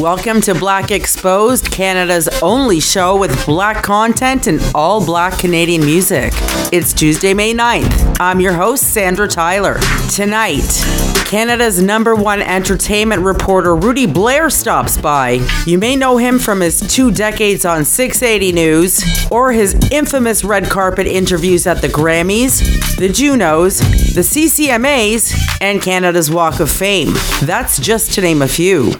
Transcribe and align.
Welcome 0.00 0.40
to 0.42 0.54
Black 0.54 0.90
Exposed, 0.92 1.70
Canada's 1.70 2.26
only 2.40 2.80
show 2.80 3.18
with 3.18 3.44
black 3.44 3.84
content 3.84 4.46
and 4.46 4.58
all 4.74 5.04
black 5.04 5.38
Canadian 5.38 5.84
music. 5.84 6.32
It's 6.72 6.94
Tuesday, 6.94 7.34
May 7.34 7.52
9th. 7.52 8.16
I'm 8.18 8.40
your 8.40 8.54
host, 8.54 8.94
Sandra 8.94 9.28
Tyler. 9.28 9.78
Tonight, 10.08 10.82
Canada's 11.26 11.82
number 11.82 12.14
one 12.14 12.40
entertainment 12.40 13.20
reporter 13.20 13.76
Rudy 13.76 14.06
Blair 14.06 14.48
stops 14.48 14.96
by. 14.96 15.46
You 15.66 15.76
may 15.76 15.96
know 15.96 16.16
him 16.16 16.38
from 16.38 16.62
his 16.62 16.80
two 16.80 17.10
decades 17.10 17.66
on 17.66 17.84
680 17.84 18.52
News 18.52 19.04
or 19.30 19.52
his 19.52 19.74
infamous 19.92 20.44
red 20.44 20.70
carpet 20.70 21.08
interviews 21.08 21.66
at 21.66 21.82
the 21.82 21.88
Grammys, 21.88 22.96
the 22.96 23.10
Junos, 23.10 23.80
the 24.14 24.22
CCMAs, 24.22 25.58
and 25.60 25.82
Canada's 25.82 26.30
Walk 26.30 26.58
of 26.58 26.70
Fame. 26.70 27.12
That's 27.42 27.78
just 27.78 28.14
to 28.14 28.22
name 28.22 28.40
a 28.40 28.48
few. 28.48 28.94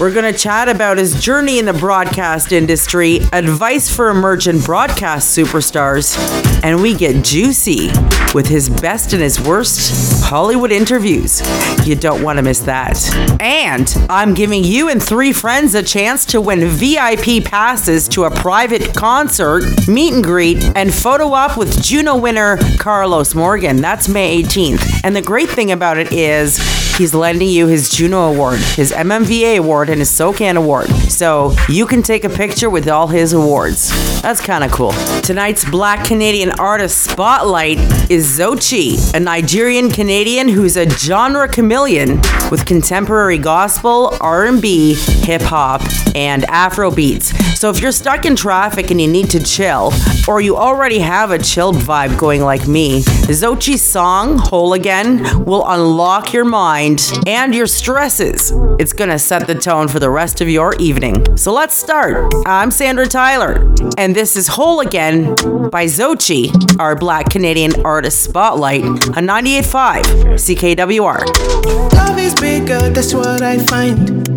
We're 0.00 0.14
going 0.14 0.32
to 0.32 0.38
chat 0.38 0.70
about 0.70 0.96
his 0.96 1.22
journey 1.22 1.58
in 1.58 1.66
the 1.66 1.74
broadcast 1.74 2.52
industry, 2.52 3.18
advice 3.34 3.94
for 3.94 4.08
emergent 4.08 4.64
broadcast 4.64 5.36
superstars, 5.36 6.16
and 6.64 6.80
we 6.80 6.94
get 6.94 7.22
juicy 7.22 7.90
with 8.32 8.46
his 8.46 8.70
best 8.70 9.12
and 9.12 9.20
his 9.20 9.38
worst 9.38 10.24
Hollywood 10.24 10.72
interviews. 10.72 11.42
You 11.86 11.96
don't 11.96 12.22
want 12.22 12.38
to 12.38 12.42
miss 12.42 12.60
that. 12.60 12.98
And 13.42 13.94
I'm 14.08 14.32
giving 14.32 14.64
you 14.64 14.88
and 14.88 15.02
three 15.02 15.34
friends 15.34 15.74
a 15.74 15.82
chance 15.82 16.24
to 16.26 16.40
win 16.40 16.66
VIP 16.66 17.44
passes 17.44 18.08
to 18.08 18.24
a 18.24 18.30
private 18.30 18.94
concert, 18.94 19.64
meet 19.86 20.14
and 20.14 20.24
greet, 20.24 20.64
and 20.76 20.94
photo 20.94 21.34
op 21.34 21.58
with 21.58 21.82
Juno 21.82 22.16
winner 22.16 22.56
Carlos 22.78 23.34
Morgan. 23.34 23.82
That's 23.82 24.08
May 24.08 24.42
18th. 24.42 25.02
And 25.04 25.14
the 25.14 25.20
great 25.20 25.50
thing 25.50 25.72
about 25.72 25.98
it 25.98 26.10
is, 26.10 26.56
he's 26.96 27.12
lending 27.14 27.48
you 27.48 27.66
his 27.66 27.90
Juno 27.90 28.32
Award, 28.32 28.60
his 28.60 28.92
MMVA 28.92 29.58
Award, 29.58 29.89
and 29.90 30.00
his 30.00 30.10
SOCAN 30.10 30.56
Award. 30.56 30.88
So 31.10 31.54
you 31.68 31.86
can 31.86 32.02
take 32.02 32.24
a 32.24 32.28
picture 32.28 32.70
with 32.70 32.88
all 32.88 33.06
his 33.06 33.32
awards. 33.32 33.90
That's 34.22 34.40
kind 34.40 34.64
of 34.64 34.70
cool. 34.70 34.92
Tonight's 35.22 35.64
Black 35.68 36.06
Canadian 36.06 36.52
Artist 36.58 37.04
Spotlight 37.04 37.78
is 38.10 38.38
Zochi, 38.38 39.14
a 39.14 39.20
Nigerian 39.20 39.90
Canadian 39.90 40.48
who's 40.48 40.76
a 40.76 40.88
genre 40.88 41.48
chameleon 41.48 42.20
with 42.50 42.64
contemporary 42.66 43.38
gospel, 43.38 44.16
R&B, 44.20 44.94
hip 44.94 45.42
hop, 45.42 45.82
and 46.14 46.44
Afro 46.46 46.90
beats. 46.90 47.32
So 47.58 47.70
if 47.70 47.80
you're 47.80 47.92
stuck 47.92 48.24
in 48.24 48.36
traffic 48.36 48.90
and 48.90 49.00
you 49.00 49.06
need 49.06 49.30
to 49.30 49.40
chill, 49.42 49.92
or 50.26 50.40
you 50.40 50.56
already 50.56 50.98
have 50.98 51.30
a 51.30 51.38
chilled 51.38 51.76
vibe 51.76 52.18
going 52.18 52.42
like 52.42 52.66
me, 52.66 53.02
Zochi's 53.02 53.82
song 53.82 54.38
"Whole 54.38 54.72
Again" 54.72 55.44
will 55.44 55.64
unlock 55.68 56.32
your 56.32 56.44
mind 56.44 57.02
and 57.26 57.54
your 57.54 57.66
stresses. 57.66 58.52
It's 58.78 58.92
gonna 58.92 59.18
set 59.18 59.46
the 59.46 59.54
tone 59.54 59.79
for 59.88 59.98
the 59.98 60.10
rest 60.10 60.40
of 60.40 60.48
your 60.48 60.74
evening. 60.76 61.36
So 61.36 61.52
let's 61.52 61.74
start. 61.74 62.32
I'm 62.46 62.70
Sandra 62.70 63.06
Tyler, 63.06 63.72
and 63.96 64.14
this 64.14 64.36
is 64.36 64.48
Whole 64.48 64.80
Again 64.80 65.34
by 65.70 65.86
Zochi, 65.86 66.50
our 66.78 66.96
Black 66.96 67.30
Canadian 67.30 67.84
Artist 67.84 68.22
Spotlight 68.22 68.84
on 68.84 69.26
98.5 69.26 70.02
CKWR. 70.36 71.92
Love 71.94 72.18
is 72.18 72.34
bigger, 72.34 72.90
that's 72.90 73.14
what 73.14 73.42
I 73.42 73.58
find. 73.58 74.28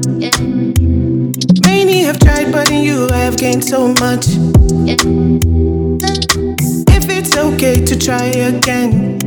Many 1.66 2.04
have 2.04 2.20
tried, 2.20 2.52
but 2.52 2.72
in 2.72 2.84
you 2.84 3.08
I 3.12 3.18
have 3.18 3.38
gained 3.38 3.64
so 3.64 3.90
much. 4.00 4.28
If 6.96 7.10
it's 7.10 7.36
okay 7.38 7.84
to 7.84 7.98
try 7.98 8.26
again, 8.26 9.20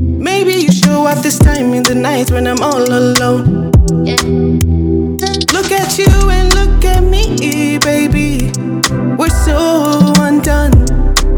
maybe 0.00 0.52
you 0.52 0.72
show 0.72 1.06
up 1.06 1.22
this 1.22 1.38
time 1.38 1.74
in 1.74 1.82
the 1.82 1.94
night 1.94 2.30
when 2.30 2.46
I'm 2.46 2.62
all 2.62 2.82
alone. 2.82 3.70
At 4.08 4.22
you 6.00 6.30
and 6.30 6.54
look 6.54 6.84
at 6.84 7.02
me, 7.02 7.78
baby. 7.78 8.50
We're 9.18 9.28
so 9.28 10.12
undone, 10.18 10.72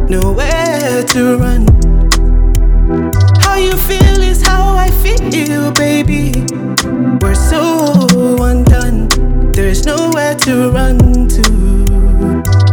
nowhere 0.08 1.02
to 1.12 1.38
run. 1.38 1.66
How 3.40 3.56
you 3.56 3.72
feel 3.89 4.20
is 4.22 4.42
how 4.42 4.77
I 4.77 4.89
feel, 5.02 5.72
baby. 5.72 6.33
We're 7.20 7.34
so 7.34 8.06
undone, 8.40 9.08
there's 9.52 9.84
nowhere 9.84 10.34
to 10.46 10.70
run 10.70 10.98
to. 11.28 11.42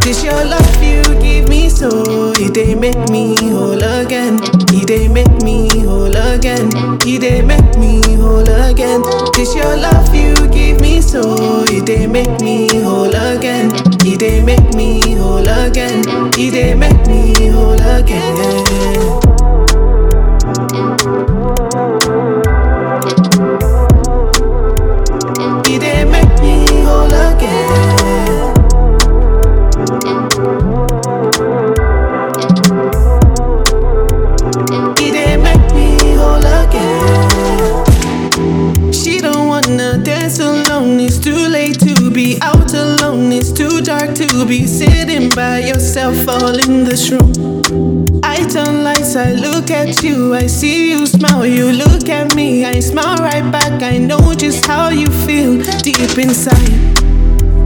This 0.02 0.24
your 0.24 0.44
love 0.46 0.84
you 0.84 1.02
give 1.22 1.50
me 1.50 1.70
so 1.70 1.90
it 2.38 2.54
they 2.54 2.76
make 2.76 3.10
me 3.10 3.36
whole 3.50 3.84
again. 3.84 4.40
It 4.74 4.88
they 4.88 5.08
make 5.08 5.44
me 5.44 5.70
whole 5.86 6.16
again. 6.16 6.70
It 7.06 7.22
they 7.22 7.42
make 7.42 7.78
me 7.78 8.02
whole 8.16 8.50
again. 8.70 9.02
This 9.34 9.56
your 9.56 9.76
love 9.78 10.14
you 10.14 10.39
so 11.10 11.64
it 11.70 11.88
they 11.88 12.06
make 12.06 12.40
me 12.42 12.68
whole 12.84 13.10
again. 13.10 13.72
It 14.06 14.20
they 14.20 14.44
make 14.44 14.76
me 14.76 15.16
whole 15.16 15.40
again. 15.40 16.04
It 16.38 16.52
they 16.52 16.76
make 16.76 17.08
me 17.08 17.48
whole 17.48 17.82
again. 17.82 18.69
Dark 44.00 44.16
to 44.16 44.46
be 44.46 44.66
sitting 44.66 45.30
by 45.30 45.60
yourself 45.60 46.16
all 46.28 46.58
in 46.58 46.84
this 46.86 47.12
room. 47.12 47.32
I 48.24 48.38
turn 48.48 48.84
lights, 48.84 49.16
I 49.16 49.34
look 49.34 49.72
at 49.72 50.04
you, 50.04 50.34
I 50.34 50.48
see 50.48 50.92
you 50.92 51.06
smile, 51.06 51.46
you 51.46 51.72
look 51.72 52.08
at 52.08 52.36
me, 52.36 52.66
I 52.66 52.80
smile 52.80 53.18
right 53.18 53.50
back. 53.52 53.82
I 53.82 53.98
know 53.98 54.34
just 54.34 54.66
how 54.66 54.90
you 54.90 55.08
feel 55.26 55.62
deep 55.82 56.18
inside. 56.18 56.80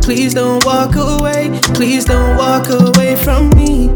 Please 0.01 0.33
don't 0.33 0.63
walk 0.65 0.95
away, 0.95 1.59
please 1.75 2.05
don't 2.05 2.37
walk 2.37 2.67
away 2.69 3.15
from 3.15 3.49
me. 3.51 3.91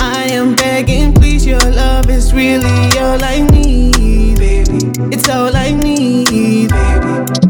I 0.00 0.24
am 0.30 0.54
begging, 0.56 1.14
please, 1.14 1.46
your 1.46 1.66
love 1.82 2.10
is 2.10 2.32
really 2.34 2.98
all 2.98 3.22
I 3.22 3.40
need, 3.52 4.38
baby. 4.38 4.78
It's 5.14 5.28
all 5.28 5.54
I 5.56 5.72
need, 5.72 6.70
baby. 6.70 7.43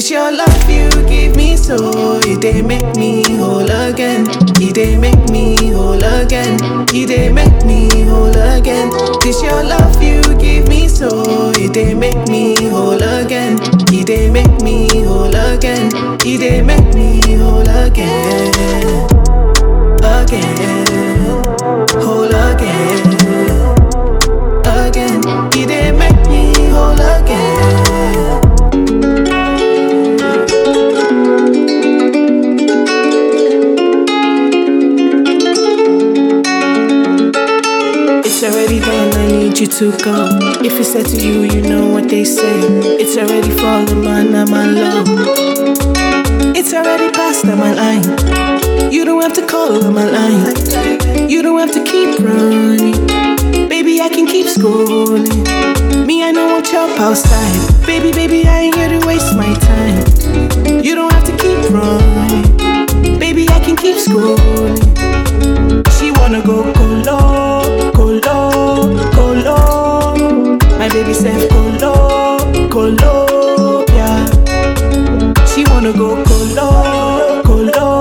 This 0.00 0.10
your 0.10 0.32
love 0.32 0.70
you 0.70 0.88
give 1.06 1.36
me 1.36 1.58
so 1.58 1.76
it 2.24 2.40
they 2.40 2.62
make 2.62 2.96
me 2.96 3.22
whole 3.36 3.70
again. 3.70 4.24
It 4.56 4.74
they 4.74 4.96
make 4.96 5.28
me 5.28 5.72
whole 5.74 6.02
again. 6.02 6.56
It 6.88 7.08
they 7.08 7.30
make 7.30 7.66
me 7.66 7.86
whole 8.04 8.34
again. 8.34 8.88
This 9.20 9.42
your 9.42 9.62
love 9.62 10.02
you 10.02 10.22
give 10.38 10.66
me 10.68 10.88
so 10.88 11.52
it 11.54 11.74
they 11.74 11.92
make 11.92 12.16
me 12.28 12.54
whole 12.70 12.94
again. 12.94 13.58
It 13.92 14.06
they 14.06 14.30
make 14.30 14.62
me 14.62 14.88
whole 15.04 15.36
again. 15.36 15.90
It 16.24 16.38
they 16.38 16.62
make 16.62 16.94
me 16.94 17.20
whole 17.36 17.60
again. 17.60 19.04
Again. 20.00 21.44
Whole. 22.00 22.34
Again. 22.34 23.09
You 39.60 39.66
to 39.66 39.90
go. 39.98 40.26
If 40.64 40.80
it's 40.80 40.92
said 40.92 41.04
to 41.06 41.16
you, 41.20 41.42
you 41.42 41.60
know 41.60 41.86
what 41.92 42.08
they 42.08 42.24
say. 42.24 42.60
It's 42.98 43.18
already 43.18 43.50
fallen, 43.58 44.02
man, 44.02 44.34
I'm 44.34 44.48
alone. 44.48 45.04
It's 46.56 46.72
already 46.72 47.10
past 47.12 47.44
my 47.44 47.74
line. 47.74 48.02
You 48.90 49.04
don't 49.04 49.20
have 49.20 49.34
to 49.34 49.46
call 49.46 49.84
on 49.84 49.92
my 49.92 50.08
line. 50.08 50.56
You 51.28 51.42
don't 51.42 51.58
have 51.58 51.72
to 51.72 51.84
keep 51.84 52.18
running. 52.20 53.06
Baby, 53.68 54.00
I 54.00 54.08
can 54.08 54.26
keep 54.26 54.46
scrolling. 54.46 55.28
Me, 56.06 56.24
I 56.24 56.30
know 56.30 56.54
what's 56.54 56.72
up 56.72 56.98
outside. 56.98 57.86
Baby, 57.86 58.12
baby, 58.12 58.48
I 58.48 58.60
ain't 58.60 58.74
here 58.76 58.88
to 58.88 59.06
waste 59.06 59.36
my 59.36 59.52
time. 59.52 60.82
You 60.82 60.94
don't 60.94 61.12
have 61.12 61.24
to 61.24 61.36
keep 61.36 61.70
running. 61.70 63.18
Baby, 63.18 63.46
I 63.50 63.60
can 63.60 63.76
keep 63.76 63.96
scrolling. 63.96 64.80
She 65.98 66.12
wanna 66.12 66.40
go 66.46 66.72
colo, 66.72 67.04
colo, 67.04 67.49
baby 70.92 71.14
said 71.14 71.50
colo, 71.50 72.38
colo. 72.68 73.26
She 75.46 75.64
wanna 75.66 75.92
go 75.92 76.22
colo, 76.24 77.42
colo, 77.42 78.00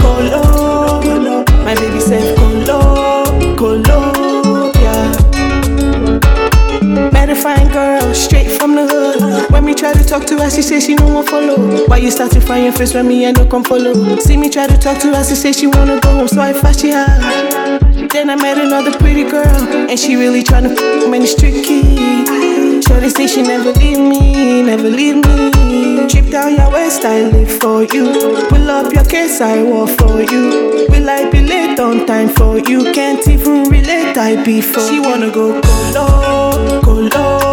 colo. 0.00 1.44
My 1.64 1.74
baby 1.74 2.00
said 2.00 2.36
colo, 2.38 3.24
colo. 3.56 4.12
Met 7.12 7.28
a 7.30 7.34
fine 7.34 7.68
girl 7.72 8.14
straight 8.14 8.50
from 8.50 8.74
the 8.74 8.86
hood. 8.86 9.50
When 9.50 9.64
me 9.64 9.74
try 9.74 9.92
to 9.92 10.04
talk 10.04 10.24
to 10.26 10.38
her, 10.38 10.50
she 10.50 10.62
say 10.62 10.80
she 10.80 10.94
no 10.94 11.06
want 11.08 11.28
follow. 11.28 11.86
Why 11.86 11.98
you 11.98 12.10
start 12.10 12.30
to 12.32 12.40
find 12.40 12.64
your 12.64 12.72
face 12.72 12.94
when 12.94 13.08
me 13.08 13.26
I 13.26 13.32
no 13.32 13.46
come 13.46 13.64
follow? 13.64 14.16
See 14.20 14.36
me 14.36 14.48
try 14.48 14.66
to 14.66 14.78
talk 14.78 14.98
to 15.00 15.14
her, 15.14 15.24
she 15.24 15.34
say 15.34 15.52
she 15.52 15.66
wanna 15.66 16.00
go 16.00 16.10
home, 16.10 16.28
so 16.28 16.40
I 16.40 16.52
fast 16.52 16.80
she. 16.80 16.92
Then 18.16 18.30
I 18.30 18.36
met 18.36 18.56
another 18.56 18.96
pretty 18.96 19.24
girl, 19.24 19.44
and 19.44 20.00
she 20.00 20.16
really 20.16 20.42
tryna 20.42 20.72
f 20.72 21.10
me, 21.10 21.18
it's 21.18 21.34
tricky. 21.34 21.82
Shorty 22.80 23.10
say 23.10 23.26
she 23.26 23.42
never 23.42 23.72
leave 23.72 23.98
me, 23.98 24.62
never 24.62 24.88
leave 24.88 25.16
me. 25.16 26.08
Trip 26.08 26.30
down 26.30 26.56
your 26.56 26.72
waist, 26.72 27.04
I 27.04 27.28
live 27.28 27.60
for 27.60 27.82
you. 27.82 28.46
Pull 28.48 28.70
up 28.70 28.90
your 28.94 29.04
case, 29.04 29.42
I 29.42 29.62
walk 29.62 29.90
for 29.98 30.22
you. 30.22 30.86
Will 30.88 31.10
I 31.10 31.28
be 31.30 31.42
late 31.42 31.78
on 31.78 32.06
time 32.06 32.30
for 32.30 32.58
you? 32.58 32.90
Can't 32.94 33.28
even 33.28 33.64
relate, 33.64 34.16
I 34.16 34.42
be 34.42 34.62
for 34.62 34.80
She 34.88 34.98
wanna 34.98 35.30
go 35.30 35.60
colo, 35.60 36.80
colo, 36.80 37.10
colo. 37.10 37.45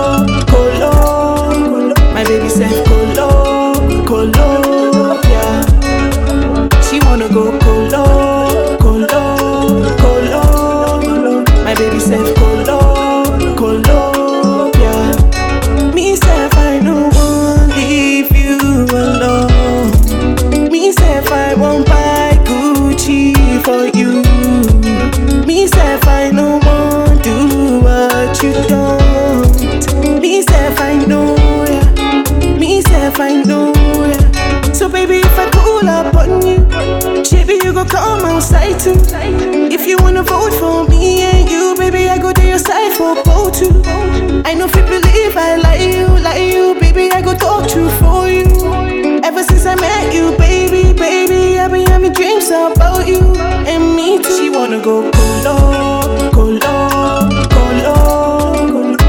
Wanna 54.73 54.83
go. 54.83 55.01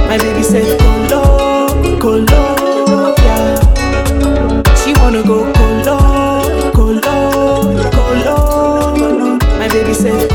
My 0.09 0.19
baby 0.19 0.43
said 0.43 0.65
yeah. 3.19 3.57
She 4.85 4.93
wanna 5.01 5.23
go. 5.23 5.45
My 9.59 9.69
baby 9.69 9.95
said. 9.95 10.31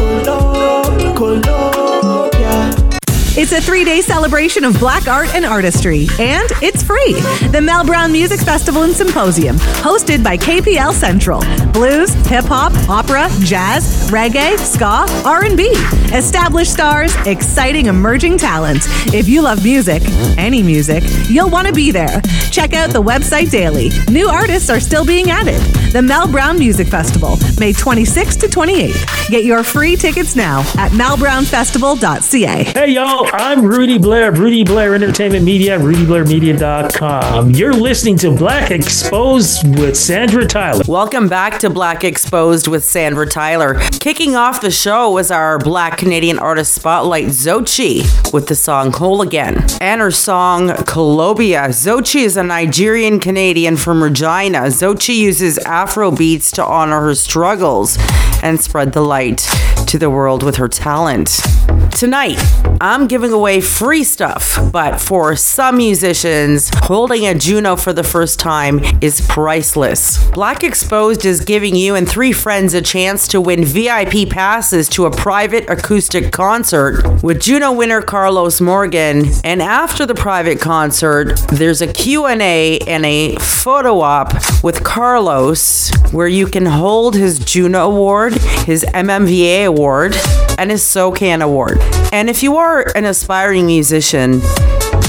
It's 3.41 3.53
a 3.53 3.61
three 3.61 3.85
day 3.85 4.01
celebration 4.01 4.65
of 4.65 4.77
black 4.79 5.07
art 5.07 5.33
and 5.33 5.45
artistry, 5.45 6.07
and 6.19 6.49
it's 6.61 6.83
free. 6.83 7.13
The 7.51 7.61
Mel 7.61 7.85
Brown 7.85 8.11
Music 8.11 8.41
Festival 8.41 8.83
and 8.83 8.93
Symposium, 8.93 9.55
hosted 9.55 10.21
by 10.21 10.35
KPL 10.35 10.91
Central. 10.91 11.41
Blues, 11.71 12.13
hip 12.27 12.43
hop, 12.45 12.73
opera, 12.89 13.29
jazz, 13.39 13.98
reggae, 14.09 14.57
ska, 14.57 15.05
R&B. 15.25 15.69
Established 16.15 16.73
stars, 16.73 17.15
exciting 17.25 17.85
emerging 17.85 18.37
talent. 18.37 18.81
If 19.13 19.29
you 19.29 19.41
love 19.41 19.63
music, 19.63 20.01
any 20.37 20.63
music, 20.63 21.03
you'll 21.29 21.49
want 21.49 21.67
to 21.67 21.73
be 21.73 21.91
there. 21.91 22.21
Check 22.51 22.73
out 22.73 22.89
the 22.89 23.01
website 23.01 23.51
daily. 23.51 23.89
New 24.11 24.27
artists 24.27 24.69
are 24.69 24.79
still 24.79 25.05
being 25.05 25.29
added. 25.29 25.61
The 25.91 26.01
Mel 26.01 26.27
Brown 26.27 26.57
Music 26.59 26.87
Festival, 26.87 27.37
May 27.59 27.73
26th 27.73 28.39
to 28.41 28.47
28th. 28.47 29.29
Get 29.29 29.43
your 29.43 29.63
free 29.63 29.95
tickets 29.95 30.35
now 30.35 30.59
at 30.77 30.91
melbrownfestival.ca. 30.91 32.63
Hey 32.63 32.91
y'all, 32.91 33.27
I'm 33.33 33.65
Rudy 33.65 33.97
Blair, 33.97 34.29
of 34.29 34.39
Rudy 34.39 34.63
Blair 34.63 34.93
Entertainment 34.95 35.43
Media, 35.43 35.79
rudyblairmedia.com. 35.79 37.51
You're 37.51 37.73
listening 37.73 38.17
to 38.17 38.31
Black 38.31 38.71
Exposed 38.71 39.67
with 39.79 39.95
Sandra 39.95 40.45
Tyler. 40.45 40.83
Welcome 40.87 41.27
back 41.27 41.59
to 41.59 41.69
Black 41.69 42.03
Exposed 42.03 42.67
with 42.67 42.83
Sandra 42.83 43.27
Tyler. 43.27 43.79
Kicking 43.99 44.37
off 44.37 44.61
the 44.61 44.71
show 44.71 45.11
was 45.11 45.29
our 45.29 45.59
Black 45.59 45.97
Canadian 45.97 46.39
artist 46.39 46.73
spotlight, 46.73 47.25
Zochi, 47.25 48.31
with 48.31 48.47
the 48.47 48.55
song 48.55 48.93
Whole 48.93 49.21
Again. 49.21 49.67
And 49.81 49.99
her 49.99 50.09
song, 50.09 50.69
Colobia. 50.69 51.67
Zochi 51.67 52.23
is 52.23 52.37
a 52.37 52.43
Nigerian 52.43 53.19
Canadian 53.19 53.75
from 53.75 54.01
Regina. 54.01 54.59
Zochi 54.69 55.17
uses 55.17 55.57
Afro 55.59 56.11
beats 56.11 56.49
to 56.51 56.63
honor 56.63 57.01
her 57.01 57.13
struggles 57.13 57.97
and 58.41 58.61
spread 58.61 58.93
the 58.93 59.01
light 59.01 59.45
to 59.87 59.99
the 59.99 60.09
world 60.09 60.43
with 60.43 60.55
her 60.55 60.69
talent. 60.69 61.41
Tonight, 61.91 62.39
I'm 62.79 63.07
giving 63.07 63.33
away 63.33 63.59
free 63.59 64.05
stuff, 64.05 64.57
but 64.71 65.01
for 65.01 65.35
some 65.35 65.77
musicians, 65.77 66.69
holding 66.83 67.25
a 67.25 67.35
Juno 67.35 67.75
for 67.75 67.91
the 67.91 68.03
first 68.03 68.39
time 68.39 68.79
is 69.01 69.19
priceless. 69.27 70.23
Black 70.31 70.63
Exposed 70.63 71.25
is 71.25 71.43
giving 71.43 71.75
you 71.75 71.95
and 71.95 72.07
three 72.07 72.31
friends 72.31 72.73
a 72.73 72.81
chance 72.81 73.27
to 73.29 73.41
win 73.41 73.65
VIP 73.65 74.29
passes 74.29 74.87
to 74.89 75.07
a 75.07 75.11
private 75.11 75.69
acoustic 75.69 76.31
concert 76.31 77.21
with 77.21 77.41
Juno 77.41 77.73
winner 77.73 78.01
Carlos 78.01 78.61
Morgan. 78.61 79.25
And 79.43 79.61
after 79.61 80.05
the 80.05 80.15
private 80.15 80.61
concert, 80.61 81.37
there's 81.49 81.81
a 81.81 81.91
Q&A 81.91 82.79
and 82.79 83.05
a 83.05 83.35
photo 83.35 83.99
op 83.99 84.33
with 84.63 84.85
Carlos 84.85 85.91
where 86.13 86.27
you 86.27 86.47
can 86.47 86.65
hold 86.65 87.15
his 87.15 87.39
Juno 87.39 87.89
Award, 87.89 88.33
his 88.65 88.85
MMVA 88.93 89.65
Award, 89.65 90.15
and 90.57 90.71
his 90.71 90.83
SOCAN 90.83 91.41
Award. 91.41 91.79
And 92.11 92.29
if 92.29 92.43
you 92.43 92.57
are 92.57 92.85
an 92.95 93.05
aspiring 93.05 93.65
musician, 93.65 94.41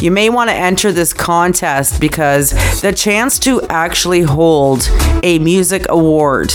you 0.01 0.11
may 0.11 0.31
want 0.31 0.51
to 0.51 0.55
enter 0.55 0.93
this 0.93 1.13
contest 1.13 2.01
because 2.01 2.81
the 2.81 2.93
chance 2.93 3.39
to 3.41 3.63
actually 3.69 4.23
hold 4.23 4.89
a 5.23 5.39
music 5.39 5.87
award 5.89 6.53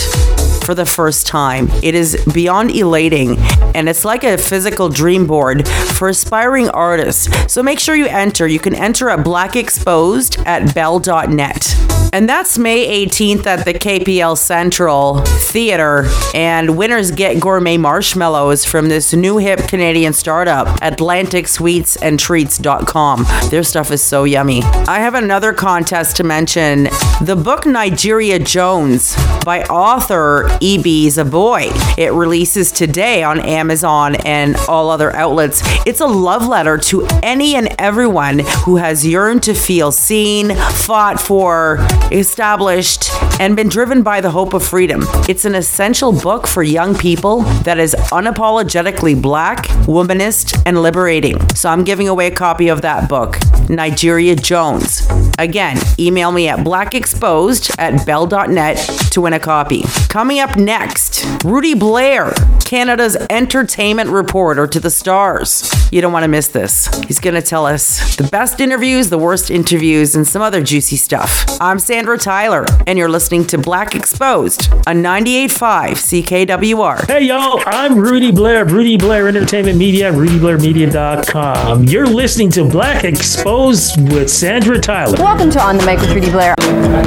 for 0.66 0.74
the 0.74 0.84
first 0.84 1.26
time. 1.26 1.68
It 1.82 1.94
is 1.94 2.24
beyond 2.34 2.72
elating 2.72 3.38
and 3.74 3.88
it's 3.88 4.04
like 4.04 4.24
a 4.24 4.36
physical 4.36 4.88
dream 4.88 5.26
board 5.26 5.68
for 5.68 6.08
aspiring 6.08 6.68
artists. 6.70 7.28
So 7.52 7.62
make 7.62 7.78
sure 7.78 7.94
you 7.94 8.06
enter. 8.06 8.48
You 8.48 8.58
can 8.58 8.74
enter 8.74 9.08
at 9.08 9.22
Black 9.22 9.54
Exposed 9.54 10.38
at 10.44 10.74
bell.net. 10.74 11.85
And 12.16 12.26
that's 12.26 12.56
May 12.56 13.06
18th 13.06 13.44
at 13.44 13.66
the 13.66 13.74
KPL 13.74 14.38
Central 14.38 15.20
Theater. 15.50 16.08
And 16.34 16.78
winners 16.78 17.10
get 17.10 17.40
gourmet 17.40 17.76
marshmallows 17.76 18.64
from 18.64 18.88
this 18.88 19.12
new 19.12 19.36
hip 19.36 19.68
Canadian 19.68 20.14
startup, 20.14 20.66
AtlanticSweetsAndTreats.com. 20.80 23.26
Their 23.50 23.62
stuff 23.62 23.90
is 23.90 24.02
so 24.02 24.24
yummy. 24.24 24.62
I 24.62 25.00
have 25.00 25.12
another 25.12 25.52
contest 25.52 26.16
to 26.16 26.24
mention 26.24 26.84
the 27.20 27.36
book 27.36 27.66
Nigeria 27.66 28.38
Jones 28.38 29.14
by 29.44 29.62
author 29.64 30.48
Ibi 30.62 31.08
Zoboi. 31.08 31.98
It 31.98 32.12
releases 32.12 32.72
today 32.72 33.24
on 33.24 33.40
Amazon 33.40 34.14
and 34.24 34.56
all 34.68 34.88
other 34.88 35.14
outlets. 35.14 35.60
It's 35.84 36.00
a 36.00 36.06
love 36.06 36.46
letter 36.46 36.78
to 36.78 37.06
any 37.22 37.56
and 37.56 37.68
everyone 37.78 38.38
who 38.64 38.76
has 38.76 39.06
yearned 39.06 39.42
to 39.42 39.52
feel 39.52 39.92
seen, 39.92 40.56
fought 40.56 41.20
for, 41.20 41.86
established, 42.12 43.10
and 43.38 43.54
been 43.54 43.68
driven 43.68 44.02
by 44.02 44.20
the 44.20 44.30
hope 44.30 44.54
of 44.54 44.66
freedom. 44.66 45.02
It's 45.28 45.44
an 45.44 45.54
essential 45.54 46.12
book 46.12 46.46
for 46.46 46.62
young 46.62 46.94
people 46.94 47.40
that 47.64 47.78
is 47.78 47.94
unapologetically 48.10 49.20
black, 49.20 49.66
womanist, 49.86 50.62
and 50.64 50.82
liberating. 50.82 51.36
So 51.54 51.68
I'm 51.68 51.84
giving 51.84 52.08
away 52.08 52.28
a 52.28 52.30
copy 52.30 52.68
of 52.68 52.82
that 52.82 53.08
book, 53.08 53.38
Nigeria 53.68 54.34
Jones. 54.36 55.06
Again, 55.38 55.78
email 55.98 56.32
me 56.32 56.48
at 56.48 56.60
blackexposed 56.60 57.74
at 57.78 58.06
bell.net 58.06 58.78
to 59.12 59.20
win 59.20 59.34
a 59.34 59.40
copy. 59.40 59.82
Coming 60.08 60.40
up 60.40 60.56
next, 60.56 61.24
Rudy 61.44 61.74
Blair, 61.74 62.32
Canada's 62.64 63.16
entertainment 63.28 64.10
reporter 64.10 64.66
to 64.66 64.80
the 64.80 64.90
stars. 64.90 65.70
You 65.92 66.00
don't 66.00 66.12
want 66.12 66.24
to 66.24 66.28
miss 66.28 66.48
this. 66.48 66.86
He's 67.04 67.20
going 67.20 67.34
to 67.34 67.42
tell 67.42 67.66
us 67.66 68.16
the 68.16 68.24
best 68.24 68.60
interviews, 68.60 69.10
the 69.10 69.18
worst 69.18 69.50
interviews, 69.50 70.14
and 70.14 70.26
some 70.26 70.40
other 70.40 70.62
juicy 70.62 70.96
stuff. 70.96 71.44
I'm 71.60 71.78
Sandra 71.78 72.16
Tyler, 72.18 72.64
and 72.86 72.98
you're 72.98 73.08
listening 73.08 73.25
to 73.26 73.58
Black 73.58 73.96
Exposed 73.96 74.72
on 74.86 75.02
98.5 75.02 76.22
CKWR. 76.24 77.06
Hey 77.08 77.24
y'all, 77.24 77.60
I'm 77.66 77.98
Rudy 77.98 78.30
Blair, 78.30 78.64
Rudy 78.64 78.96
Blair 78.96 79.26
Entertainment 79.26 79.76
Media, 79.76 80.12
rudyblairmedia.com. 80.12 81.84
You're 81.84 82.06
listening 82.06 82.50
to 82.50 82.64
Black 82.64 83.02
Exposed 83.04 83.26
Exposed 83.36 84.12
with 84.12 84.30
Sandra 84.30 84.78
Tyler. 84.78 85.16
Welcome 85.18 85.50
to 85.50 85.60
On 85.60 85.76
the 85.76 85.84
Mic 85.84 85.98
with 85.98 86.10
Rudy 86.10 86.30
Blair. 86.30 86.54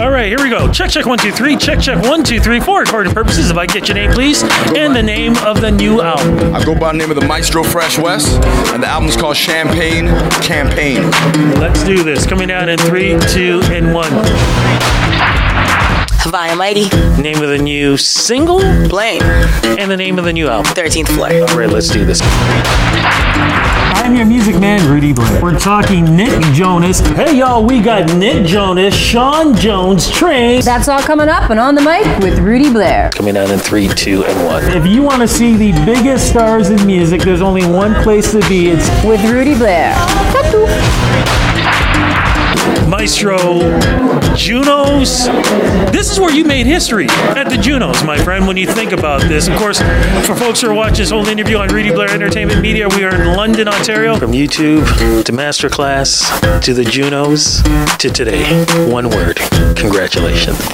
All 0.01 0.09
right, 0.11 0.27
here 0.27 0.37
we 0.41 0.49
go. 0.49 0.69
Check, 0.71 0.89
check, 0.89 1.05
one, 1.05 1.17
two, 1.17 1.31
three. 1.31 1.55
Check, 1.55 1.79
check, 1.79 2.03
one, 2.03 2.23
two, 2.23 2.39
three, 2.39 2.59
four. 2.59 2.81
Recording 2.81 3.13
purposes, 3.13 3.49
if 3.49 3.57
I 3.57 3.65
get 3.65 3.87
your 3.87 3.95
name, 3.95 4.11
please, 4.11 4.43
and 4.75 4.95
the 4.95 5.01
name 5.01 5.37
of 5.45 5.61
the 5.61 5.71
new 5.71 6.01
album. 6.01 6.53
I 6.53 6.63
go 6.65 6.77
by 6.77 6.91
the 6.91 6.97
name 6.97 7.11
of 7.11 7.19
the 7.19 7.25
Maestro 7.25 7.63
Fresh 7.63 7.97
Wes, 7.97 8.35
and 8.73 8.83
the 8.83 8.87
album's 8.87 9.15
called 9.15 9.37
Champagne 9.37 10.07
Campaign. 10.41 11.09
Let's 11.59 11.83
do 11.83 12.03
this. 12.03 12.25
Coming 12.25 12.51
out 12.51 12.67
in 12.67 12.77
three, 12.79 13.17
two, 13.29 13.61
and 13.65 13.93
one. 13.93 14.98
Haviah 16.29 16.55
Mighty, 16.55 16.83
Name 17.19 17.41
of 17.41 17.49
the 17.49 17.57
new 17.57 17.97
single 17.97 18.59
Blame, 18.87 19.23
and 19.23 19.89
the 19.89 19.97
name 19.97 20.19
of 20.19 20.25
the 20.25 20.33
new 20.33 20.47
album. 20.47 20.71
13th 20.73 21.07
floor. 21.07 21.29
All 21.49 21.57
right, 21.57 21.67
let's 21.67 21.89
do 21.89 22.05
this. 22.05 22.19
I'm 22.21 24.13
your 24.13 24.27
music 24.27 24.59
man, 24.59 24.87
Rudy 24.87 25.11
Blair. 25.11 25.41
We're 25.41 25.57
talking 25.57 26.15
Nick 26.15 26.39
Jonas. 26.53 26.99
Hey, 26.99 27.39
y'all, 27.39 27.65
we 27.65 27.81
got 27.81 28.15
Nick 28.15 28.45
Jonas, 28.45 28.95
Sean 28.95 29.55
Jones, 29.55 30.07
Train. 30.07 30.61
That's 30.61 30.87
all 30.87 31.01
coming 31.01 31.29
up 31.29 31.49
and 31.49 31.59
On 31.59 31.73
the 31.73 31.81
Mic 31.81 32.05
with 32.19 32.37
Rudy 32.37 32.71
Blair. 32.71 33.09
Coming 33.11 33.35
out 33.35 33.49
in 33.49 33.57
three, 33.57 33.87
two, 33.87 34.23
and 34.23 34.45
one. 34.45 34.63
If 34.65 34.85
you 34.85 35.01
want 35.01 35.23
to 35.23 35.27
see 35.27 35.55
the 35.55 35.71
biggest 35.83 36.29
stars 36.29 36.69
in 36.69 36.85
music, 36.85 37.21
there's 37.21 37.41
only 37.41 37.65
one 37.65 37.95
place 38.03 38.33
to 38.33 38.47
be. 38.47 38.69
It's 38.69 38.87
With 39.03 39.23
Rudy 39.23 39.55
Blair. 39.55 39.95
Maestro 42.87 43.59
Junos. 44.39 45.25
This 45.91 46.09
is 46.09 46.17
where 46.17 46.33
you 46.33 46.45
made 46.45 46.65
history 46.65 47.07
at 47.09 47.49
the 47.49 47.57
Junos, 47.57 48.01
my 48.05 48.17
friend, 48.17 48.47
when 48.47 48.55
you 48.55 48.65
think 48.65 48.93
about 48.93 49.21
this. 49.23 49.49
Of 49.49 49.57
course, 49.57 49.79
for 50.25 50.33
folks 50.33 50.61
who 50.61 50.69
are 50.69 50.73
watching 50.73 50.99
this 50.99 51.09
whole 51.11 51.27
interview 51.27 51.57
on 51.57 51.67
Rudy 51.67 51.91
Blair 51.91 52.09
Entertainment 52.09 52.61
Media, 52.61 52.87
we 52.87 53.03
are 53.03 53.13
in 53.13 53.35
London, 53.35 53.67
Ontario. 53.67 54.15
From 54.15 54.31
YouTube 54.31 54.85
to 55.25 55.31
Masterclass 55.33 56.61
to 56.61 56.73
the 56.73 56.85
Junos 56.85 57.61
to 57.97 58.09
today. 58.09 58.63
One 58.89 59.09
word. 59.09 59.35
Congratulations. 59.75 60.57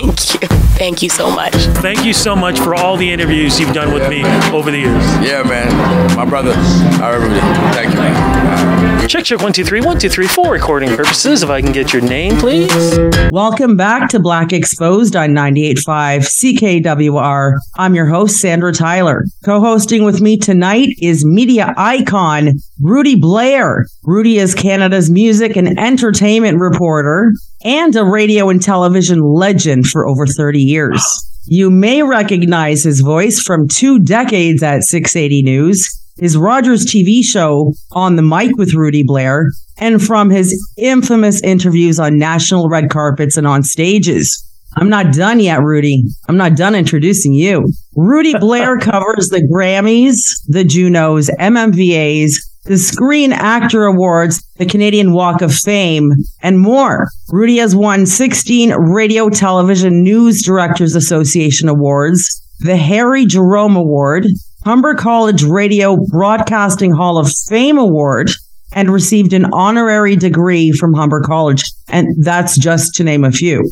Thank 0.00 0.34
you. 0.34 0.48
Thank 0.78 1.02
you 1.02 1.10
so 1.10 1.30
much. 1.30 1.52
Thank 1.82 2.04
you 2.06 2.14
so 2.14 2.34
much 2.36 2.58
for 2.58 2.74
all 2.74 2.96
the 2.96 3.10
interviews 3.10 3.58
you've 3.60 3.74
done 3.74 3.92
with 3.92 4.08
me 4.08 4.22
over 4.50 4.70
the 4.70 4.78
years. 4.78 5.04
Yeah, 5.22 5.42
man. 5.42 6.16
My 6.16 6.24
brother. 6.24 6.52
I 6.54 7.12
remember 7.12 7.34
you. 7.34 7.42
Thank 7.74 7.92
you, 7.92 8.00
man. 8.00 9.08
Check, 9.08 9.24
check, 9.24 9.40
one, 9.42 9.52
two, 9.52 9.64
three, 9.64 9.80
one, 9.80 9.98
two, 9.98 10.08
three, 10.08 10.28
four. 10.28 10.52
Recording 10.52 10.88
purposes. 10.96 11.42
If 11.42 11.50
I 11.50 11.60
can 11.60 11.72
get 11.72 11.92
your 11.92 12.00
name, 12.00 12.38
please. 12.38 12.99
Welcome 13.32 13.76
back 13.76 14.10
to 14.10 14.18
Black 14.18 14.52
Exposed 14.52 15.14
on 15.14 15.30
98.5 15.30 16.82
CKWR. 16.82 17.52
I'm 17.76 17.94
your 17.94 18.06
host, 18.06 18.38
Sandra 18.38 18.72
Tyler. 18.72 19.24
Co-hosting 19.44 20.04
with 20.04 20.20
me 20.20 20.36
tonight 20.36 20.88
is 21.00 21.24
media 21.24 21.72
icon 21.76 22.54
Rudy 22.80 23.14
Blair. 23.16 23.86
Rudy 24.02 24.38
is 24.38 24.54
Canada's 24.54 25.10
music 25.10 25.56
and 25.56 25.78
entertainment 25.78 26.58
reporter 26.58 27.32
and 27.64 27.94
a 27.96 28.04
radio 28.04 28.50
and 28.50 28.60
television 28.60 29.22
legend 29.22 29.86
for 29.86 30.06
over 30.06 30.26
30 30.26 30.60
years. 30.60 31.02
You 31.46 31.70
may 31.70 32.02
recognize 32.02 32.84
his 32.84 33.00
voice 33.00 33.40
from 33.40 33.66
two 33.66 34.00
decades 34.00 34.62
at 34.62 34.82
680 34.82 35.42
News, 35.42 35.99
his 36.20 36.36
Rogers 36.36 36.84
TV 36.84 37.24
show 37.24 37.72
On 37.92 38.16
the 38.16 38.22
Mic 38.22 38.56
with 38.56 38.74
Rudy 38.74 39.02
Blair, 39.02 39.50
and 39.78 40.02
from 40.02 40.28
his 40.30 40.54
infamous 40.76 41.42
interviews 41.42 41.98
on 41.98 42.18
national 42.18 42.68
red 42.68 42.90
carpets 42.90 43.36
and 43.36 43.46
on 43.46 43.62
stages. 43.62 44.46
I'm 44.76 44.90
not 44.90 45.12
done 45.12 45.40
yet, 45.40 45.62
Rudy. 45.62 46.04
I'm 46.28 46.36
not 46.36 46.56
done 46.56 46.74
introducing 46.74 47.32
you. 47.32 47.72
Rudy 47.96 48.38
Blair 48.38 48.78
covers 48.80 49.30
the 49.30 49.42
Grammys, 49.50 50.18
the 50.46 50.62
Junos, 50.62 51.28
MMVAs, 51.40 52.32
the 52.64 52.78
Screen 52.78 53.32
Actor 53.32 53.84
Awards, 53.84 54.44
the 54.58 54.66
Canadian 54.66 55.12
Walk 55.12 55.40
of 55.40 55.52
Fame, 55.52 56.12
and 56.42 56.60
more. 56.60 57.08
Rudy 57.30 57.56
has 57.56 57.74
won 57.74 58.04
16 58.04 58.72
Radio 58.74 59.30
Television 59.30 60.04
News 60.04 60.42
Directors 60.42 60.94
Association 60.94 61.68
Awards, 61.68 62.40
the 62.60 62.76
Harry 62.76 63.24
Jerome 63.24 63.74
Award, 63.74 64.26
Humber 64.70 64.94
College 64.94 65.42
Radio 65.42 65.96
Broadcasting 65.96 66.92
Hall 66.92 67.18
of 67.18 67.28
Fame 67.48 67.76
Award, 67.76 68.30
and 68.72 68.88
received 68.88 69.32
an 69.32 69.46
honorary 69.52 70.14
degree 70.14 70.70
from 70.70 70.94
Humber 70.94 71.22
College. 71.22 71.64
And 71.88 72.06
that's 72.24 72.56
just 72.56 72.94
to 72.94 73.02
name 73.02 73.24
a 73.24 73.32
few. 73.32 73.68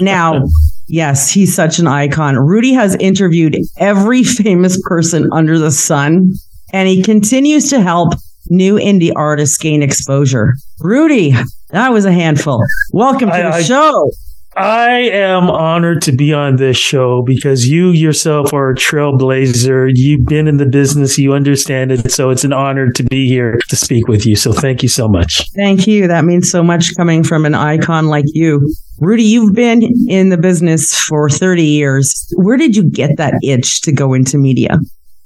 Now, 0.00 0.44
yes, 0.86 1.28
he's 1.28 1.52
such 1.52 1.80
an 1.80 1.88
icon. 1.88 2.36
Rudy 2.36 2.72
has 2.72 2.94
interviewed 3.00 3.56
every 3.78 4.22
famous 4.22 4.80
person 4.84 5.28
under 5.32 5.58
the 5.58 5.72
sun, 5.72 6.34
and 6.72 6.88
he 6.88 7.02
continues 7.02 7.68
to 7.70 7.80
help 7.80 8.12
new 8.48 8.76
indie 8.76 9.10
artists 9.16 9.58
gain 9.58 9.82
exposure. 9.82 10.54
Rudy, 10.78 11.34
that 11.70 11.92
was 11.92 12.04
a 12.04 12.12
handful. 12.12 12.62
Welcome 12.92 13.30
to 13.30 13.34
I- 13.34 13.42
the 13.42 13.56
I- 13.56 13.62
show. 13.64 14.10
I 14.58 15.02
am 15.12 15.48
honored 15.50 16.02
to 16.02 16.12
be 16.12 16.32
on 16.32 16.56
this 16.56 16.76
show 16.76 17.22
because 17.22 17.68
you 17.68 17.90
yourself 17.90 18.52
are 18.52 18.70
a 18.70 18.74
trailblazer. 18.74 19.92
You've 19.94 20.24
been 20.26 20.48
in 20.48 20.56
the 20.56 20.66
business, 20.66 21.16
you 21.16 21.32
understand 21.32 21.92
it. 21.92 22.10
So 22.10 22.30
it's 22.30 22.42
an 22.42 22.52
honor 22.52 22.90
to 22.90 23.04
be 23.04 23.28
here 23.28 23.60
to 23.68 23.76
speak 23.76 24.08
with 24.08 24.26
you. 24.26 24.34
So 24.34 24.52
thank 24.52 24.82
you 24.82 24.88
so 24.88 25.06
much. 25.06 25.48
Thank 25.52 25.86
you. 25.86 26.08
That 26.08 26.24
means 26.24 26.50
so 26.50 26.64
much 26.64 26.96
coming 26.96 27.22
from 27.22 27.46
an 27.46 27.54
icon 27.54 28.08
like 28.08 28.24
you. 28.28 28.74
Rudy, 28.98 29.22
you've 29.22 29.54
been 29.54 29.82
in 30.08 30.30
the 30.30 30.38
business 30.38 30.98
for 30.98 31.30
30 31.30 31.62
years. 31.62 32.26
Where 32.36 32.56
did 32.56 32.74
you 32.74 32.90
get 32.90 33.10
that 33.16 33.34
itch 33.44 33.82
to 33.82 33.92
go 33.92 34.12
into 34.12 34.38
media? 34.38 34.80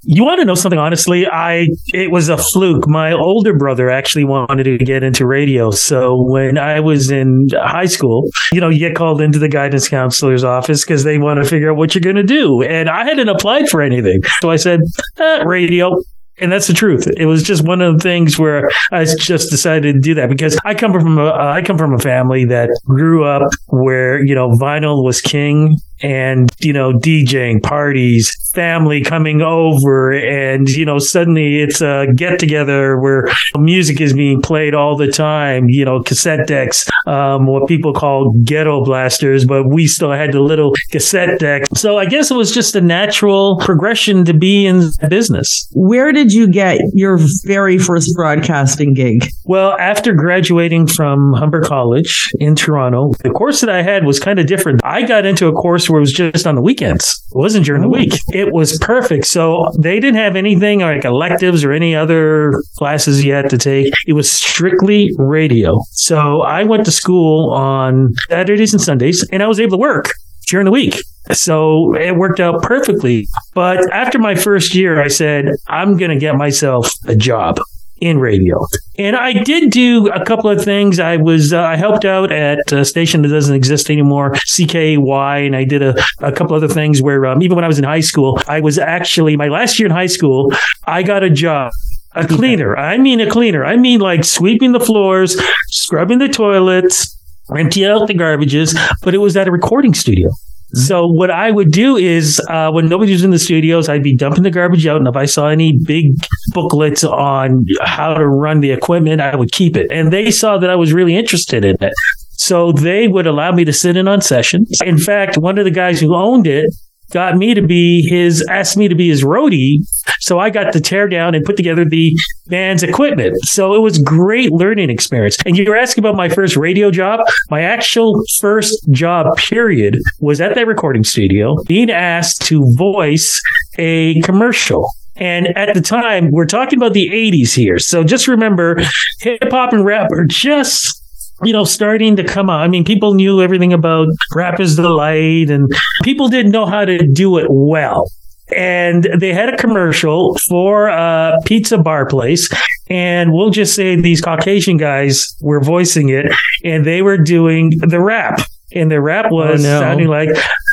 You 0.05 0.25
want 0.25 0.41
to 0.41 0.45
know 0.45 0.55
something? 0.55 0.79
Honestly, 0.79 1.27
I 1.27 1.69
it 1.95 2.11
was 2.11 2.29
a 2.29 2.37
fluke. 2.37 2.89
My 2.89 3.13
older 3.13 3.57
brother 3.57 3.89
actually 3.89 4.25
wanted 4.25 4.65
to 4.65 4.79
get 4.79 5.03
into 5.03 5.27
radio. 5.27 5.71
So 5.71 6.21
when 6.29 6.59
I 6.59 6.81
was 6.81 7.11
in 7.11 7.49
high 7.55 7.87
school, 7.87 8.29
you 8.53 8.61
know, 8.61 8.69
you 8.69 8.81
get 8.81 8.97
called 8.97 9.21
into 9.21 9.39
the 9.39 9.49
guidance 9.49 9.89
counselor's 9.89 10.43
office 10.43 10.85
because 10.85 11.05
they 11.05 11.19
want 11.19 11.43
to 11.43 11.49
figure 11.49 11.71
out 11.71 11.77
what 11.77 11.95
you're 11.95 12.03
going 12.03 12.17
to 12.17 12.25
do. 12.25 12.63
And 12.63 12.91
I 12.91 13.05
hadn't 13.05 13.29
applied 13.29 13.69
for 13.69 13.81
anything, 13.81 14.21
so 14.41 14.51
I 14.51 14.57
said, 14.57 14.81
eh, 15.19 15.43
radio. 15.45 15.97
And 16.39 16.51
that's 16.51 16.67
the 16.67 16.73
truth. 16.73 17.07
It 17.17 17.27
was 17.27 17.43
just 17.43 17.65
one 17.65 17.81
of 17.83 17.95
the 17.95 18.03
things 18.03 18.39
where 18.39 18.69
I 18.91 19.05
just 19.05 19.51
decided 19.51 19.95
to 19.95 20.01
do 20.01 20.15
that 20.15 20.29
because 20.29 20.59
I 20.65 20.75
come 20.75 20.93
from 20.93 21.19
a 21.19 21.31
I 21.31 21.63
come 21.63 21.79
from 21.79 21.95
a 21.95 21.99
family 21.99 22.47
that 22.47 22.71
grew 22.85 23.25
up 23.25 23.53
where 23.67 24.25
you 24.25 24.35
know 24.35 24.49
vinyl 24.49 25.05
was 25.05 25.21
king 25.21 25.77
and 26.03 26.51
you 26.61 26.73
know 26.73 26.93
DJing 26.93 27.63
parties, 27.63 28.35
family 28.55 29.03
coming 29.03 29.41
over, 29.43 30.13
and 30.13 30.69
you 30.69 30.85
know 30.85 30.99
suddenly 30.99 31.61
it's 31.61 31.81
a 31.81 32.07
get 32.15 32.39
together 32.39 32.99
where 33.01 33.29
music 33.57 34.01
is 34.01 34.13
being 34.13 34.41
played 34.43 34.75
all 34.75 34.97
the 34.97 35.11
time. 35.11 35.69
You 35.69 35.85
know 35.85 36.03
cassette 36.03 36.47
decks, 36.47 36.89
um, 37.07 37.47
what 37.47 37.69
people 37.69 37.93
call 37.93 38.33
ghetto 38.45 38.85
blasters, 38.85 39.45
but 39.45 39.69
we 39.69 39.87
still 39.87 40.13
had 40.13 40.33
the 40.33 40.41
little 40.41 40.75
cassette 40.91 41.39
deck. 41.39 41.65
So 41.75 41.99
I 41.99 42.07
guess 42.07 42.31
it 42.31 42.37
was 42.37 42.53
just 42.53 42.75
a 42.75 42.81
natural 42.81 43.59
progression 43.59 44.25
to 44.25 44.35
be 44.35 44.67
in 44.67 44.91
business. 45.09 45.69
Where 45.73 46.13
did 46.13 46.33
you 46.33 46.49
get 46.49 46.81
your 46.93 47.19
very 47.45 47.79
first 47.79 48.15
broadcasting 48.15 48.95
gig? 48.95 49.29
Well, 49.45 49.77
after 49.79 50.15
graduating 50.15 50.87
from 50.87 51.33
Humber 51.35 51.63
College 51.63 52.31
in 52.39 52.55
Toronto, 52.55 53.13
the 53.23 53.31
course 53.31 53.61
that 53.61 53.71
I 53.71 53.83
had 53.83 54.05
was 54.05 54.19
kind 54.19 54.39
of 54.39 54.47
different. 54.47 54.81
I 54.85 55.03
got 55.03 55.27
into 55.27 55.47
a 55.49 55.53
course 55.53 55.89
where 55.93 56.01
it 56.01 56.03
was 56.03 56.13
just 56.13 56.47
on 56.47 56.55
the 56.55 56.63
weekends. 56.63 57.05
It 57.31 57.37
wasn't 57.37 57.67
during 57.67 57.83
the 57.83 57.89
oh. 57.89 57.91
week. 57.91 58.15
It 58.33 58.53
was 58.53 58.79
perfect. 58.79 59.27
So 59.27 59.71
they 59.79 60.01
didn't 60.01 60.17
have 60.17 60.37
anything 60.37 60.81
like 60.81 61.05
electives 61.05 61.65
or 61.65 61.73
any 61.73 61.95
other 61.95 62.63
classes 62.77 63.25
you 63.25 63.33
had 63.33 63.51
to 63.51 63.59
take. 63.59 63.93
It 64.07 64.15
was 64.15 64.31
strictly 64.31 65.11
radio. 65.19 65.79
So 65.91 66.43
I 66.43 66.65
went 66.65 66.85
to 66.87 66.91
school 66.91 67.51
on 67.53 68.15
Saturdays 68.29 68.73
and 68.73 68.83
Sundays 68.83 69.27
and 69.31 69.43
I 69.43 69.47
was 69.47 69.61
able 69.61 69.79
to 69.79 69.81
work 69.81 70.13
during 70.49 70.65
the 70.65 70.71
week. 70.71 71.03
So 71.33 71.95
it 71.95 72.17
worked 72.17 72.41
out 72.41 72.63
perfectly. 72.63 73.29
But 73.55 73.91
after 73.93 74.19
my 74.19 74.35
first 74.35 74.75
year, 74.75 75.01
I 75.01 75.09
said, 75.09 75.51
I'm 75.69 75.97
going 75.97 76.11
to 76.11 76.19
get 76.19 76.35
myself 76.35 76.91
a 77.07 77.15
job 77.15 77.61
in 78.03 78.19
radio. 78.19 78.67
And 78.99 79.15
I 79.15 79.33
did 79.33 79.71
do 79.71 80.09
a 80.09 80.25
couple 80.25 80.51
of 80.51 80.63
things. 80.63 80.99
I 80.99 81.17
was, 81.17 81.53
uh, 81.53 81.63
I 81.63 81.77
helped 81.77 82.05
out 82.05 82.33
at 82.33 82.73
a 82.73 82.85
station 82.85 83.23
that 83.23 83.29
doesn't 83.29 83.55
exist 83.55 83.91
anymore, 83.91 84.33
CKY, 84.33 85.47
and 85.47 85.55
I 85.55 85.63
did 85.63 85.83
a, 85.83 85.95
a 86.19 86.33
couple 86.33 86.57
other 86.57 86.67
things 86.67 87.01
where, 87.01 87.25
um, 87.27 87.43
even 87.43 87.55
when 87.55 87.65
I 87.65 87.69
was 87.69 87.79
in 87.79 87.85
high 87.85 88.01
school, 88.01 88.41
I 88.49 88.59
was 88.61 88.77
actually, 88.77 89.37
my 89.37 89.47
last 89.47 89.79
year 89.79 89.87
in 89.87 89.93
high 89.93 90.07
school, 90.07 90.53
I 90.85 91.05
got 91.05 91.23
a 91.23 91.31
job. 91.31 91.71
A 92.15 92.27
cleaner. 92.27 92.77
I 92.77 92.99
mean 92.99 93.21
a 93.21 93.31
cleaner. 93.31 93.65
I 93.65 93.77
mean 93.77 94.01
like 94.01 94.25
sweeping 94.25 94.73
the 94.73 94.81
floors, 94.81 95.41
scrubbing 95.69 96.19
the 96.19 96.29
toilets, 96.29 97.17
empty 97.57 97.87
out 97.87 98.07
the 98.07 98.13
garbages, 98.13 98.77
but 99.03 99.15
it 99.15 99.19
was 99.19 99.35
at 99.35 99.49
a 99.49 99.51
recording 99.51 99.95
studio. 99.95 100.29
So 100.75 101.07
what 101.07 101.31
I 101.31 101.51
would 101.51 101.71
do 101.71 101.97
is 101.97 102.41
uh, 102.49 102.71
when 102.71 102.89
nobody 102.89 103.13
was 103.13 103.25
in 103.25 103.31
the 103.31 103.39
studios, 103.39 103.89
I'd 103.89 104.03
be 104.03 104.17
dumping 104.17 104.43
the 104.43 104.51
garbage 104.51 104.87
out, 104.87 104.97
and 104.97 105.07
if 105.07 105.17
I 105.17 105.27
saw 105.27 105.49
any 105.49 105.79
big 105.85 106.15
booklets 106.53 107.05
on 107.05 107.67
how 107.83 108.15
to 108.15 108.27
run 108.27 108.61
the 108.61 108.71
equipment, 108.71 109.21
I 109.21 109.37
would 109.37 109.53
keep 109.53 109.77
it. 109.77 109.93
And 109.93 110.13
they 110.13 110.31
saw 110.31 110.59
that 110.59 110.71
I 110.71 110.77
was 110.77 110.93
really 110.93 111.15
interested 111.15 111.65
in 111.65 111.77
it, 111.81 111.93
so 112.33 112.73
they 112.73 113.07
would 113.07 113.27
allow 113.27 113.53
me 113.53 113.65
to 113.65 113.73
sit 113.73 113.97
in 113.97 114.09
on 114.09 114.23
sessions. 114.23 114.81
In 114.85 114.99
fact, 114.99 115.37
one 115.37 115.59
of 115.59 115.65
the 115.65 115.71
guys 115.71 116.01
who 116.01 116.15
owned 116.15 116.47
it 116.47 116.73
got 117.13 117.37
me 117.37 117.55
to 117.55 117.63
be 117.63 118.07
his, 118.09 118.45
asked 118.49 118.77
me 118.77 118.89
to 118.89 118.95
be 118.95 119.09
his 119.09 119.23
roadie. 119.23 119.79
So 120.21 120.39
I 120.39 120.51
got 120.51 120.73
to 120.73 120.81
tear 120.81 121.09
down 121.09 121.35
and 121.35 121.45
put 121.45 121.57
together 121.57 121.85
the 121.85 122.13
band's 122.47 122.83
equipment. 122.83 123.37
So 123.43 123.75
it 123.75 123.81
was 123.81 123.99
great 123.99 124.53
learning 124.53 124.91
experience. 124.91 125.37
And 125.45 125.57
you 125.57 125.69
were 125.69 125.77
asking 125.77 126.03
about 126.05 126.17
my 126.17 126.29
first 126.29 126.57
radio 126.57 126.91
job. 126.91 127.21
My 127.51 127.63
actual 127.63 128.23
first 128.41 128.89
job, 128.91 129.37
period, 129.37 129.99
was 130.21 130.41
at 130.41 130.55
that 130.55 130.67
recording 130.67 131.05
studio 131.05 131.57
being 131.67 131.91
asked 131.91 132.43
to 132.43 132.65
voice 132.77 133.41
a 133.79 134.21
commercial. 134.23 134.89
And 135.17 135.49
at 135.59 135.75
the 135.75 135.81
time, 135.81 136.31
we're 136.31 136.47
talking 136.47 136.79
about 136.79 136.95
the 136.95 137.09
80s 137.09 137.55
here. 137.55 137.79
So 137.79 138.03
just 138.03 138.29
remember, 138.29 138.81
hip 139.21 139.51
hop 139.51 139.73
and 139.73 139.85
rap 139.85 140.11
are 140.11 140.25
just 140.25 141.02
you 141.43 141.53
know, 141.53 141.65
starting 141.65 142.17
to 142.17 142.25
come 142.25 142.51
out. 142.51 142.61
I 142.61 142.69
mean, 142.69 142.85
people 142.85 143.15
knew 143.15 143.43
everything 143.43 143.73
about 143.73 144.09
rap 144.35 144.61
is 144.61 144.77
the 144.77 144.89
light, 144.89 145.51
and 145.51 145.71
people 146.03 146.29
didn't 146.29 146.53
know 146.53 146.67
how 146.67 146.85
to 146.85 147.07
do 147.07 147.39
it 147.39 147.47
well. 147.49 148.11
And 148.55 149.05
they 149.19 149.33
had 149.33 149.49
a 149.49 149.57
commercial 149.57 150.37
for 150.49 150.89
a 150.89 151.39
pizza 151.47 151.79
bar 151.79 152.07
place. 152.07 152.51
And 152.89 153.33
we'll 153.33 153.51
just 153.51 153.75
say 153.75 153.97
these 153.97 154.21
Caucasian 154.21 154.77
guys 154.77 155.35
were 155.41 155.61
voicing 155.61 156.11
it, 156.11 156.27
and 156.65 156.85
they 156.85 157.03
were 157.03 157.17
doing 157.17 157.71
the 157.79 158.01
rap. 158.01 158.41
And 158.75 158.91
the 158.91 159.01
rap 159.01 159.27
oh, 159.31 159.37
was 159.37 159.63
no. 159.63 159.81
sounding 159.81 160.09
like, 160.09 160.31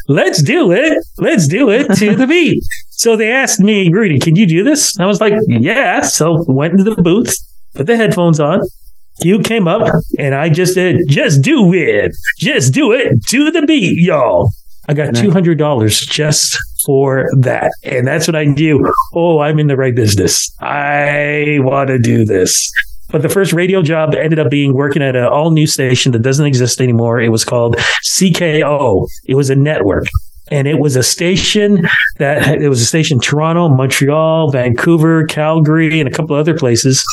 let's 0.07 0.41
do 0.41 0.71
it. 0.71 1.03
Let's 1.17 1.47
do 1.47 1.69
it 1.69 1.93
to 1.97 2.15
the 2.15 2.27
beat. 2.27 2.63
So 2.89 3.15
they 3.15 3.31
asked 3.31 3.59
me, 3.59 3.89
Rudy, 3.89 4.19
can 4.19 4.35
you 4.35 4.45
do 4.45 4.63
this? 4.63 4.99
I 4.99 5.05
was 5.05 5.21
like, 5.21 5.33
yeah. 5.47 6.01
So 6.01 6.43
went 6.47 6.73
into 6.77 6.93
the 6.93 7.01
booth, 7.01 7.37
put 7.73 7.87
the 7.87 7.95
headphones 7.95 8.39
on, 8.39 8.61
you 9.23 9.39
came 9.39 9.67
up 9.67 9.87
and 10.17 10.35
I 10.35 10.49
just 10.49 10.73
said, 10.73 10.97
just 11.07 11.41
do 11.41 11.73
it. 11.73 12.11
Just 12.37 12.73
do 12.73 12.91
it 12.91 13.25
to 13.27 13.51
the 13.51 13.65
beat, 13.65 14.03
y'all. 14.03 14.51
I 14.87 14.93
got 14.93 15.13
$200 15.13 16.09
just 16.09 16.57
for 16.85 17.29
that. 17.37 17.71
And 17.83 18.07
that's 18.07 18.27
what 18.27 18.35
I 18.35 18.45
knew. 18.45 18.91
Oh, 19.13 19.39
I'm 19.39 19.59
in 19.59 19.67
the 19.67 19.77
right 19.77 19.95
business. 19.95 20.51
I 20.59 21.59
want 21.61 21.89
to 21.89 21.99
do 21.99 22.25
this. 22.25 22.71
But 23.11 23.21
the 23.21 23.29
first 23.29 23.53
radio 23.53 23.81
job 23.81 24.15
ended 24.15 24.39
up 24.39 24.49
being 24.49 24.73
working 24.73 25.01
at 25.01 25.15
an 25.15 25.25
all 25.25 25.51
new 25.51 25.67
station 25.67 26.11
that 26.13 26.21
doesn't 26.21 26.45
exist 26.45 26.79
anymore. 26.81 27.19
It 27.19 27.29
was 27.29 27.43
called 27.45 27.75
CKO. 28.17 29.07
It 29.25 29.35
was 29.35 29.49
a 29.49 29.55
network. 29.55 30.07
And 30.51 30.67
it 30.67 30.79
was 30.79 30.95
a 30.95 31.03
station 31.03 31.87
that 32.17 32.59
it 32.59 32.69
was 32.69 32.81
a 32.81 32.85
station 32.85 33.17
in 33.17 33.21
Toronto, 33.21 33.69
Montreal, 33.69 34.51
Vancouver, 34.51 35.25
Calgary, 35.25 35.99
and 35.99 36.09
a 36.09 36.11
couple 36.11 36.35
other 36.35 36.57
places 36.57 37.03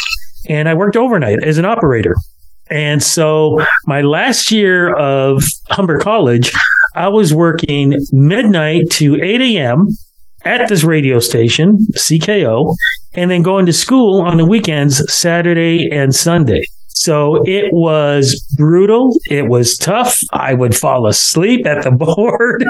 and 0.49 0.69
I 0.69 0.75
worked 0.75 0.97
overnight 0.97 1.43
as 1.43 1.59
an 1.59 1.65
operator. 1.65 2.15
And 2.69 3.03
so 3.03 3.65
my 3.87 4.01
last 4.01 4.51
year 4.51 4.95
of 4.95 5.45
Humber 5.71 6.01
College, 6.01 6.53
I 6.95 7.09
was 7.09 7.33
working 7.33 7.95
midnight 8.13 8.91
to 8.93 9.23
8 9.23 9.41
a.m. 9.41 9.89
at 10.45 10.69
this 10.69 10.83
radio 10.83 11.21
station, 11.21 11.79
CKO, 11.95 12.75
and 13.15 13.31
then 13.31 13.43
going 13.43 13.67
to 13.67 13.73
school 13.73 14.21
on 14.21 14.37
the 14.37 14.45
weekends, 14.45 15.13
Saturday 15.13 15.89
and 15.91 16.15
Sunday. 16.15 16.63
So 16.89 17.43
it 17.47 17.73
was 17.73 18.43
brutal. 18.57 19.17
It 19.31 19.49
was 19.49 19.77
tough. 19.77 20.19
I 20.33 20.55
would 20.55 20.75
fall 20.75 21.07
asleep 21.07 21.67
at 21.67 21.85
the 21.85 21.91
board. 21.93 22.65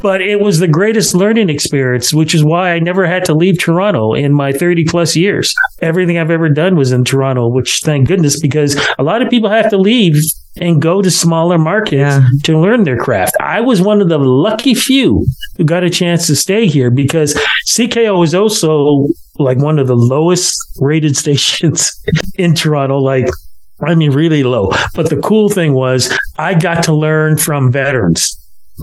But 0.00 0.20
it 0.20 0.40
was 0.40 0.58
the 0.58 0.68
greatest 0.68 1.14
learning 1.14 1.48
experience, 1.50 2.12
which 2.14 2.34
is 2.34 2.44
why 2.44 2.72
I 2.72 2.78
never 2.78 3.06
had 3.06 3.24
to 3.26 3.34
leave 3.34 3.58
Toronto 3.58 4.14
in 4.14 4.32
my 4.32 4.52
30 4.52 4.84
plus 4.84 5.16
years. 5.16 5.54
Everything 5.82 6.18
I've 6.18 6.30
ever 6.30 6.48
done 6.48 6.76
was 6.76 6.92
in 6.92 7.04
Toronto, 7.04 7.48
which 7.48 7.80
thank 7.84 8.08
goodness, 8.08 8.40
because 8.40 8.78
a 8.98 9.02
lot 9.02 9.22
of 9.22 9.30
people 9.30 9.50
have 9.50 9.70
to 9.70 9.76
leave 9.78 10.16
and 10.60 10.82
go 10.82 11.00
to 11.02 11.10
smaller 11.10 11.58
markets 11.58 11.92
Yeah. 11.98 12.22
to 12.44 12.58
learn 12.58 12.84
their 12.84 12.96
craft. 12.96 13.36
I 13.40 13.60
was 13.60 13.80
one 13.80 14.00
of 14.00 14.08
the 14.08 14.18
lucky 14.18 14.74
few 14.74 15.24
who 15.56 15.64
got 15.64 15.84
a 15.84 15.90
chance 15.90 16.26
to 16.28 16.36
stay 16.36 16.66
here 16.66 16.90
because 16.90 17.34
CKO 17.68 18.24
is 18.24 18.34
also 18.34 19.06
like 19.38 19.58
one 19.58 19.78
of 19.78 19.86
the 19.86 19.96
lowest 19.96 20.56
rated 20.80 21.16
stations 21.22 21.90
in 22.36 22.54
Toronto. 22.54 22.98
Like, 22.98 23.28
I 23.80 23.94
mean, 23.94 24.10
really 24.10 24.42
low. 24.42 24.72
But 24.96 25.10
the 25.10 25.18
cool 25.18 25.48
thing 25.48 25.74
was 25.74 26.12
I 26.38 26.54
got 26.54 26.82
to 26.84 26.92
learn 26.94 27.36
from 27.36 27.70
veterans. 27.70 28.34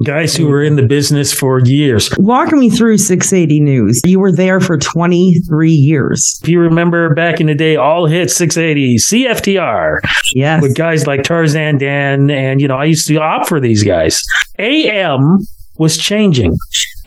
Guys 0.03 0.35
who 0.35 0.47
were 0.47 0.61
in 0.63 0.75
the 0.75 0.85
business 0.85 1.33
for 1.33 1.59
years. 1.59 2.09
Walk 2.17 2.51
me 2.51 2.69
through 2.69 2.97
680 2.97 3.61
News. 3.61 4.01
You 4.05 4.19
were 4.19 4.31
there 4.31 4.59
for 4.59 4.77
23 4.77 5.71
years. 5.71 6.37
If 6.43 6.49
you 6.49 6.59
remember 6.59 7.13
back 7.13 7.39
in 7.39 7.47
the 7.47 7.55
day, 7.55 7.77
all 7.77 8.05
hit 8.05 8.29
680, 8.29 8.97
CFTR, 8.97 9.99
Yes. 10.33 10.61
with 10.61 10.75
guys 10.75 11.07
like 11.07 11.23
Tarzan 11.23 11.77
Dan. 11.77 12.29
And, 12.29 12.59
you 12.59 12.67
know, 12.67 12.75
I 12.77 12.85
used 12.85 13.07
to 13.07 13.17
opt 13.21 13.47
for 13.47 13.59
these 13.61 13.83
guys. 13.83 14.21
AM 14.59 15.37
was 15.77 15.97
changing 15.97 16.55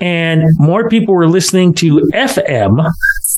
and 0.00 0.42
more 0.58 0.88
people 0.88 1.14
were 1.14 1.28
listening 1.28 1.74
to 1.74 2.00
FM 2.14 2.86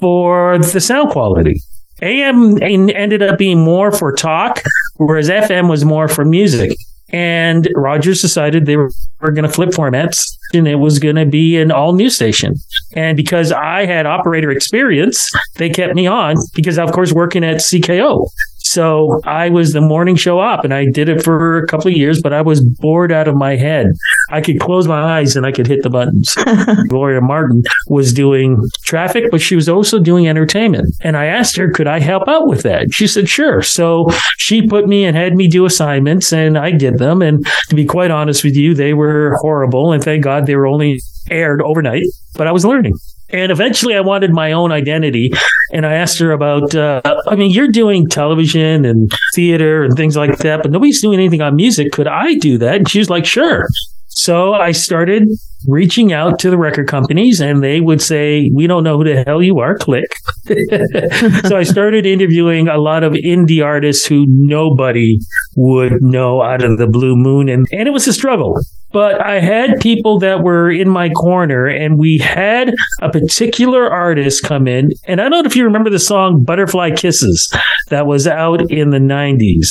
for 0.01 0.59
the 0.59 0.81
sound 0.81 1.11
quality. 1.11 1.61
AM 2.03 2.63
ended 2.63 3.23
up 3.23 3.39
being 3.39 3.59
more 3.61 3.93
for 3.93 4.13
talk, 4.13 4.63
whereas 4.97 5.29
FM 5.29 5.69
was 5.69 5.85
more 5.85 6.09
for 6.09 6.25
music. 6.25 6.71
And 7.13 7.69
Rogers 7.75 8.21
decided 8.21 8.67
they 8.67 8.77
were, 8.77 8.91
were 9.21 9.33
going 9.33 9.47
to 9.47 9.53
flip 9.53 9.71
formats 9.71 10.37
and 10.55 10.67
it 10.69 10.77
was 10.77 10.99
going 10.99 11.17
to 11.17 11.27
be 11.27 11.57
an 11.57 11.71
all 11.71 11.93
news 11.93 12.15
station. 12.15 12.55
And 12.95 13.17
because 13.17 13.53
I 13.53 13.87
had 13.87 14.07
operator 14.07 14.51
experience, 14.51 15.31
they 15.57 15.71
kept 15.71 15.95
me 15.95 16.07
on 16.07 16.37
because, 16.55 16.79
of 16.79 16.93
course, 16.93 17.13
working 17.13 17.45
at 17.45 17.57
CKO. 17.57 18.29
So 18.71 19.21
I 19.25 19.49
was 19.49 19.73
the 19.73 19.81
morning 19.81 20.15
show 20.15 20.39
op 20.39 20.65
and 20.65 20.73
I 20.73 20.85
did 20.85 21.09
it 21.09 21.25
for 21.25 21.59
a 21.59 21.67
couple 21.67 21.89
of 21.89 21.97
years, 21.97 22.23
but 22.23 22.33
I 22.33 22.41
was 22.41 22.61
bored 22.61 23.11
out 23.11 23.27
of 23.27 23.35
my 23.35 23.57
head. 23.57 23.87
I 24.31 24.41
could 24.41 24.61
close 24.61 24.87
my 24.87 25.19
eyes 25.19 25.35
and 25.35 25.45
I 25.45 25.51
could 25.51 25.67
hit 25.67 25.83
the 25.83 25.91
buttons. 25.91 26.37
Gloria 26.89 27.21
Martin 27.21 27.65
was 27.89 28.13
doing 28.13 28.63
traffic, 28.85 29.25
but 29.33 29.41
she 29.41 29.57
was 29.57 29.69
also 29.69 29.99
doing 29.99 30.29
entertainment. 30.29 30.95
And 31.01 31.17
I 31.17 31.25
asked 31.25 31.57
her, 31.57 31.73
could 31.73 31.89
I 31.89 31.99
help 31.99 32.29
out 32.29 32.47
with 32.47 32.63
that? 32.63 32.95
She 32.95 33.09
said, 33.09 33.29
sure. 33.29 33.61
So 33.61 34.07
she 34.39 34.65
put 34.69 34.87
me 34.87 35.05
and 35.05 35.17
had 35.17 35.35
me 35.35 35.49
do 35.49 35.65
assignments 35.65 36.33
and 36.33 36.57
I 36.57 36.71
did 36.71 36.99
them. 36.99 37.23
And 37.23 37.45
to 37.71 37.75
be 37.75 37.85
quite 37.85 38.13
honest 38.13 38.45
with 38.45 38.55
you, 38.55 38.75
they 38.75 38.95
were 38.95 39.37
horrible. 39.41 39.91
And 39.91 40.01
thank 40.01 40.23
God 40.23 40.47
they 40.47 40.55
were 40.55 40.69
only 40.69 41.01
aired 41.29 41.61
overnight, 41.61 42.05
but 42.37 42.47
I 42.47 42.53
was 42.53 42.65
learning. 42.65 42.95
And 43.33 43.53
eventually 43.53 43.95
I 43.95 44.01
wanted 44.01 44.33
my 44.33 44.53
own 44.53 44.73
identity. 44.73 45.31
And 45.73 45.87
I 45.87 45.95
asked 45.95 46.19
her 46.19 46.33
about, 46.33 46.75
uh, 46.75 47.01
I 47.27 47.37
mean, 47.37 47.53
you're 47.53 47.69
doing 47.69 48.09
television 48.09 48.85
and 48.85 49.13
theater 49.35 49.85
and 49.85 49.97
things 49.97 50.17
like 50.17 50.39
that, 50.39 50.63
but 50.63 50.73
nobody's 50.73 51.01
doing 51.01 51.19
anything 51.19 51.41
on 51.41 51.55
music. 51.55 51.93
Could 51.93 52.09
I 52.09 52.35
do 52.35 52.59
that? 52.59 52.77
And 52.77 52.89
she 52.89 52.99
was 52.99 53.09
like, 53.09 53.25
sure. 53.25 53.67
So 54.09 54.55
I 54.55 54.73
started 54.73 55.29
reaching 55.69 56.13
out 56.13 56.41
to 56.41 56.51
the 56.51 56.59
record 56.59 56.89
companies 56.89 57.41
and 57.41 57.63
they 57.63 57.81
would 57.81 58.03
say, 58.03 58.51
we 58.53 58.67
don't 58.67 58.83
know 58.83 58.99
who 58.99 59.05
the 59.05 59.23
hell 59.25 59.43
you 59.43 59.61
are, 59.61 59.79
click. 59.79 60.13
so 61.47 61.57
I 61.57 61.63
started 61.63 62.05
interviewing 62.05 62.67
a 62.67 62.77
lot 62.77 63.05
of 63.05 63.13
indie 63.13 63.65
artists 63.65 64.05
who 64.05 64.27
nobody 64.29 65.19
would 65.57 66.03
know 66.03 66.43
out 66.43 66.63
of 66.63 66.79
the 66.79 66.89
blue 66.89 67.15
moon. 67.15 67.49
And, 67.49 67.69
and 67.71 67.87
it 67.87 67.93
was 67.93 68.09
a 68.09 68.13
struggle. 68.13 68.59
But 68.93 69.25
I 69.25 69.39
had 69.39 69.81
people 69.81 70.19
that 70.19 70.43
were 70.43 70.71
in 70.71 70.89
my 70.89 71.11
corner, 71.11 71.67
and 71.67 71.97
we 71.99 72.19
had 72.19 72.75
a 73.01 73.11
particular 73.11 73.89
artist 73.89 74.43
come 74.43 74.67
in. 74.67 74.91
And 75.07 75.21
I 75.21 75.29
don't 75.29 75.43
know 75.45 75.47
if 75.49 75.55
you 75.57 75.65
remember 75.65 75.91
the 75.91 75.99
song 76.01 76.43
Butterfly 76.43 76.91
Kisses 76.97 77.53
that 77.91 78.07
was 78.07 78.27
out 78.27 78.71
in 78.71 78.91
the 78.91 78.99
90s. 78.99 79.69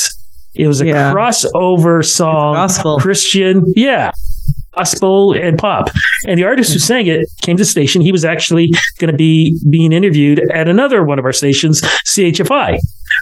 It 0.55 0.67
was 0.67 0.81
a 0.81 0.85
Yeah. 0.87 1.13
crossover 1.13 2.03
song. 2.05 2.55
gospel. 2.55 2.97
Christian. 2.99 3.63
Yeah. 3.75 4.11
Gospel 4.75 5.33
and 5.33 5.57
pop. 5.57 5.89
And 6.27 6.39
the 6.39 6.45
artist 6.45 6.71
who 6.73 6.79
sang 6.79 7.07
it 7.07 7.27
came 7.41 7.57
to 7.57 7.61
the 7.63 7.69
station. 7.69 8.01
He 8.01 8.11
was 8.11 8.23
actually 8.23 8.71
going 8.99 9.11
to 9.11 9.17
be 9.17 9.59
being 9.69 9.91
interviewed 9.91 10.39
at 10.53 10.67
another 10.69 11.03
one 11.03 11.19
of 11.19 11.25
our 11.25 11.33
stations, 11.33 11.81
CHFI. 12.05 12.77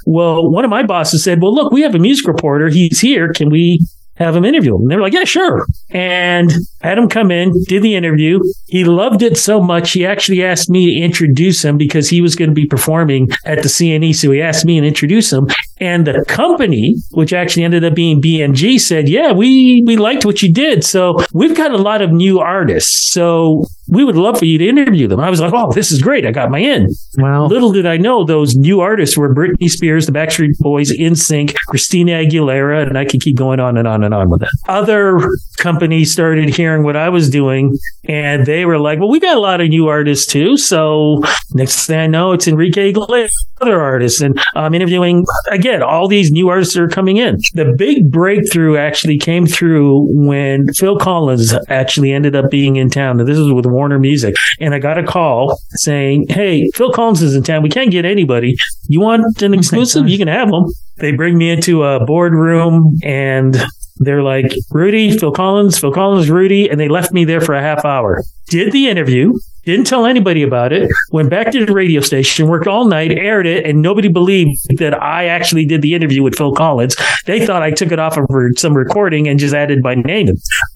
Well, 0.05 0.49
one 0.51 0.63
of 0.63 0.69
my 0.69 0.83
bosses 0.83 1.23
said, 1.23 1.41
Well, 1.41 1.53
look, 1.53 1.71
we 1.71 1.81
have 1.81 1.95
a 1.95 1.99
music 1.99 2.27
reporter. 2.27 2.69
He's 2.69 2.99
here. 2.99 3.31
Can 3.33 3.49
we 3.49 3.79
have 4.17 4.35
him 4.35 4.45
interview 4.45 4.75
him? 4.75 4.81
And 4.81 4.91
they 4.91 4.95
were 4.95 5.01
like, 5.01 5.13
Yeah, 5.13 5.23
sure. 5.23 5.65
And 5.89 6.51
had 6.81 6.97
him 6.97 7.09
come 7.09 7.31
in, 7.31 7.53
did 7.67 7.83
the 7.83 7.95
interview. 7.95 8.39
He 8.67 8.83
loved 8.83 9.21
it 9.21 9.37
so 9.37 9.61
much, 9.61 9.91
he 9.91 10.05
actually 10.05 10.43
asked 10.43 10.69
me 10.69 10.93
to 10.93 11.01
introduce 11.03 11.63
him 11.63 11.77
because 11.77 12.09
he 12.09 12.21
was 12.21 12.35
going 12.35 12.49
to 12.49 12.55
be 12.55 12.65
performing 12.65 13.29
at 13.45 13.63
the 13.63 13.69
CNE. 13.69 14.15
So 14.15 14.31
he 14.31 14.41
asked 14.41 14.65
me 14.65 14.79
to 14.79 14.87
introduce 14.87 15.31
him. 15.31 15.47
And 15.79 16.07
the 16.07 16.25
company, 16.27 16.95
which 17.11 17.33
actually 17.33 17.63
ended 17.63 17.83
up 17.83 17.93
being 17.93 18.21
BMG, 18.21 18.79
said, 18.79 19.07
Yeah, 19.07 19.31
we, 19.31 19.83
we 19.85 19.97
liked 19.97 20.25
what 20.25 20.41
you 20.41 20.51
did. 20.51 20.83
So 20.83 21.17
we've 21.33 21.55
got 21.55 21.71
a 21.71 21.77
lot 21.77 22.01
of 22.01 22.11
new 22.11 22.39
artists. 22.39 23.11
So 23.11 23.65
we 23.89 24.03
would 24.03 24.15
love 24.17 24.37
for 24.37 24.45
you 24.45 24.57
to 24.57 24.67
interview 24.67 25.07
them. 25.07 25.19
I 25.19 25.29
was 25.29 25.39
like, 25.39 25.53
oh, 25.53 25.71
this 25.71 25.91
is 25.91 26.01
great. 26.01 26.25
I 26.25 26.31
got 26.31 26.51
my 26.51 26.59
in. 26.59 26.89
Wow. 27.17 27.45
Little 27.47 27.71
did 27.71 27.85
I 27.85 27.97
know 27.97 28.23
those 28.25 28.55
new 28.55 28.81
artists 28.81 29.17
were 29.17 29.33
Britney 29.33 29.69
Spears, 29.69 30.05
the 30.05 30.11
Backstreet 30.11 30.57
Boys, 30.59 30.91
NSYNC, 30.91 31.55
Christina 31.67 32.13
Aguilera, 32.13 32.85
and 32.85 32.97
I 32.97 33.05
could 33.05 33.21
keep 33.21 33.37
going 33.37 33.59
on 33.59 33.77
and 33.77 33.87
on 33.87 34.03
and 34.03 34.13
on 34.13 34.29
with 34.29 34.41
that. 34.41 34.51
Other 34.67 35.29
companies 35.57 36.11
started 36.11 36.49
hearing 36.49 36.83
what 36.83 36.95
I 36.95 37.09
was 37.09 37.29
doing 37.29 37.77
and 38.03 38.45
they 38.45 38.65
were 38.65 38.79
like, 38.79 38.99
well, 38.99 39.09
we 39.09 39.19
got 39.19 39.37
a 39.37 39.39
lot 39.39 39.61
of 39.61 39.69
new 39.69 39.87
artists 39.87 40.25
too. 40.25 40.57
So 40.57 41.21
next 41.53 41.87
thing 41.87 41.99
I 41.99 42.07
know, 42.07 42.33
it's 42.33 42.47
Enrique 42.47 42.89
Iglesias, 42.89 43.31
other 43.61 43.81
artists. 43.81 44.21
And 44.21 44.39
I'm 44.55 44.73
interviewing 44.73 45.25
again, 45.49 45.66
all 45.81 46.07
these 46.07 46.31
new 46.31 46.49
artists 46.49 46.77
are 46.77 46.87
coming 46.87 47.17
in. 47.17 47.37
The 47.53 47.73
big 47.77 48.11
breakthrough 48.11 48.77
actually 48.77 49.17
came 49.17 49.45
through 49.45 50.07
when 50.09 50.73
Phil 50.73 50.97
Collins 50.97 51.53
actually 51.69 52.11
ended 52.11 52.35
up 52.35 52.49
being 52.49 52.75
in 52.75 52.89
town. 52.89 53.19
And 53.19 53.27
this 53.27 53.37
was 53.37 53.51
with 53.51 53.65
Warner 53.65 53.99
Music. 53.99 54.35
And 54.59 54.73
I 54.73 54.79
got 54.79 54.97
a 54.97 55.03
call 55.03 55.59
saying, 55.71 56.27
Hey, 56.29 56.69
Phil 56.73 56.91
Collins 56.91 57.21
is 57.21 57.35
in 57.35 57.43
town. 57.43 57.63
We 57.63 57.69
can't 57.69 57.91
get 57.91 58.05
anybody. 58.05 58.55
You 58.87 59.01
want 59.01 59.41
an 59.41 59.53
exclusive? 59.53 60.07
You 60.07 60.17
can 60.17 60.27
have 60.27 60.49
them. 60.49 60.65
They 60.97 61.11
bring 61.11 61.37
me 61.37 61.49
into 61.49 61.83
a 61.83 62.03
boardroom 62.05 62.97
and 63.03 63.55
they're 63.97 64.23
like, 64.23 64.53
Rudy, 64.71 65.17
Phil 65.17 65.31
Collins, 65.31 65.79
Phil 65.79 65.91
Collins, 65.91 66.29
Rudy. 66.29 66.69
And 66.69 66.79
they 66.79 66.87
left 66.87 67.11
me 67.11 67.25
there 67.25 67.41
for 67.41 67.53
a 67.53 67.61
half 67.61 67.85
hour. 67.85 68.23
Did 68.47 68.71
the 68.71 68.87
interview, 68.87 69.33
didn't 69.71 69.85
tell 69.85 70.05
anybody 70.05 70.43
about 70.43 70.71
it, 70.71 70.89
went 71.11 71.29
back 71.29 71.51
to 71.51 71.65
the 71.65 71.73
radio 71.73 71.99
station, 71.99 72.47
worked 72.47 72.67
all 72.67 72.85
night, 72.85 73.11
aired 73.11 73.45
it, 73.45 73.65
and 73.65 73.81
nobody 73.81 74.07
believed 74.07 74.57
that 74.77 75.01
I 75.01 75.25
actually 75.25 75.65
did 75.65 75.81
the 75.81 75.93
interview 75.93 76.23
with 76.23 76.35
Phil 76.35 76.53
Collins. 76.53 76.95
They 77.25 77.45
thought 77.45 77.61
I 77.61 77.71
took 77.71 77.91
it 77.91 77.99
off 77.99 78.17
of 78.17 78.25
some 78.55 78.73
recording 78.75 79.27
and 79.27 79.37
just 79.37 79.53
added 79.53 79.83
my 79.83 79.95
name. 79.95 80.29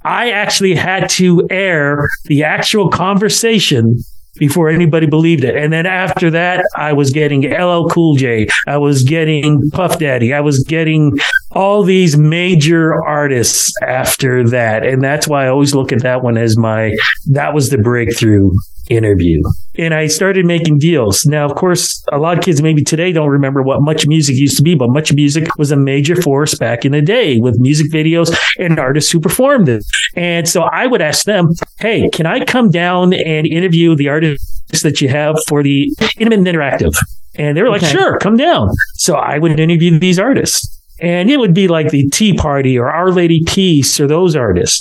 I 0.04 0.32
actually 0.32 0.76
had 0.76 1.10
to 1.12 1.48
air 1.50 2.10
the 2.26 2.44
actual 2.44 2.90
conversation 2.90 3.98
before 4.38 4.70
anybody 4.70 5.08
believed 5.08 5.44
it. 5.44 5.56
And 5.56 5.72
then 5.72 5.86
after 5.86 6.30
that, 6.32 6.66
I 6.76 6.94
was 6.94 7.12
getting 7.12 7.50
LL 7.50 7.88
Cool 7.88 8.16
J. 8.16 8.48
I 8.68 8.78
was 8.78 9.04
getting 9.04 9.70
Puff 9.72 10.00
Daddy. 10.00 10.34
I 10.34 10.42
was 10.42 10.64
getting 10.64 11.18
all 11.54 11.84
these 11.84 12.18
major 12.18 13.04
artists 13.04 13.74
after 13.82 14.48
that. 14.50 14.86
And 14.86 15.02
that's 15.02 15.28
why 15.28 15.46
I 15.46 15.50
always 15.50 15.76
look 15.76 15.92
at 15.92 16.02
that 16.02 16.24
one 16.24 16.38
as 16.38 16.58
my, 16.58 16.96
that 17.32 17.54
was 17.54 17.70
the 17.70 17.78
breakthrough 17.78 18.52
interview. 18.90 19.42
And 19.78 19.94
I 19.94 20.08
started 20.08 20.46
making 20.46 20.80
deals. 20.80 21.26
Now, 21.26 21.46
of 21.46 21.56
course, 21.56 22.04
a 22.12 22.18
lot 22.18 22.38
of 22.38 22.44
kids 22.44 22.62
maybe 22.62 22.84
today 22.84 23.12
don't 23.12 23.30
remember 23.30 23.62
what 23.62 23.82
Much 23.82 24.06
Music 24.08 24.36
used 24.36 24.58
to 24.58 24.64
be, 24.64 24.76
but 24.76 24.90
Much 24.90 25.14
Music 25.14 25.48
was 25.58 25.72
a 25.72 25.78
major 25.78 26.16
force 26.22 26.56
back 26.56 26.84
in 26.84 26.92
the 26.92 27.02
day 27.02 27.40
with 27.40 27.58
music 27.60 27.90
videos 27.92 28.36
and 28.58 28.80
artists 28.80 29.12
who 29.12 29.20
performed 29.20 29.70
it. 29.70 29.84
And 30.16 30.48
so 30.48 30.64
I 30.64 30.88
would 30.88 31.02
ask 31.02 31.26
them, 31.26 31.50
hey, 31.80 32.10
can 32.10 32.26
I 32.26 32.44
come 32.44 32.70
down 32.70 33.14
and 33.14 33.48
interview 33.48 33.96
the 33.96 34.10
artists 34.10 34.84
that 34.84 35.00
you 35.02 35.08
have 35.10 35.36
for 35.48 35.64
the 35.64 35.90
Intimate 36.18 36.42
Interactive? 36.54 36.94
And 37.36 37.56
they 37.56 37.62
were 37.62 37.70
like, 37.70 37.82
Okay. 37.84 37.92
sure, 37.94 38.18
come 38.20 38.36
down. 38.36 38.70
So 38.96 39.16
I 39.16 39.38
would 39.40 39.58
interview 39.58 39.98
these 40.00 40.20
artists. 40.20 40.81
And 41.02 41.30
it 41.32 41.38
would 41.38 41.54
be 41.54 41.68
like 41.68 41.90
the 41.90 42.08
Tea 42.10 42.34
Party 42.34 42.78
or 42.78 42.92
Our 42.92 43.12
Lady 43.12 43.44
Peace 43.46 44.00
or 44.00 44.08
those 44.08 44.36
artists. 44.36 44.80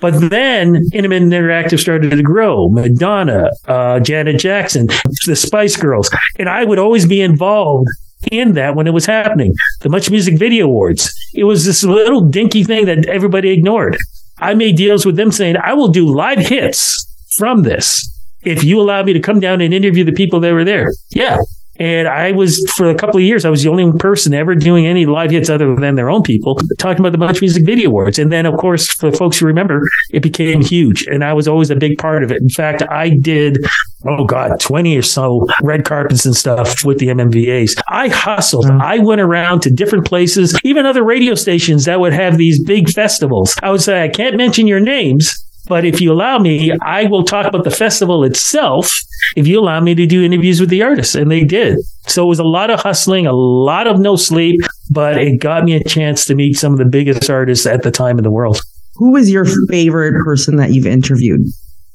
But 0.00 0.28
then 0.28 0.82
Intimate 0.92 1.22
Interactive 1.22 1.80
started 1.80 2.10
to 2.10 2.22
grow. 2.22 2.68
Madonna, 2.68 3.50
uh, 3.66 4.00
Janet 4.00 4.38
Jackson, 4.38 4.88
the 5.26 5.34
Spice 5.34 5.76
Girls. 5.76 6.10
And 6.38 6.48
I 6.48 6.64
would 6.64 6.78
always 6.78 7.06
be 7.06 7.22
involved 7.22 7.88
in 8.30 8.52
that 8.54 8.74
when 8.76 8.86
it 8.86 8.92
was 8.92 9.06
happening. 9.06 9.54
The 9.80 9.88
Much 9.88 10.10
Music 10.10 10.38
Video 10.38 10.66
Awards. 10.66 11.14
It 11.34 11.44
was 11.44 11.64
this 11.64 11.82
little 11.82 12.20
dinky 12.20 12.64
thing 12.64 12.84
that 12.84 13.06
everybody 13.06 13.50
ignored. 13.50 13.96
I 14.38 14.54
made 14.54 14.76
deals 14.76 15.06
with 15.06 15.16
them 15.16 15.32
saying, 15.32 15.56
I 15.56 15.72
will 15.72 15.88
do 15.88 16.06
live 16.06 16.38
hits 16.38 17.06
from 17.38 17.62
this 17.62 18.06
if 18.42 18.62
you 18.62 18.80
allow 18.80 19.02
me 19.02 19.12
to 19.14 19.20
come 19.20 19.40
down 19.40 19.60
and 19.60 19.72
interview 19.72 20.04
the 20.04 20.12
people 20.12 20.40
that 20.40 20.52
were 20.52 20.64
there. 20.64 20.92
Yeah. 21.10 21.38
And 21.76 22.06
I 22.06 22.32
was, 22.32 22.64
for 22.76 22.88
a 22.88 22.94
couple 22.94 23.16
of 23.16 23.22
years, 23.22 23.44
I 23.44 23.50
was 23.50 23.62
the 23.62 23.68
only 23.68 23.90
person 23.98 24.32
ever 24.32 24.54
doing 24.54 24.86
any 24.86 25.06
live 25.06 25.30
hits 25.30 25.50
other 25.50 25.74
than 25.74 25.96
their 25.96 26.10
own 26.10 26.22
people, 26.22 26.58
talking 26.78 27.00
about 27.00 27.12
the 27.12 27.18
Much 27.18 27.40
Music 27.40 27.64
Video 27.64 27.90
Awards. 27.90 28.18
And 28.18 28.30
then, 28.30 28.46
of 28.46 28.56
course, 28.56 28.88
for 28.92 29.10
folks 29.10 29.38
who 29.38 29.46
remember, 29.46 29.82
it 30.10 30.20
became 30.20 30.60
huge. 30.60 31.06
And 31.06 31.24
I 31.24 31.32
was 31.32 31.48
always 31.48 31.70
a 31.70 31.76
big 31.76 31.98
part 31.98 32.22
of 32.22 32.30
it. 32.30 32.40
In 32.40 32.48
fact, 32.48 32.82
I 32.90 33.10
did, 33.10 33.58
oh 34.06 34.24
God, 34.24 34.60
20 34.60 34.96
or 34.96 35.02
so 35.02 35.46
red 35.62 35.84
carpets 35.84 36.24
and 36.24 36.36
stuff 36.36 36.84
with 36.84 36.98
the 36.98 37.08
MMVAs. 37.08 37.74
I 37.88 38.08
hustled. 38.08 38.66
Mm-hmm. 38.66 38.80
I 38.80 38.98
went 38.98 39.20
around 39.20 39.60
to 39.62 39.70
different 39.70 40.06
places, 40.06 40.58
even 40.62 40.86
other 40.86 41.02
radio 41.02 41.34
stations 41.34 41.86
that 41.86 41.98
would 42.00 42.12
have 42.12 42.38
these 42.38 42.62
big 42.62 42.90
festivals. 42.90 43.54
I 43.62 43.70
would 43.70 43.82
say, 43.82 44.02
I 44.02 44.08
can't 44.08 44.36
mention 44.36 44.66
your 44.66 44.80
names, 44.80 45.44
but 45.66 45.84
if 45.84 46.00
you 46.00 46.12
allow 46.12 46.38
me, 46.38 46.72
I 46.82 47.06
will 47.06 47.24
talk 47.24 47.46
about 47.46 47.64
the 47.64 47.70
festival 47.70 48.24
itself 48.24 48.92
if 49.36 49.46
you 49.46 49.58
allow 49.60 49.80
me 49.80 49.94
to 49.94 50.06
do 50.06 50.22
interviews 50.22 50.60
with 50.60 50.68
the 50.68 50.82
artists. 50.82 51.14
And 51.14 51.30
they 51.30 51.44
did. 51.44 51.78
So 52.06 52.24
it 52.24 52.28
was 52.28 52.38
a 52.38 52.44
lot 52.44 52.70
of 52.70 52.80
hustling, 52.80 53.26
a 53.26 53.32
lot 53.32 53.86
of 53.86 53.98
no 53.98 54.16
sleep, 54.16 54.60
but 54.90 55.16
it 55.18 55.40
got 55.40 55.64
me 55.64 55.74
a 55.74 55.84
chance 55.84 56.24
to 56.26 56.34
meet 56.34 56.54
some 56.54 56.72
of 56.72 56.78
the 56.78 56.84
biggest 56.84 57.30
artists 57.30 57.66
at 57.66 57.82
the 57.82 57.90
time 57.90 58.18
in 58.18 58.24
the 58.24 58.30
world. 58.30 58.60
Who 58.96 59.12
was 59.12 59.30
your 59.30 59.46
favorite 59.68 60.22
person 60.22 60.56
that 60.56 60.70
you've 60.72 60.86
interviewed? 60.86 61.42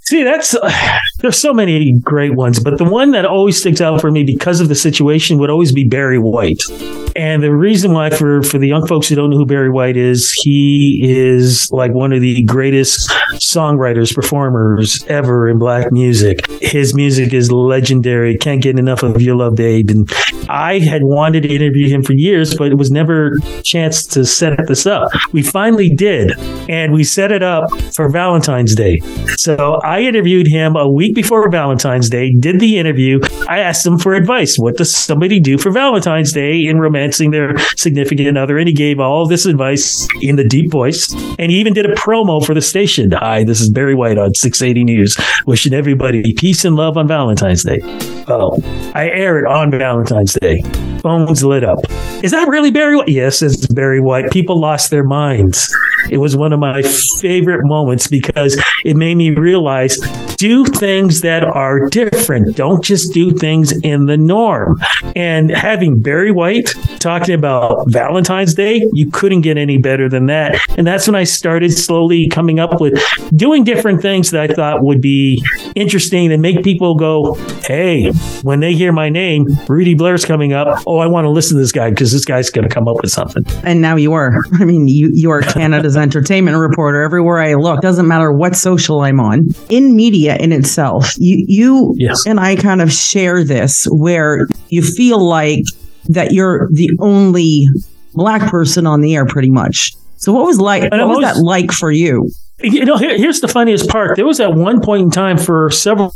See, 0.01 0.23
that's 0.23 0.55
there's 1.19 1.37
so 1.37 1.53
many 1.53 1.93
great 1.99 2.35
ones, 2.35 2.59
but 2.59 2.77
the 2.77 2.85
one 2.85 3.11
that 3.11 3.25
always 3.25 3.57
sticks 3.57 3.81
out 3.81 4.01
for 4.01 4.11
me 4.11 4.23
because 4.23 4.59
of 4.61 4.69
the 4.69 4.75
situation 4.75 5.37
would 5.37 5.49
always 5.49 5.71
be 5.71 5.87
Barry 5.87 6.19
White. 6.19 6.61
And 7.15 7.43
the 7.43 7.53
reason 7.53 7.93
why, 7.93 8.09
for 8.09 8.41
for 8.43 8.57
the 8.57 8.67
young 8.67 8.87
folks 8.87 9.09
who 9.09 9.15
don't 9.15 9.31
know 9.31 9.37
who 9.37 9.45
Barry 9.45 9.69
White 9.69 9.97
is, 9.97 10.31
he 10.41 11.01
is 11.03 11.69
like 11.71 11.93
one 11.93 12.13
of 12.13 12.21
the 12.21 12.43
greatest 12.43 13.09
songwriters, 13.33 14.13
performers 14.13 15.03
ever 15.07 15.49
in 15.49 15.59
black 15.59 15.91
music. 15.91 16.49
His 16.61 16.93
music 16.93 17.33
is 17.33 17.51
legendary. 17.51 18.37
Can't 18.37 18.61
get 18.61 18.79
enough 18.79 19.03
of 19.03 19.21
Your 19.21 19.35
Love, 19.35 19.55
Babe. 19.55 19.89
And 19.89 20.09
I 20.49 20.79
had 20.79 21.03
wanted 21.03 21.43
to 21.43 21.49
interview 21.49 21.89
him 21.89 22.03
for 22.03 22.13
years, 22.13 22.55
but 22.55 22.71
it 22.71 22.77
was 22.77 22.91
never 22.91 23.33
a 23.57 23.61
chance 23.63 24.05
to 24.07 24.25
set 24.25 24.57
this 24.67 24.85
up. 24.85 25.09
We 25.33 25.41
finally 25.41 25.89
did, 25.89 26.31
and 26.69 26.93
we 26.93 27.03
set 27.03 27.31
it 27.31 27.43
up 27.43 27.69
for 27.93 28.09
Valentine's 28.09 28.75
Day. 28.75 28.99
So 29.37 29.79
I 29.83 30.01
interviewed 30.01 30.47
him 30.47 30.75
a 30.75 30.89
week 30.89 31.08
before 31.13 31.49
Valentine's 31.49 32.09
Day, 32.09 32.31
did 32.31 32.59
the 32.59 32.77
interview. 32.77 33.19
I 33.47 33.59
asked 33.59 33.85
him 33.85 33.97
for 33.97 34.13
advice. 34.13 34.57
What 34.57 34.77
does 34.77 34.95
somebody 34.95 35.39
do 35.39 35.57
for 35.57 35.71
Valentine's 35.71 36.31
Day 36.31 36.65
in 36.65 36.79
romancing 36.79 37.31
their 37.31 37.57
significant 37.75 38.37
other? 38.37 38.57
And 38.57 38.67
he 38.67 38.73
gave 38.73 38.99
all 38.99 39.27
this 39.27 39.45
advice 39.45 40.07
in 40.21 40.35
the 40.35 40.43
deep 40.43 40.71
voice. 40.71 41.13
And 41.37 41.51
he 41.51 41.59
even 41.59 41.73
did 41.73 41.85
a 41.85 41.95
promo 41.95 42.45
for 42.45 42.53
the 42.53 42.61
station. 42.61 43.11
Hi, 43.11 43.43
this 43.43 43.61
is 43.61 43.69
Barry 43.69 43.95
White 43.95 44.17
on 44.17 44.33
680 44.33 44.83
News, 44.83 45.17
wishing 45.45 45.73
everybody 45.73 46.33
peace 46.33 46.65
and 46.65 46.75
love 46.75 46.97
on 46.97 47.07
Valentine's 47.07 47.63
Day. 47.63 47.79
Oh, 48.27 48.61
I 48.93 49.09
air 49.09 49.39
it 49.39 49.45
on 49.45 49.71
Valentine's 49.71 50.33
Day. 50.33 50.61
Phones 51.01 51.43
lit 51.43 51.63
up. 51.63 51.79
Is 52.23 52.31
that 52.31 52.47
really 52.49 52.71
Barry 52.71 52.97
White? 52.97 53.07
Yes, 53.07 53.41
it's 53.41 53.65
Barry 53.67 54.01
White. 54.01 54.29
People 54.31 54.59
lost 54.59 54.91
their 54.91 55.03
minds. 55.03 55.73
It 56.09 56.17
was 56.17 56.35
one 56.35 56.53
of 56.53 56.59
my 56.59 56.81
favorite 57.21 57.65
moments 57.65 58.07
because 58.07 58.61
it 58.83 58.95
made 58.95 59.15
me 59.15 59.31
realize 59.31 59.97
do 60.39 60.63
things 60.63 61.19
that 61.19 61.43
are 61.43 61.89
different. 61.89 62.55
Don't 62.55 62.81
just 62.81 63.13
do 63.13 63.31
things 63.31 63.73
in 63.81 64.05
the 64.05 64.15
norm. 64.15 64.79
And 65.13 65.51
having 65.51 66.01
Barry 66.01 66.31
White 66.31 66.73
talking 66.99 67.35
about 67.35 67.83
Valentine's 67.89 68.53
Day, 68.53 68.81
you 68.93 69.11
couldn't 69.11 69.41
get 69.41 69.57
any 69.57 69.77
better 69.77 70.07
than 70.07 70.27
that. 70.27 70.57
And 70.77 70.87
that's 70.87 71.07
when 71.07 71.15
I 71.15 71.25
started 71.25 71.73
slowly 71.73 72.29
coming 72.29 72.57
up 72.57 72.79
with 72.79 72.97
doing 73.35 73.65
different 73.65 74.01
things 74.01 74.31
that 74.31 74.49
I 74.49 74.53
thought 74.53 74.81
would 74.81 75.01
be 75.01 75.43
interesting 75.75 76.31
and 76.31 76.41
make 76.41 76.63
people 76.63 76.95
go, 76.95 77.33
hey, 77.65 78.13
when 78.41 78.61
they 78.61 78.73
hear 78.73 78.93
my 78.93 79.09
name, 79.09 79.45
Rudy 79.67 79.93
Blair's 79.93 80.23
coming 80.23 80.53
up. 80.53 80.83
Oh, 80.87 80.99
I 80.99 81.07
want 81.07 81.25
to 81.25 81.29
listen 81.31 81.57
to 81.57 81.61
this 81.61 81.73
guy 81.73 81.89
because 81.89 82.13
this 82.13 82.23
guy's 82.23 82.49
going 82.49 82.67
to 82.67 82.73
come 82.73 82.87
up 82.87 82.95
with 83.01 83.11
something. 83.11 83.43
And 83.63 83.81
now 83.81 83.97
you 83.97 84.13
are. 84.13 84.37
I 84.53 84.63
mean, 84.63 84.87
you 84.87 85.11
you 85.13 85.31
are 85.31 85.41
Canada's 85.41 85.97
entertainment 85.97 86.55
reporter 86.57 87.03
everywhere 87.03 87.39
I 87.39 87.55
look. 87.55 87.81
Doesn't 87.81 88.07
matter 88.07 88.31
what 88.31 88.55
social 88.55 89.01
I'm 89.01 89.19
on. 89.19 89.47
In 89.69 89.97
media 89.97 90.28
in 90.37 90.51
itself, 90.51 91.13
you 91.17 91.43
you 91.47 91.93
Yes. 91.97 92.19
and 92.25 92.39
I 92.39 92.55
kind 92.55 92.81
of 92.81 92.91
share 92.91 93.43
this 93.43 93.85
where 93.91 94.47
you 94.69 94.81
feel 94.81 95.19
like 95.23 95.63
that 96.09 96.31
you're 96.31 96.69
the 96.73 96.89
only 96.99 97.67
black 98.13 98.49
person 98.49 98.87
on 98.87 99.01
the 99.01 99.15
air 99.15 99.25
pretty 99.25 99.49
much. 99.51 99.91
So 100.17 100.33
what 100.33 100.45
was 100.45 100.59
like 100.59 100.83
what 100.83 100.99
I'm 100.99 101.07
was 101.09 101.21
that 101.21 101.37
like 101.37 101.71
for 101.71 101.91
you? 101.91 102.29
You 102.61 102.83
know, 102.83 102.97
here, 102.97 103.17
here's 103.17 103.39
the 103.39 103.47
funniest 103.47 103.89
part. 103.89 104.15
There 104.17 104.25
was 104.25 104.39
at 104.41 104.53
one 104.53 104.81
point 104.81 105.03
in 105.03 105.11
time 105.11 105.37
for 105.37 105.69
several 105.69 106.11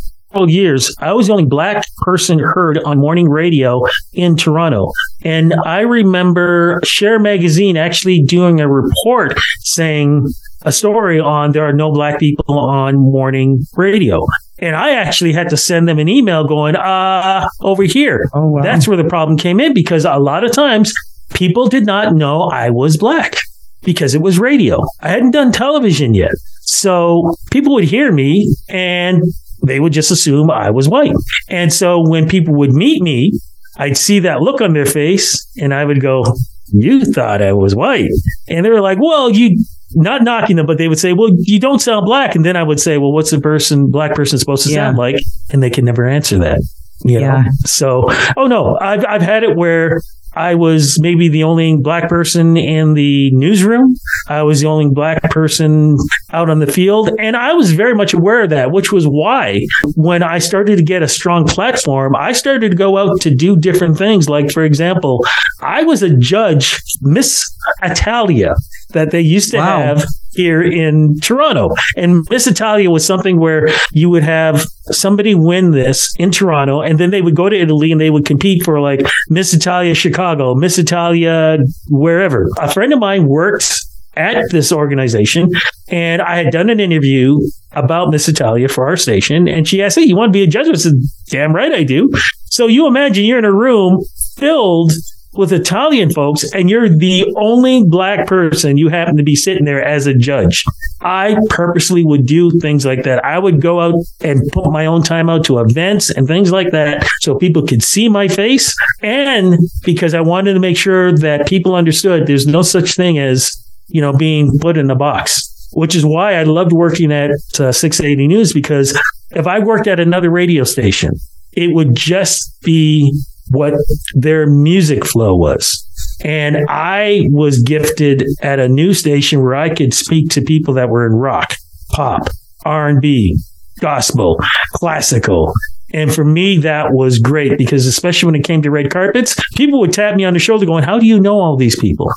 years, 0.48 0.94
I 1.00 1.14
was 1.14 1.28
the 1.28 1.34
only 1.34 1.46
black 1.46 1.86
person 2.00 2.40
heard 2.40 2.80
on 2.80 2.98
morning 3.00 3.30
radio 3.30 3.84
in 4.14 4.36
Toronto. 4.36 4.90
And 5.24 5.54
I 5.66 5.82
remember 5.82 6.82
Share 6.84 7.18
Magazine 7.20 7.78
actually 7.78 8.24
doing 8.24 8.60
a 8.60 8.68
report 8.68 9.38
saying 9.62 10.28
a 10.64 10.72
story 10.72 11.20
on 11.20 11.52
there 11.52 11.68
are 11.68 11.74
no 11.74 11.92
black 11.92 12.20
people 12.20 12.60
on 12.60 12.96
morning 12.96 13.64
radio. 13.76 14.26
And 14.60 14.76
I 14.76 14.92
actually 14.92 15.34
had 15.34 15.50
to 15.50 15.58
send 15.58 15.88
them 15.88 16.00
an 16.00 16.08
email 16.08 16.46
going, 16.48 16.76
uh, 16.76 17.48
over 17.62 17.84
here. 17.84 18.30
Oh 18.34 18.48
wow. 18.48 18.62
That's 18.62 18.88
where 18.88 18.98
the 18.98 19.04
problem 19.04 19.38
came 19.38 19.60
in 19.60 19.74
because 19.74 20.06
a 20.06 20.18
lot 20.18 20.44
of 20.44 20.52
times 20.52 20.94
people 21.34 21.68
did 21.68 21.86
not 21.86 22.14
know 22.16 22.44
I 22.44 22.70
was 22.70 22.98
black 22.98 23.38
because 23.84 24.16
it 24.16 24.22
was 24.22 24.40
radio. 24.40 24.84
I 25.02 25.10
hadn't 25.10 25.32
done 25.32 25.52
television 25.52 26.14
yet. 26.14 26.32
So 26.62 27.36
people 27.52 27.74
would 27.74 27.84
hear 27.84 28.12
me 28.12 28.56
and 28.70 29.24
they 29.66 29.80
would 29.80 29.94
just 29.94 30.12
assume 30.12 30.50
I 30.50 30.70
was 30.70 30.88
white. 30.88 31.16
And 31.50 31.72
so 31.74 32.02
when 32.08 32.30
people 32.30 32.54
would 32.56 32.74
meet 32.74 33.02
me, 33.02 33.34
I'd 33.78 33.98
see 33.98 34.20
that 34.20 34.42
look 34.42 34.62
on 34.62 34.74
their 34.74 34.86
face 34.86 35.46
and 35.58 35.74
I 35.74 35.84
would 35.84 36.02
go, 36.02 36.24
You 36.68 37.06
thought 37.06 37.42
I 37.42 37.54
was 37.54 37.76
white. 37.76 38.12
And 38.48 38.66
they 38.66 38.70
were 38.70 38.82
like, 38.82 39.00
Well, 39.02 39.30
you 39.30 39.64
not 39.96 40.24
knocking 40.24 40.56
them, 40.56 40.66
but 40.66 40.78
they 40.78 40.88
would 40.88 41.00
say, 41.00 41.14
Well, 41.14 41.30
you 41.40 41.60
don't 41.60 41.80
sound 41.80 42.06
black. 42.06 42.36
And 42.36 42.44
then 42.46 42.56
I 42.56 42.64
would 42.64 42.80
say, 42.80 42.98
Well, 42.98 43.12
what's 43.12 43.32
a 43.34 43.40
person 43.40 43.90
black 43.92 44.14
person 44.16 44.38
supposed 44.40 44.64
to 44.66 44.70
Yeah. 44.72 44.88
sound 44.88 44.98
like? 44.98 45.16
And 45.52 45.62
they 45.64 45.70
can 45.70 45.86
never 45.86 46.06
answer 46.08 46.38
that. 46.40 46.62
You 47.06 47.20
know? 47.20 47.26
Yeah. 47.26 47.44
So 47.66 48.06
oh 48.38 48.48
no, 48.48 48.78
I've 48.80 49.06
I've 49.06 49.22
had 49.22 49.44
it 49.44 49.56
where 49.56 50.02
I 50.36 50.56
was 50.56 51.00
maybe 51.00 51.30
the 51.30 51.44
only 51.44 51.78
black 51.78 52.10
person 52.10 52.58
in 52.58 52.94
the 52.94 53.32
newsroom. 53.32 53.96
I 54.28 54.42
was 54.44 54.62
the 54.62 54.68
only 54.68 54.90
black 54.94 55.22
person 55.32 55.98
out 56.32 56.50
on 56.50 56.60
the 56.60 56.68
field. 56.68 57.12
And 57.20 57.36
I 57.36 57.54
was 57.54 57.72
very 57.74 57.94
much 57.96 58.14
aware 58.14 58.44
of 58.44 58.50
that, 58.50 58.72
which 58.72 58.92
was 58.92 59.06
why 59.08 59.66
when 59.96 60.24
I 60.24 60.40
started 60.40 60.78
to 60.78 60.84
get 60.84 61.04
a 61.04 61.08
strong 61.08 61.46
platform, 61.46 62.16
I 62.16 62.32
started 62.32 62.72
to 62.72 62.76
go 62.78 62.98
out 62.98 63.22
to 63.22 63.30
do 63.34 63.56
different 63.56 63.98
things. 63.98 64.28
Like, 64.30 64.52
for 64.52 64.64
example, 64.64 65.26
I 65.62 65.84
was 65.84 66.02
a 66.02 66.16
judge, 66.16 66.82
Miss 67.02 67.44
Italia, 67.84 68.56
that 68.90 69.12
they 69.12 69.22
used 69.22 69.52
to 69.52 69.58
Wow. 69.58 69.82
have 69.82 70.06
here 70.36 70.62
in 70.62 71.20
Toronto. 71.20 71.70
And 71.96 72.26
Miss 72.30 72.48
Italia 72.48 72.90
was 72.90 73.06
something 73.06 73.40
where 73.40 73.70
you 73.92 74.10
would 74.10 74.24
have 74.24 74.66
somebody 74.92 75.36
win 75.36 75.72
this 75.72 76.14
in 76.18 76.32
Toronto, 76.32 76.82
and 76.82 77.00
then 77.00 77.12
they 77.12 77.22
would 77.22 77.36
go 77.36 77.50
to 77.50 77.56
Italy 77.56 77.92
and 77.92 78.02
they 78.02 78.10
would 78.10 78.26
compete 78.26 78.64
for 78.64 78.80
like 78.80 79.02
Miss 79.30 79.54
Italia 79.54 79.94
Chicago, 79.94 80.56
Miss 80.56 80.78
Italia 80.78 81.58
wherever. 81.90 82.50
A 82.60 82.72
friend 82.72 82.94
of 82.94 83.00
mine 83.00 83.28
worked 83.28 83.80
at 84.16 84.46
this 84.52 84.72
organization, 84.72 85.50
and 85.88 86.22
I 86.22 86.36
had 86.36 86.52
done 86.52 86.70
an 86.70 86.80
interview 86.80 87.40
about 87.72 88.12
Miss 88.12 88.30
Italia 88.30 88.68
for 88.68 88.86
our 88.88 88.96
station, 88.96 89.48
and 89.48 89.68
she 89.68 89.82
asked, 89.82 89.98
"Hey, 89.98 90.06
you 90.06 90.16
want 90.16 90.30
to 90.30 90.38
be 90.38 90.44
a 90.44 90.48
judge?" 90.48 90.68
I 90.68 90.74
said, 90.74 90.94
"Damn 91.30 91.56
right 91.56 91.72
I 91.72 91.84
do." 91.84 92.12
So 92.46 92.68
you 92.68 92.86
imagine 92.86 93.26
you're 93.26 93.40
in 93.40 93.46
a 93.46 93.52
room 93.52 94.04
filled 94.38 94.92
with 95.36 95.52
Italian 95.52 96.12
folks, 96.12 96.52
and 96.54 96.70
you're 96.70 96.90
the 96.90 97.32
only 97.38 97.84
black 97.84 98.28
person 98.28 98.78
you 98.78 98.90
happen 98.90 99.18
to 99.18 99.24
be 99.24 99.36
sitting 99.36 99.66
there 99.66 99.84
as 99.84 100.06
a 100.06 100.14
judge. 100.14 100.64
I 101.02 101.38
purposely 101.50 102.06
would 102.06 102.26
do 102.26 102.52
things 102.60 102.86
like 102.86 103.04
that. 103.04 103.24
I 103.26 103.40
would 103.40 103.62
go 103.62 103.82
out 103.82 103.96
and 104.22 104.42
put 104.52 104.72
my 104.72 104.86
own 104.86 105.04
time 105.04 105.30
out 105.30 105.46
to 105.46 105.60
events 105.60 106.10
and 106.10 106.28
things 106.28 106.52
like 106.52 106.72
that 106.72 107.08
so 107.22 107.36
people 107.36 107.66
could 107.66 107.84
see 107.84 108.08
my 108.08 108.28
face. 108.28 108.74
And 109.02 109.58
because 109.84 110.14
I 110.14 110.22
wanted 110.22 110.54
to 110.54 110.60
make 110.60 110.78
sure 110.78 111.12
that 111.18 111.48
people 111.48 111.76
understood 111.76 112.28
there's 112.28 112.48
no 112.48 112.62
such 112.62 112.96
thing 112.96 113.20
as, 113.20 113.56
you 113.88 114.02
know, 114.02 114.14
being 114.14 114.58
put 114.60 114.78
in 114.78 114.90
a 114.90 114.96
box, 114.96 115.70
which 115.74 115.96
is 115.96 116.06
why 116.06 116.36
I 116.36 116.44
loved 116.44 116.72
working 116.72 117.12
at 117.12 117.32
uh, 117.60 117.72
680 117.72 118.28
News 118.28 118.54
because 118.54 118.98
if 119.32 119.48
I 119.48 119.60
worked 119.60 119.88
at 119.88 120.00
another 120.00 120.30
radio 120.30 120.64
station, 120.64 121.16
it 121.52 121.74
would 121.74 121.96
just 121.96 122.62
be 122.62 123.14
what 123.50 123.74
their 124.14 124.48
music 124.48 125.06
flow 125.06 125.36
was. 125.36 125.88
And 126.24 126.66
I 126.70 127.28
was 127.32 127.62
gifted 127.62 128.24
at 128.42 128.60
a 128.60 128.70
news 128.70 129.00
station 129.00 129.42
where 129.42 129.56
I 129.56 129.74
could 129.74 129.94
speak 129.94 130.30
to 130.32 130.42
people 130.42 130.74
that 130.76 130.90
were 130.90 131.06
in 131.06 131.14
rock, 131.14 131.56
pop, 131.92 132.30
R&B, 132.66 133.38
gospel, 133.80 134.40
classical. 134.74 135.54
And 135.94 136.14
for 136.14 136.24
me, 136.24 136.58
that 136.60 136.94
was 136.94 137.20
great 137.20 137.58
because 137.58 137.86
especially 137.86 138.28
when 138.28 138.36
it 138.36 138.44
came 138.44 138.62
to 138.62 138.72
red 138.72 138.90
carpets, 138.90 139.36
people 139.56 139.80
would 139.82 139.94
tap 139.94 140.16
me 140.16 140.26
on 140.26 140.34
the 140.34 140.40
shoulder 140.40 140.66
going, 140.66 140.84
how 140.84 140.98
do 140.98 141.06
you 141.06 141.20
know 141.20 141.40
all 141.40 141.56
these 141.56 141.80
people? 141.80 142.12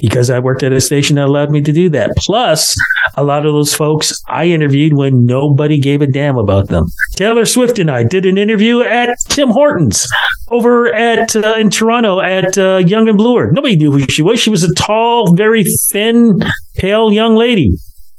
Because 0.00 0.30
I 0.30 0.38
worked 0.38 0.62
at 0.62 0.72
a 0.72 0.80
station 0.80 1.16
that 1.16 1.26
allowed 1.26 1.50
me 1.50 1.60
to 1.62 1.72
do 1.72 1.88
that. 1.90 2.12
Plus, 2.16 2.76
a 3.16 3.24
lot 3.24 3.46
of 3.46 3.52
those 3.52 3.74
folks 3.74 4.12
I 4.28 4.46
interviewed 4.46 4.94
when 4.94 5.26
nobody 5.26 5.80
gave 5.80 6.02
a 6.02 6.06
damn 6.06 6.38
about 6.38 6.68
them. 6.68 6.86
Taylor 7.16 7.44
Swift 7.44 7.78
and 7.78 7.90
I 7.90 8.04
did 8.04 8.24
an 8.26 8.38
interview 8.38 8.80
at 8.82 9.18
Tim 9.28 9.50
Hortons 9.50 10.08
over 10.50 10.92
at 10.94 11.34
uh, 11.34 11.54
in 11.58 11.70
Toronto 11.70 12.20
at 12.20 12.56
uh, 12.56 12.82
Yonge 12.84 13.08
and 13.08 13.18
Bloor. 13.18 13.50
Nobody 13.52 13.76
knew 13.76 13.92
who 13.92 14.00
she 14.06 14.22
was. 14.22 14.40
She 14.40 14.50
was 14.50 14.62
a 14.62 14.74
tall, 14.74 15.34
very 15.34 15.64
thin, 15.90 16.40
pale 16.76 17.12
young 17.12 17.34
lady. 17.34 17.72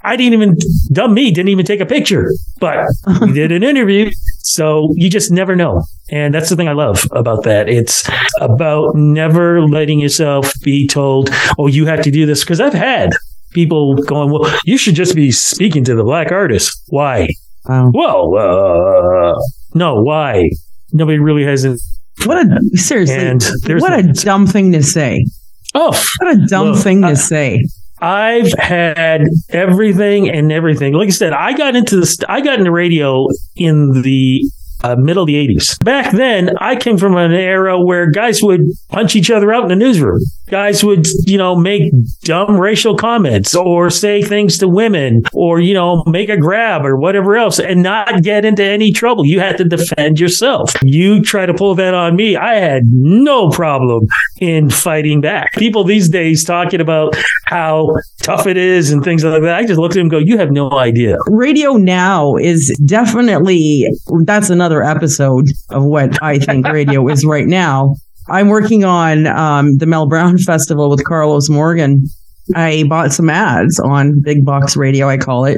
I 0.04 0.16
didn't 0.16 0.34
even, 0.34 0.58
dumb 0.92 1.14
me, 1.14 1.30
didn't 1.32 1.50
even 1.50 1.66
take 1.66 1.82
a 1.82 1.86
picture, 1.86 2.32
but 2.60 2.86
we 3.22 3.34
did 3.34 3.52
an 3.52 3.64
interview. 3.64 4.12
So 4.40 4.94
you 4.96 5.10
just 5.10 5.30
never 5.32 5.56
know. 5.56 5.84
And 6.10 6.34
that's 6.34 6.50
the 6.50 6.56
thing 6.56 6.68
I 6.70 6.72
love 6.74 7.06
about 7.12 7.44
that. 7.44 7.68
It's 7.70 8.10
about 8.40 8.96
never 8.96 9.62
letting 9.68 10.00
yourself 10.00 10.52
be 10.64 10.88
told, 10.88 11.30
oh, 11.58 11.68
you 11.68 11.86
have 11.86 12.02
to 12.04 12.12
do 12.12 12.26
this. 12.26 12.44
Because 12.44 12.60
I've 12.62 12.74
had 12.74 13.12
people 13.52 13.96
going, 13.96 14.32
well, 14.32 14.50
you 14.64 14.78
should 14.78 14.96
just 14.96 15.16
be 15.16 15.32
speaking 15.32 15.84
to 15.84 15.96
the 15.96 16.04
black 16.04 16.32
artist. 16.32 16.82
Why? 16.88 17.28
Wow. 17.66 17.92
Well, 17.94 18.36
uh, 19.36 19.40
no, 19.76 20.02
why? 20.02 20.50
Nobody 20.94 21.20
really 21.20 21.44
has 21.44 21.64
an. 21.66 21.78
What 22.26 22.38
a 22.48 22.78
seriously. 22.78 23.16
And 23.18 23.44
what 23.82 23.94
a 23.98 24.04
dumb 24.14 24.48
thing 24.48 24.72
to 24.72 24.82
say. 24.82 25.26
Oh, 25.76 25.92
What 26.20 26.36
a 26.36 26.46
dumb 26.48 26.72
Look, 26.72 26.84
thing 26.84 27.04
I- 27.04 27.10
to 27.12 27.16
say. 27.16 27.66
I've 28.02 28.54
had 28.54 29.24
everything 29.50 30.30
and 30.30 30.52
everything. 30.52 30.94
Like 30.94 31.08
I 31.08 31.12
said, 31.12 31.34
I 31.34 31.54
got 31.54 31.76
into 31.76 32.00
this. 32.00 32.18
I 32.28 32.42
got 32.42 32.60
into 32.60 32.72
radio 32.72 33.28
in 33.56 34.02
the 34.02 34.44
uh, 34.84 34.96
middle 34.96 35.24
of 35.24 35.28
the 35.28 35.36
'80s. 35.36 35.84
Back 35.84 36.14
then, 36.14 36.52
I 36.60 36.76
came 36.76 36.98
from 36.98 37.16
an 37.18 37.34
era 37.34 37.80
where 37.80 38.10
guys 38.10 38.42
would 38.42 38.62
punch 38.90 39.16
each 39.16 39.30
other 39.30 39.54
out 39.54 39.64
in 39.64 39.70
the 39.70 39.76
newsroom. 39.76 40.20
Guys 40.50 40.84
would, 40.84 41.06
you 41.28 41.38
know, 41.38 41.56
make 41.56 41.92
dumb 42.24 42.60
racial 42.60 42.96
comments 42.96 43.56
or 43.56 43.90
say 43.92 44.22
things 44.22 44.58
to 44.58 44.68
women 44.68 45.24
or, 45.34 45.60
you 45.60 45.74
know, 45.74 46.04
make 46.08 46.28
a 46.30 46.38
grab 46.38 46.84
or 46.86 46.98
whatever 46.98 47.36
else 47.38 47.60
and 47.60 47.84
not 47.84 48.24
get 48.24 48.46
into 48.46 48.64
any 48.64 48.92
trouble. 48.92 49.26
You 49.26 49.40
had 49.40 49.58
to 49.58 49.64
defend 49.64 50.20
yourself. 50.20 50.74
You 50.84 51.22
try 51.22 51.46
to 51.46 51.54
pull 51.54 51.76
that 51.76 51.94
on 51.94 52.16
me. 52.16 52.36
I 52.36 52.56
had 52.56 52.84
no 52.86 53.50
problem 53.50 54.08
in 54.40 54.70
fighting 54.72 55.22
back. 55.22 55.54
People 55.54 55.84
these 55.84 56.10
days 56.10 56.44
talking 56.44 56.82
about 56.82 57.16
how 57.46 57.90
tough 58.24 58.48
it 58.48 58.58
is 58.58 58.92
and 58.92 59.04
things 59.04 59.24
like 59.24 59.42
that. 59.44 59.56
I 59.56 59.66
just 59.66 59.80
looked 59.80 59.96
at 59.96 60.00
him 60.00 60.06
and 60.06 60.12
go, 60.12 60.18
You 60.18 60.38
have 60.40 60.52
no 60.52 60.72
idea. 60.72 61.18
radio 61.28 61.74
now 61.74 62.36
is 62.38 62.76
definitely 62.86 63.88
that's 64.24 64.50
another 64.50 64.82
episode 64.84 65.46
of 65.70 65.84
what 65.84 66.22
I 66.24 66.40
think 66.40 66.68
radio 66.68 67.08
is 67.08 67.24
right 67.24 67.46
now. 67.46 67.96
I'm 68.30 68.48
working 68.48 68.84
on 68.84 69.28
um, 69.28 69.78
the 69.78 69.86
Mel 69.86 70.08
Brown 70.08 70.38
Festival 70.46 70.90
with 70.90 71.04
Carlos 71.06 71.50
Morgan. 71.50 72.06
I 72.56 72.84
bought 72.88 73.12
some 73.12 73.30
ads 73.30 73.80
on 73.80 74.22
Big 74.22 74.46
Box 74.46 74.76
Radio, 74.76 75.08
I 75.08 75.18
call 75.18 75.46
it. 75.46 75.58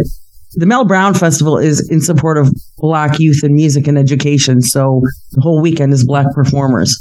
The 0.55 0.65
Mel 0.65 0.83
Brown 0.83 1.13
Festival 1.13 1.57
is 1.57 1.89
in 1.89 2.01
support 2.01 2.37
of 2.37 2.53
Black 2.77 3.19
youth 3.19 3.43
in 3.43 3.53
music 3.53 3.87
and 3.87 3.97
education. 3.97 4.61
So 4.61 5.01
the 5.31 5.41
whole 5.41 5.61
weekend 5.61 5.93
is 5.93 6.05
Black 6.05 6.27
performers. 6.33 6.97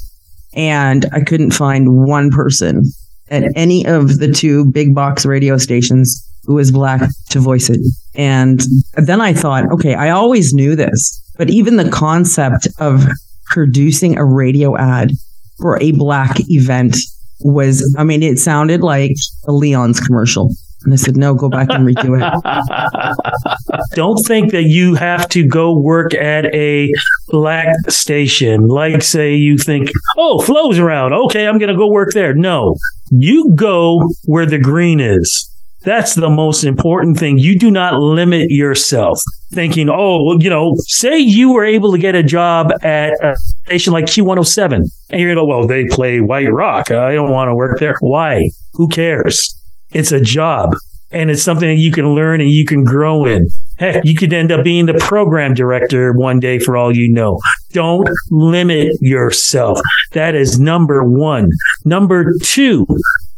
And 0.54 1.06
I 1.12 1.20
couldn't 1.20 1.52
find 1.52 2.04
one 2.06 2.30
person 2.30 2.84
at 3.30 3.44
any 3.56 3.86
of 3.86 4.18
the 4.18 4.30
two 4.30 4.66
big 4.66 4.94
box 4.94 5.24
radio 5.24 5.56
stations 5.56 6.26
who 6.44 6.54
was 6.54 6.72
black 6.72 7.02
to 7.30 7.38
voice 7.38 7.70
it. 7.70 7.80
And 8.14 8.60
then 8.94 9.20
I 9.20 9.32
thought, 9.32 9.70
okay, 9.72 9.94
I 9.94 10.10
always 10.10 10.52
knew 10.52 10.74
this, 10.74 11.22
but 11.36 11.50
even 11.50 11.76
the 11.76 11.90
concept 11.90 12.66
of 12.78 13.06
producing 13.46 14.16
a 14.16 14.24
radio 14.24 14.76
ad 14.76 15.12
for 15.60 15.80
a 15.80 15.92
black 15.92 16.36
event 16.48 16.96
was, 17.40 17.94
I 17.98 18.04
mean, 18.04 18.22
it 18.22 18.38
sounded 18.38 18.80
like 18.82 19.12
a 19.46 19.52
Leon's 19.52 20.00
commercial. 20.00 20.50
And 20.84 20.94
I 20.94 20.96
said, 20.96 21.16
no, 21.16 21.34
go 21.34 21.50
back 21.50 21.68
and 21.70 21.86
redo 21.86 22.16
it. 22.16 23.76
Don't 23.94 24.16
think 24.26 24.52
that 24.52 24.62
you 24.62 24.94
have 24.94 25.28
to 25.30 25.46
go 25.46 25.78
work 25.78 26.14
at 26.14 26.46
a 26.54 26.90
black 27.28 27.68
station. 27.88 28.66
Like, 28.66 29.02
say, 29.02 29.34
you 29.34 29.58
think, 29.58 29.90
oh, 30.16 30.40
Flo's 30.40 30.78
around. 30.78 31.12
Okay, 31.12 31.46
I'm 31.46 31.58
going 31.58 31.68
to 31.68 31.76
go 31.76 31.90
work 31.90 32.12
there. 32.14 32.32
No, 32.34 32.76
you 33.10 33.52
go 33.54 34.08
where 34.24 34.46
the 34.46 34.58
green 34.58 35.00
is. 35.00 35.49
That's 35.82 36.14
the 36.14 36.28
most 36.28 36.64
important 36.64 37.18
thing. 37.18 37.38
You 37.38 37.58
do 37.58 37.70
not 37.70 37.94
limit 37.94 38.50
yourself 38.50 39.20
thinking, 39.52 39.88
oh, 39.88 40.22
well, 40.24 40.42
you 40.42 40.50
know, 40.50 40.74
say 40.80 41.18
you 41.18 41.52
were 41.52 41.64
able 41.64 41.92
to 41.92 41.98
get 41.98 42.14
a 42.14 42.22
job 42.22 42.70
at 42.82 43.12
a 43.24 43.34
station 43.64 43.92
like 43.92 44.04
Q107 44.04 44.72
and 44.72 45.20
you're 45.20 45.34
going 45.34 45.36
to 45.36 45.44
well, 45.44 45.66
they 45.66 45.86
play 45.86 46.20
white 46.20 46.52
rock. 46.52 46.90
I 46.90 47.14
don't 47.14 47.30
want 47.30 47.48
to 47.48 47.54
work 47.54 47.78
there. 47.78 47.96
Why? 48.00 48.50
Who 48.74 48.88
cares? 48.88 49.56
It's 49.92 50.12
a 50.12 50.20
job 50.20 50.74
and 51.10 51.30
it's 51.30 51.42
something 51.42 51.68
that 51.68 51.80
you 51.80 51.90
can 51.90 52.14
learn 52.14 52.40
and 52.40 52.50
you 52.50 52.64
can 52.64 52.84
grow 52.84 53.24
in. 53.24 53.48
Heck, 53.78 54.04
you 54.04 54.14
could 54.14 54.32
end 54.32 54.52
up 54.52 54.62
being 54.62 54.86
the 54.86 54.94
program 54.94 55.54
director 55.54 56.12
one 56.12 56.38
day 56.38 56.58
for 56.58 56.76
all 56.76 56.94
you 56.94 57.10
know. 57.10 57.38
Don't 57.72 58.08
limit 58.30 58.92
yourself. 59.00 59.80
That 60.12 60.34
is 60.34 60.60
number 60.60 61.02
one. 61.02 61.48
Number 61.84 62.34
two, 62.42 62.86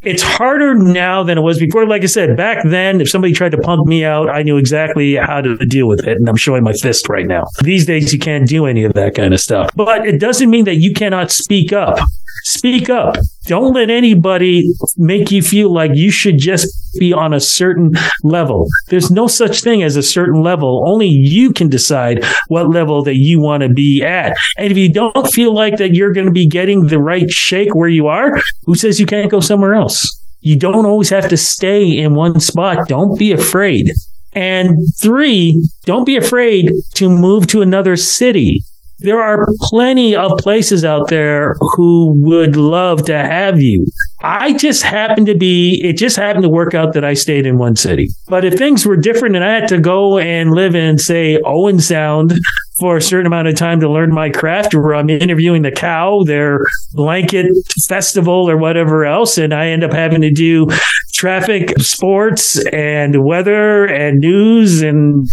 it's 0.02 0.22
harder 0.22 0.74
now 0.74 1.22
than 1.22 1.38
it 1.38 1.42
was 1.42 1.58
before. 1.58 1.86
Like 1.86 2.02
I 2.02 2.06
said, 2.06 2.36
back 2.36 2.64
then, 2.64 3.00
if 3.00 3.08
somebody 3.08 3.32
tried 3.32 3.52
to 3.52 3.58
punk 3.58 3.86
me 3.86 4.04
out, 4.04 4.28
I 4.28 4.42
knew 4.42 4.56
exactly 4.56 5.14
how 5.14 5.40
to 5.40 5.56
deal 5.58 5.86
with 5.86 6.06
it. 6.06 6.16
And 6.16 6.28
I'm 6.28 6.36
showing 6.36 6.64
my 6.64 6.72
fist 6.72 7.08
right 7.08 7.26
now. 7.26 7.44
These 7.62 7.86
days, 7.86 8.12
you 8.12 8.18
can't 8.18 8.48
do 8.48 8.66
any 8.66 8.84
of 8.84 8.94
that 8.94 9.14
kind 9.14 9.32
of 9.32 9.40
stuff. 9.40 9.70
But 9.76 10.06
it 10.06 10.18
doesn't 10.18 10.50
mean 10.50 10.64
that 10.64 10.76
you 10.76 10.92
cannot 10.92 11.30
speak 11.30 11.72
up. 11.72 11.98
Speak 12.44 12.90
up. 12.90 13.16
Don't 13.46 13.74
let 13.74 13.90
anybody 13.90 14.72
make 14.96 15.30
you 15.30 15.42
feel 15.42 15.72
like 15.72 15.92
you 15.94 16.10
should 16.10 16.38
just 16.38 16.66
be 16.98 17.12
on 17.12 17.32
a 17.32 17.40
certain 17.40 17.92
level. 18.22 18.68
There's 18.88 19.10
no 19.10 19.26
such 19.26 19.62
thing 19.62 19.82
as 19.82 19.96
a 19.96 20.02
certain 20.02 20.42
level. 20.42 20.84
Only 20.86 21.08
you 21.08 21.52
can 21.52 21.68
decide 21.68 22.24
what 22.48 22.70
level 22.70 23.02
that 23.04 23.16
you 23.16 23.40
want 23.40 23.62
to 23.62 23.68
be 23.68 24.02
at. 24.02 24.36
And 24.58 24.70
if 24.70 24.78
you 24.78 24.92
don't 24.92 25.26
feel 25.28 25.54
like 25.54 25.76
that 25.78 25.94
you're 25.94 26.12
going 26.12 26.26
to 26.26 26.32
be 26.32 26.46
getting 26.46 26.86
the 26.86 26.98
right 26.98 27.30
shake 27.30 27.74
where 27.74 27.88
you 27.88 28.06
are, 28.06 28.40
who 28.64 28.74
says 28.74 29.00
you 29.00 29.06
can't 29.06 29.30
go 29.30 29.40
somewhere 29.40 29.74
else? 29.74 30.06
You 30.40 30.56
don't 30.56 30.86
always 30.86 31.10
have 31.10 31.28
to 31.28 31.36
stay 31.36 31.96
in 31.96 32.14
one 32.14 32.40
spot. 32.40 32.88
Don't 32.88 33.18
be 33.18 33.32
afraid. 33.32 33.92
And 34.32 34.78
three, 34.96 35.68
don't 35.84 36.04
be 36.04 36.16
afraid 36.16 36.72
to 36.94 37.08
move 37.08 37.46
to 37.48 37.62
another 37.62 37.96
city. 37.96 38.64
There 39.02 39.20
are 39.20 39.46
plenty 39.60 40.14
of 40.14 40.38
places 40.38 40.84
out 40.84 41.08
there 41.08 41.56
who 41.58 42.14
would 42.18 42.56
love 42.56 43.04
to 43.06 43.18
have 43.18 43.60
you. 43.60 43.86
I 44.22 44.52
just 44.52 44.82
happened 44.82 45.26
to 45.26 45.34
be, 45.34 45.80
it 45.82 45.96
just 45.96 46.16
happened 46.16 46.44
to 46.44 46.48
work 46.48 46.74
out 46.74 46.92
that 46.94 47.04
I 47.04 47.14
stayed 47.14 47.44
in 47.44 47.58
one 47.58 47.74
city. 47.74 48.08
But 48.28 48.44
if 48.44 48.54
things 48.54 48.86
were 48.86 48.96
different 48.96 49.34
and 49.34 49.44
I 49.44 49.54
had 49.54 49.68
to 49.68 49.80
go 49.80 50.18
and 50.18 50.52
live 50.52 50.76
in, 50.76 50.98
say, 50.98 51.40
Owen 51.44 51.80
Sound 51.80 52.38
for 52.78 52.96
a 52.96 53.02
certain 53.02 53.26
amount 53.26 53.48
of 53.48 53.56
time 53.56 53.80
to 53.80 53.90
learn 53.90 54.14
my 54.14 54.30
craft, 54.30 54.74
where 54.74 54.94
I'm 54.94 55.10
interviewing 55.10 55.62
the 55.62 55.72
cow, 55.72 56.22
their 56.24 56.60
blanket 56.92 57.46
festival 57.88 58.48
or 58.48 58.56
whatever 58.56 59.04
else, 59.04 59.38
and 59.38 59.52
I 59.52 59.68
end 59.68 59.82
up 59.82 59.92
having 59.92 60.20
to 60.20 60.30
do 60.30 60.68
traffic, 61.12 61.78
sports, 61.80 62.64
and 62.66 63.24
weather, 63.24 63.84
and 63.86 64.20
news, 64.20 64.82
and 64.82 65.26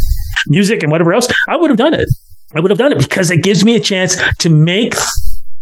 music, 0.48 0.82
and 0.82 0.92
whatever 0.92 1.14
else, 1.14 1.28
I 1.48 1.56
would 1.56 1.70
have 1.70 1.78
done 1.78 1.94
it. 1.94 2.10
I 2.56 2.60
would 2.60 2.72
have 2.72 2.78
done 2.80 2.92
it 2.92 2.98
because 3.00 3.30
it 3.32 3.44
gives 3.44 3.64
me 3.64 3.76
a 3.76 3.80
chance 3.80 4.18
to 4.40 4.50
make 4.50 4.96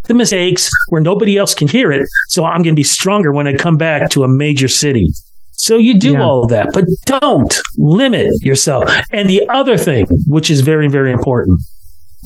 the 0.04 0.13
mistakes 0.13 0.69
where 0.89 1.02
nobody 1.02 1.38
else 1.38 1.54
can 1.54 1.67
hear 1.67 1.91
it. 1.91 2.08
So 2.30 2.45
I'm 2.45 2.63
going 2.63 2.76
to 2.76 2.80
be 2.80 2.84
stronger 2.84 3.32
when 3.34 3.47
I 3.47 3.56
come 3.56 3.78
back 3.78 4.10
to 4.12 4.23
a 4.23 4.28
major 4.28 4.67
city. 4.69 5.12
So 5.52 5.78
you 5.78 6.00
do 6.00 6.13
Yeah. 6.13 6.23
all 6.23 6.43
of 6.43 6.50
that, 6.52 6.69
but 6.73 6.86
don't 7.06 7.54
limit 7.78 8.32
yourself. 8.41 8.89
And 9.12 9.30
the 9.30 9.47
other 9.50 9.78
thing, 9.78 10.06
which 10.28 10.50
is 10.50 10.62
very, 10.62 10.88
very 10.88 11.12
important, 11.12 11.62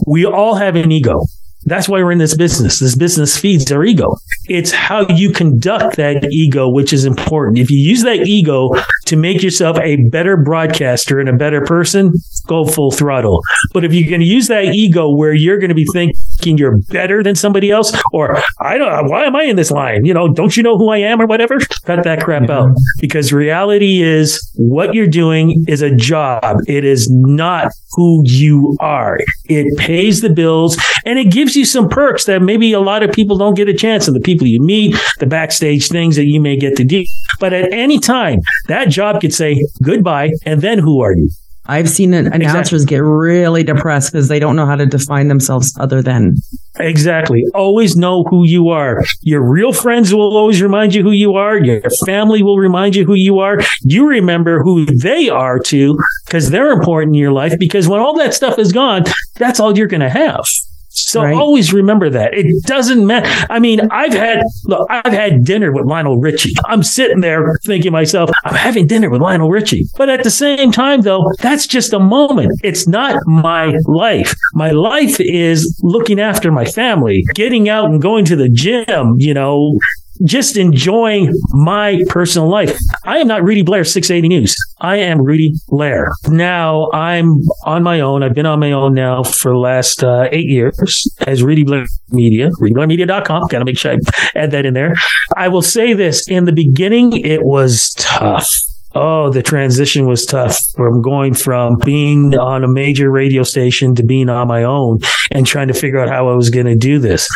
we 0.05 0.25
all 0.25 0.55
have 0.55 0.75
an 0.75 0.91
ego. 0.91 1.25
That's 1.65 1.87
why 1.87 1.99
we're 1.99 2.11
in 2.11 2.17
this 2.17 2.35
business. 2.35 2.79
This 2.79 2.95
business 2.95 3.37
feeds 3.37 3.71
our 3.71 3.83
ego. 3.83 4.15
It's 4.45 4.71
how 4.71 5.07
you 5.07 5.31
conduct 5.31 5.97
that 5.97 6.31
ego, 6.31 6.69
which 6.69 6.91
is 6.91 7.05
important. 7.05 7.59
If 7.59 7.69
you 7.69 7.77
use 7.77 8.03
that 8.03 8.27
ego 8.27 8.71
to 9.05 9.15
make 9.15 9.43
yourself 9.43 9.77
a 9.79 9.97
better 10.09 10.37
broadcaster 10.37 11.19
and 11.19 11.29
a 11.29 11.33
better 11.33 11.61
person, 11.61 12.13
go 12.47 12.65
full 12.65 12.91
throttle. 12.91 13.41
But 13.73 13.85
if 13.85 13.93
you're 13.93 14.09
going 14.09 14.21
to 14.21 14.27
use 14.27 14.47
that 14.47 14.65
ego 14.65 15.13
where 15.13 15.33
you're 15.33 15.59
going 15.59 15.69
to 15.69 15.75
be 15.75 15.85
thinking 15.93 16.57
you're 16.57 16.79
better 16.89 17.21
than 17.21 17.35
somebody 17.35 17.71
else, 17.71 17.95
or 18.11 18.41
I 18.59 18.77
don't, 18.77 19.09
why 19.09 19.25
am 19.25 19.35
I 19.35 19.43
in 19.43 19.55
this 19.55 19.71
line? 19.71 20.05
You 20.05 20.13
know, 20.13 20.33
don't 20.33 20.57
you 20.57 20.63
know 20.63 20.77
who 20.77 20.89
I 20.89 20.97
am 20.97 21.21
or 21.21 21.27
whatever? 21.27 21.59
Cut 21.85 22.03
that 22.03 22.23
crap 22.23 22.49
out. 22.49 22.69
Because 22.99 23.31
reality 23.31 24.01
is 24.01 24.51
what 24.55 24.93
you're 24.93 25.07
doing 25.07 25.63
is 25.67 25.81
a 25.81 25.95
job. 25.95 26.57
It 26.67 26.83
is 26.85 27.09
not 27.11 27.71
who 27.91 28.23
you 28.25 28.75
are. 28.79 29.19
It 29.55 29.77
pays 29.77 30.21
the 30.21 30.29
bills 30.29 30.77
and 31.05 31.19
it 31.19 31.25
gives 31.25 31.55
you 31.55 31.65
some 31.65 31.89
perks 31.89 32.25
that 32.25 32.41
maybe 32.41 32.73
a 32.73 32.79
lot 32.79 33.03
of 33.03 33.11
people 33.11 33.37
don't 33.37 33.55
get 33.55 33.69
a 33.69 33.73
chance 33.73 34.07
of 34.07 34.13
the 34.13 34.19
people 34.19 34.47
you 34.47 34.61
meet, 34.61 34.95
the 35.19 35.25
backstage 35.25 35.87
things 35.87 36.15
that 36.15 36.25
you 36.25 36.39
may 36.39 36.57
get 36.57 36.75
to 36.77 36.83
do. 36.83 37.03
But 37.39 37.53
at 37.53 37.71
any 37.73 37.99
time, 37.99 38.39
that 38.67 38.89
job 38.89 39.21
could 39.21 39.33
say 39.33 39.61
goodbye 39.83 40.31
and 40.45 40.61
then 40.61 40.79
who 40.79 41.01
are 41.01 41.15
you? 41.15 41.29
I've 41.67 41.89
seen 41.89 42.13
an- 42.13 42.33
announcers 42.33 42.85
get 42.85 42.97
really 43.03 43.63
depressed 43.63 44.11
because 44.11 44.27
they 44.27 44.39
don't 44.39 44.55
know 44.55 44.65
how 44.65 44.75
to 44.75 44.85
define 44.85 45.27
themselves 45.27 45.73
other 45.79 46.01
than. 46.01 46.35
Exactly. 46.79 47.43
Always 47.53 47.95
know 47.95 48.23
who 48.23 48.45
you 48.45 48.69
are. 48.69 49.03
Your 49.21 49.47
real 49.47 49.71
friends 49.71 50.13
will 50.13 50.35
always 50.35 50.61
remind 50.61 50.95
you 50.95 51.03
who 51.03 51.11
you 51.11 51.35
are. 51.35 51.57
Your 51.57 51.81
family 52.05 52.41
will 52.43 52.57
remind 52.57 52.95
you 52.95 53.05
who 53.05 53.13
you 53.13 53.39
are. 53.39 53.59
You 53.83 54.07
remember 54.07 54.63
who 54.63 54.85
they 54.85 55.29
are 55.29 55.59
too, 55.59 55.99
because 56.25 56.49
they're 56.49 56.71
important 56.71 57.15
in 57.15 57.19
your 57.21 57.31
life. 57.31 57.53
Because 57.59 57.87
when 57.87 57.99
all 57.99 58.17
that 58.17 58.33
stuff 58.33 58.57
is 58.57 58.71
gone, 58.71 59.03
that's 59.35 59.59
all 59.59 59.77
you're 59.77 59.87
going 59.87 60.01
to 60.01 60.09
have. 60.09 60.45
So 60.93 61.23
Right. 61.23 61.35
always 61.35 61.71
remember 61.71 62.09
that. 62.09 62.33
It 62.33 62.45
doesn't 62.65 63.05
matter. 63.07 63.29
I 63.49 63.59
mean, 63.59 63.79
I've 63.91 64.13
had 64.13 64.43
look, 64.65 64.85
I've 64.89 65.13
had 65.13 65.43
dinner 65.45 65.71
with 65.71 65.85
Lionel 65.85 66.17
Richie. 66.19 66.53
I'm 66.65 66.83
sitting 66.83 67.21
there 67.21 67.57
thinking 67.63 67.89
to 67.89 67.91
myself, 67.91 68.29
I'm 68.43 68.55
having 68.55 68.87
dinner 68.87 69.09
with 69.09 69.21
Lionel 69.21 69.49
Richie. 69.49 69.85
But 69.97 70.09
at 70.09 70.23
the 70.23 70.29
same 70.29 70.71
time 70.71 71.01
though, 71.01 71.23
that's 71.39 71.65
just 71.65 71.93
a 71.93 71.99
moment. 71.99 72.59
It's 72.63 72.87
not 72.87 73.25
my 73.25 73.73
life. 73.85 74.33
My 74.53 74.71
life 74.71 75.15
is 75.19 75.79
looking 75.81 76.19
after 76.19 76.51
my 76.51 76.65
family, 76.65 77.23
getting 77.35 77.69
out 77.69 77.85
and 77.85 78.01
going 78.01 78.25
to 78.25 78.35
the 78.35 78.49
gym, 78.49 79.15
you 79.17 79.33
know, 79.33 79.77
just 80.25 80.57
enjoying 80.57 81.33
my 81.51 81.99
personal 82.09 82.49
life. 82.49 82.77
I 83.05 83.17
am 83.17 83.27
not 83.27 83.43
Rudy 83.43 83.61
Blair 83.61 83.83
680 83.83 84.27
News. 84.27 84.55
I 84.79 84.97
am 84.97 85.21
Rudy 85.21 85.53
Blair. 85.67 86.11
Now 86.27 86.89
I'm 86.91 87.37
on 87.65 87.83
my 87.83 87.99
own. 87.99 88.23
I've 88.23 88.33
been 88.33 88.45
on 88.45 88.59
my 88.59 88.71
own 88.71 88.93
now 88.93 89.23
for 89.23 89.51
the 89.51 89.57
last 89.57 90.03
uh, 90.03 90.27
eight 90.31 90.47
years 90.47 91.07
as 91.27 91.43
Rudy 91.43 91.63
Blair 91.63 91.85
Media, 92.09 92.49
RudyBlairMedia.com. 92.59 93.47
Got 93.47 93.59
to 93.59 93.65
make 93.65 93.77
sure 93.77 93.93
I 93.93 93.97
add 94.35 94.51
that 94.51 94.65
in 94.65 94.73
there. 94.73 94.93
I 95.35 95.47
will 95.47 95.61
say 95.61 95.93
this 95.93 96.27
in 96.27 96.45
the 96.45 96.51
beginning, 96.51 97.13
it 97.13 97.43
was 97.43 97.93
tough. 97.97 98.49
Oh, 98.93 99.29
the 99.29 99.41
transition 99.41 100.05
was 100.05 100.25
tough 100.25 100.57
from 100.75 101.01
going 101.01 101.33
from 101.33 101.77
being 101.77 102.37
on 102.37 102.63
a 102.65 102.67
major 102.67 103.09
radio 103.09 103.43
station 103.43 103.95
to 103.95 104.03
being 104.03 104.27
on 104.27 104.49
my 104.49 104.63
own 104.63 104.99
and 105.31 105.47
trying 105.47 105.69
to 105.69 105.73
figure 105.73 105.99
out 105.99 106.09
how 106.09 106.27
I 106.27 106.35
was 106.35 106.49
going 106.49 106.65
to 106.65 106.75
do 106.75 106.99
this. 106.99 107.29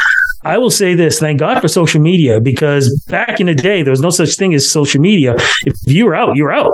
I 0.46 0.60
will 0.60 0.70
say 0.70 0.94
this, 0.94 1.20
thank 1.20 1.40
God 1.40 1.60
for 1.60 1.68
social 1.68 2.00
media 2.00 2.40
because 2.40 3.04
back 3.10 3.40
in 3.40 3.48
the 3.48 3.56
day, 3.56 3.82
there 3.82 3.90
was 3.90 4.00
no 4.00 4.12
such 4.12 4.36
thing 4.36 4.54
as 4.54 4.70
social 4.70 5.02
media. 5.02 5.36
If 5.66 5.76
you 5.88 6.06
were 6.06 6.14
out, 6.14 6.36
you 6.36 6.44
were 6.44 6.54
out. 6.54 6.74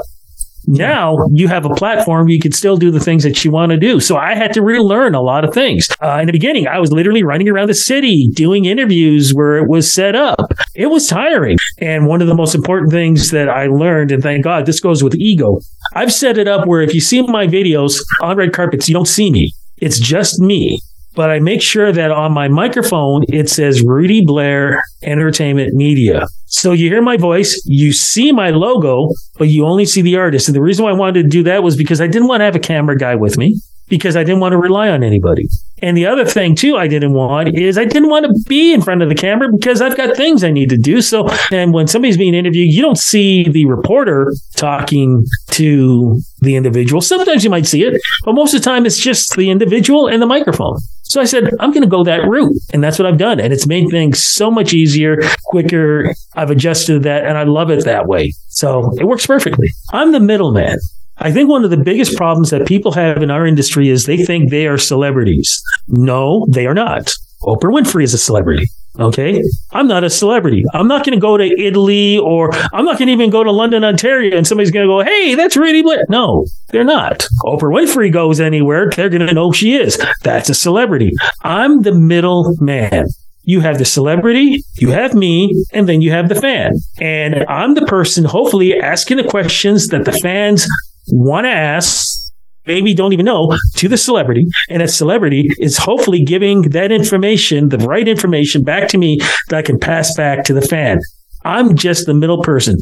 Now 0.67 1.17
you 1.31 1.47
have 1.47 1.65
a 1.65 1.73
platform, 1.73 2.27
you 2.27 2.39
can 2.39 2.51
still 2.51 2.75
do 2.75 2.91
the 2.91 2.99
things 2.99 3.23
that 3.23 3.45
you 3.45 3.49
want 3.49 3.71
to 3.71 3.77
do. 3.77 4.01
So 4.01 4.17
I 4.17 4.35
had 4.35 4.51
to 4.53 4.61
relearn 4.61 5.15
a 5.15 5.21
lot 5.21 5.45
of 5.45 5.53
things. 5.53 5.87
Uh, 6.03 6.17
in 6.19 6.27
the 6.27 6.33
beginning, 6.33 6.67
I 6.67 6.79
was 6.79 6.91
literally 6.91 7.23
running 7.23 7.47
around 7.47 7.69
the 7.69 7.73
city 7.73 8.29
doing 8.33 8.65
interviews 8.65 9.33
where 9.33 9.57
it 9.57 9.69
was 9.69 9.91
set 9.91 10.15
up. 10.15 10.51
It 10.75 10.87
was 10.87 11.07
tiring. 11.07 11.57
And 11.79 12.07
one 12.07 12.21
of 12.21 12.27
the 12.27 12.35
most 12.35 12.53
important 12.53 12.91
things 12.91 13.31
that 13.31 13.47
I 13.47 13.67
learned, 13.67 14.11
and 14.11 14.21
thank 14.21 14.43
God 14.43 14.65
this 14.65 14.81
goes 14.81 15.01
with 15.01 15.15
ego, 15.15 15.61
I've 15.95 16.11
set 16.11 16.37
it 16.37 16.47
up 16.47 16.67
where 16.67 16.81
if 16.81 16.93
you 16.93 16.99
see 16.99 17.21
my 17.21 17.47
videos 17.47 17.97
on 18.21 18.35
red 18.35 18.51
carpets, 18.51 18.89
you 18.89 18.93
don't 18.93 19.07
see 19.07 19.31
me. 19.31 19.53
It's 19.77 19.97
just 19.97 20.39
me 20.39 20.81
but 21.15 21.29
I 21.29 21.39
make 21.39 21.61
sure 21.61 21.91
that 21.91 22.11
on 22.11 22.33
my 22.33 22.47
microphone 22.47 23.23
it 23.29 23.49
says 23.49 23.81
Rudy 23.81 24.23
Blair 24.25 24.81
Entertainment 25.03 25.73
Media. 25.73 26.27
So 26.45 26.71
you 26.71 26.89
hear 26.89 27.01
my 27.01 27.17
voice, 27.17 27.61
you 27.65 27.93
see 27.93 28.31
my 28.31 28.49
logo, 28.51 29.09
but 29.37 29.47
you 29.47 29.65
only 29.65 29.85
see 29.85 30.01
the 30.01 30.17
artist. 30.17 30.47
And 30.47 30.55
the 30.55 30.61
reason 30.61 30.85
why 30.85 30.91
I 30.91 30.95
wanted 30.95 31.23
to 31.23 31.29
do 31.29 31.43
that 31.43 31.63
was 31.63 31.75
because 31.75 32.01
I 32.01 32.07
didn't 32.07 32.27
want 32.27 32.41
to 32.41 32.45
have 32.45 32.55
a 32.55 32.59
camera 32.59 32.97
guy 32.97 33.15
with 33.15 33.37
me 33.37 33.59
because 33.91 34.15
I 34.15 34.23
didn't 34.23 34.39
want 34.39 34.53
to 34.53 34.57
rely 34.57 34.89
on 34.89 35.03
anybody. 35.03 35.47
And 35.83 35.97
the 35.97 36.05
other 36.05 36.25
thing 36.25 36.55
too 36.55 36.77
I 36.77 36.87
didn't 36.87 37.13
want 37.13 37.57
is 37.57 37.77
I 37.77 37.85
didn't 37.85 38.09
want 38.09 38.25
to 38.25 38.33
be 38.47 38.73
in 38.73 38.81
front 38.81 39.01
of 39.01 39.09
the 39.09 39.15
camera 39.15 39.49
because 39.51 39.81
I've 39.81 39.97
got 39.97 40.15
things 40.15 40.43
I 40.43 40.51
need 40.51 40.69
to 40.69 40.77
do. 40.77 41.01
So 41.01 41.27
and 41.51 41.73
when 41.73 41.87
somebody's 41.87 42.17
being 42.17 42.33
interviewed, 42.33 42.73
you 42.73 42.81
don't 42.81 42.97
see 42.97 43.49
the 43.49 43.65
reporter 43.65 44.33
talking 44.55 45.25
to 45.51 46.19
the 46.41 46.55
individual. 46.55 47.01
Sometimes 47.01 47.43
you 47.43 47.49
might 47.49 47.65
see 47.65 47.83
it, 47.83 47.99
but 48.25 48.33
most 48.33 48.53
of 48.53 48.61
the 48.61 48.65
time 48.65 48.85
it's 48.85 48.97
just 48.97 49.35
the 49.35 49.49
individual 49.49 50.07
and 50.07 50.21
the 50.21 50.25
microphone. 50.25 50.77
So 51.03 51.19
I 51.19 51.25
said, 51.25 51.51
I'm 51.59 51.71
going 51.71 51.83
to 51.83 51.89
go 51.89 52.03
that 52.05 52.27
route. 52.27 52.55
And 52.73 52.83
that's 52.83 52.97
what 52.97 53.05
I've 53.05 53.17
done. 53.17 53.39
And 53.39 53.51
it's 53.51 53.67
made 53.67 53.89
things 53.89 54.23
so 54.23 54.49
much 54.49 54.73
easier, 54.73 55.17
quicker. 55.45 56.13
I've 56.35 56.51
adjusted 56.51 57.03
that 57.03 57.25
and 57.25 57.37
I 57.37 57.43
love 57.43 57.69
it 57.69 57.83
that 57.85 58.07
way. 58.07 58.31
So 58.47 58.91
it 58.97 59.05
works 59.05 59.25
perfectly. 59.25 59.67
I'm 59.91 60.13
the 60.13 60.19
middleman. 60.19 60.77
I 61.17 61.31
think 61.31 61.49
one 61.49 61.63
of 61.63 61.69
the 61.69 61.77
biggest 61.77 62.15
problems 62.15 62.49
that 62.49 62.65
people 62.65 62.93
have 62.93 63.21
in 63.21 63.29
our 63.29 63.45
industry 63.45 63.89
is 63.89 64.05
they 64.05 64.17
think 64.17 64.49
they 64.49 64.67
are 64.67 64.77
celebrities. 64.77 65.61
No, 65.87 66.47
they 66.49 66.65
are 66.65 66.73
not. 66.73 67.11
Oprah 67.43 67.71
Winfrey 67.71 68.03
is 68.03 68.13
a 68.13 68.17
celebrity. 68.17 68.65
Okay. 68.99 69.41
I'm 69.71 69.87
not 69.87 70.03
a 70.03 70.09
celebrity. 70.09 70.63
I'm 70.73 70.87
not 70.87 71.05
going 71.05 71.15
to 71.15 71.21
go 71.21 71.37
to 71.37 71.43
Italy 71.43 72.17
or 72.17 72.53
I'm 72.73 72.85
not 72.85 72.97
going 72.97 73.07
to 73.07 73.13
even 73.13 73.29
go 73.29 73.43
to 73.43 73.51
London, 73.51 73.83
Ontario, 73.83 74.35
and 74.37 74.45
somebody's 74.45 74.71
going 74.71 74.85
to 74.85 74.91
go, 74.91 75.01
Hey, 75.01 75.35
that's 75.35 75.55
Rudy 75.55 75.81
Blair. 75.81 76.05
No, 76.09 76.45
they're 76.69 76.83
not. 76.83 77.27
Oprah 77.45 77.73
Winfrey 77.73 78.11
goes 78.11 78.39
anywhere. 78.39 78.89
They're 78.89 79.09
going 79.09 79.25
to 79.25 79.33
know 79.33 79.47
who 79.47 79.53
she 79.53 79.75
is. 79.75 79.99
That's 80.23 80.49
a 80.49 80.53
celebrity. 80.53 81.11
I'm 81.41 81.83
the 81.83 81.93
middle 81.93 82.55
man. 82.59 83.07
You 83.43 83.61
have 83.61 83.79
the 83.79 83.85
celebrity, 83.85 84.63
you 84.75 84.91
have 84.91 85.15
me, 85.15 85.65
and 85.73 85.89
then 85.89 86.01
you 86.01 86.11
have 86.11 86.29
the 86.29 86.35
fan. 86.35 86.73
And 86.99 87.43
I'm 87.49 87.73
the 87.73 87.85
person 87.87 88.23
hopefully 88.23 88.79
asking 88.79 89.17
the 89.17 89.23
questions 89.23 89.87
that 89.87 90.05
the 90.05 90.11
fans 90.11 90.67
want 91.07 91.45
to 91.45 91.49
ask 91.49 92.30
maybe 92.65 92.93
don't 92.93 93.13
even 93.13 93.25
know 93.25 93.57
to 93.75 93.87
the 93.87 93.97
celebrity 93.97 94.47
and 94.69 94.81
that 94.81 94.89
celebrity 94.89 95.49
is 95.59 95.77
hopefully 95.77 96.23
giving 96.23 96.61
that 96.63 96.91
information 96.91 97.69
the 97.69 97.77
right 97.79 98.07
information 98.07 98.63
back 98.63 98.87
to 98.87 98.97
me 98.97 99.17
that 99.49 99.57
i 99.57 99.61
can 99.61 99.79
pass 99.79 100.15
back 100.15 100.43
to 100.43 100.53
the 100.53 100.61
fan 100.61 100.99
I'm 101.43 101.75
just 101.75 102.05
the 102.05 102.13
middle 102.13 102.41
person. 102.41 102.77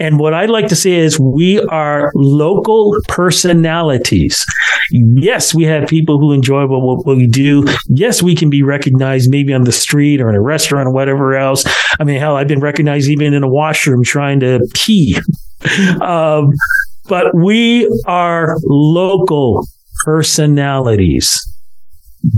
And 0.00 0.18
what 0.18 0.34
I'd 0.34 0.50
like 0.50 0.68
to 0.68 0.76
say 0.76 0.92
is 0.92 1.20
we 1.20 1.60
are 1.60 2.10
local 2.14 2.96
personalities. 3.08 4.44
Yes, 4.90 5.54
we 5.54 5.64
have 5.64 5.88
people 5.88 6.18
who 6.18 6.32
enjoy 6.32 6.66
what, 6.66 6.80
what, 6.80 7.06
what 7.06 7.16
we 7.16 7.26
do. 7.26 7.66
Yes, 7.88 8.22
we 8.22 8.34
can 8.34 8.48
be 8.48 8.62
recognized 8.62 9.30
maybe 9.30 9.52
on 9.52 9.64
the 9.64 9.72
street 9.72 10.20
or 10.20 10.30
in 10.30 10.36
a 10.36 10.40
restaurant 10.40 10.88
or 10.88 10.92
whatever 10.92 11.36
else. 11.36 11.64
I 12.00 12.04
mean, 12.04 12.18
hell, 12.18 12.36
I've 12.36 12.48
been 12.48 12.60
recognized 12.60 13.10
even 13.10 13.34
in 13.34 13.42
a 13.42 13.48
washroom 13.48 14.02
trying 14.02 14.40
to 14.40 14.60
pee. 14.74 15.18
Um, 16.00 16.52
but 17.08 17.34
we 17.34 17.88
are 18.06 18.56
local 18.64 19.66
personalities. 20.04 21.44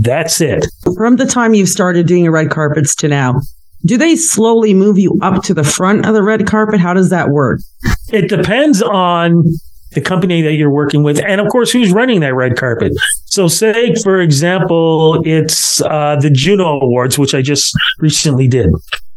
That's 0.01 0.41
it. 0.41 0.65
From 0.95 1.17
the 1.17 1.25
time 1.25 1.53
you've 1.53 1.69
started 1.69 2.07
doing 2.07 2.23
your 2.23 2.33
red 2.33 2.49
carpets 2.49 2.95
to 2.95 3.07
now, 3.07 3.41
do 3.85 3.97
they 3.97 4.15
slowly 4.15 4.73
move 4.73 4.99
you 4.99 5.17
up 5.21 5.43
to 5.43 5.53
the 5.53 5.63
front 5.63 6.05
of 6.05 6.13
the 6.13 6.23
red 6.23 6.47
carpet? 6.47 6.79
How 6.79 6.93
does 6.93 7.09
that 7.09 7.29
work? 7.29 7.59
It 8.11 8.29
depends 8.29 8.81
on 8.81 9.43
the 9.93 10.01
company 10.01 10.41
that 10.41 10.53
you're 10.53 10.71
working 10.71 11.03
with, 11.03 11.19
and 11.19 11.41
of 11.41 11.47
course, 11.49 11.71
who's 11.71 11.91
running 11.91 12.21
that 12.21 12.33
red 12.33 12.57
carpet. 12.57 12.93
So, 13.25 13.47
say, 13.47 13.95
for 14.03 14.21
example, 14.21 15.21
it's 15.25 15.81
uh, 15.81 16.15
the 16.21 16.29
Juno 16.29 16.79
Awards, 16.79 17.17
which 17.19 17.33
I 17.33 17.41
just 17.41 17.73
recently 17.99 18.47
did. 18.47 18.69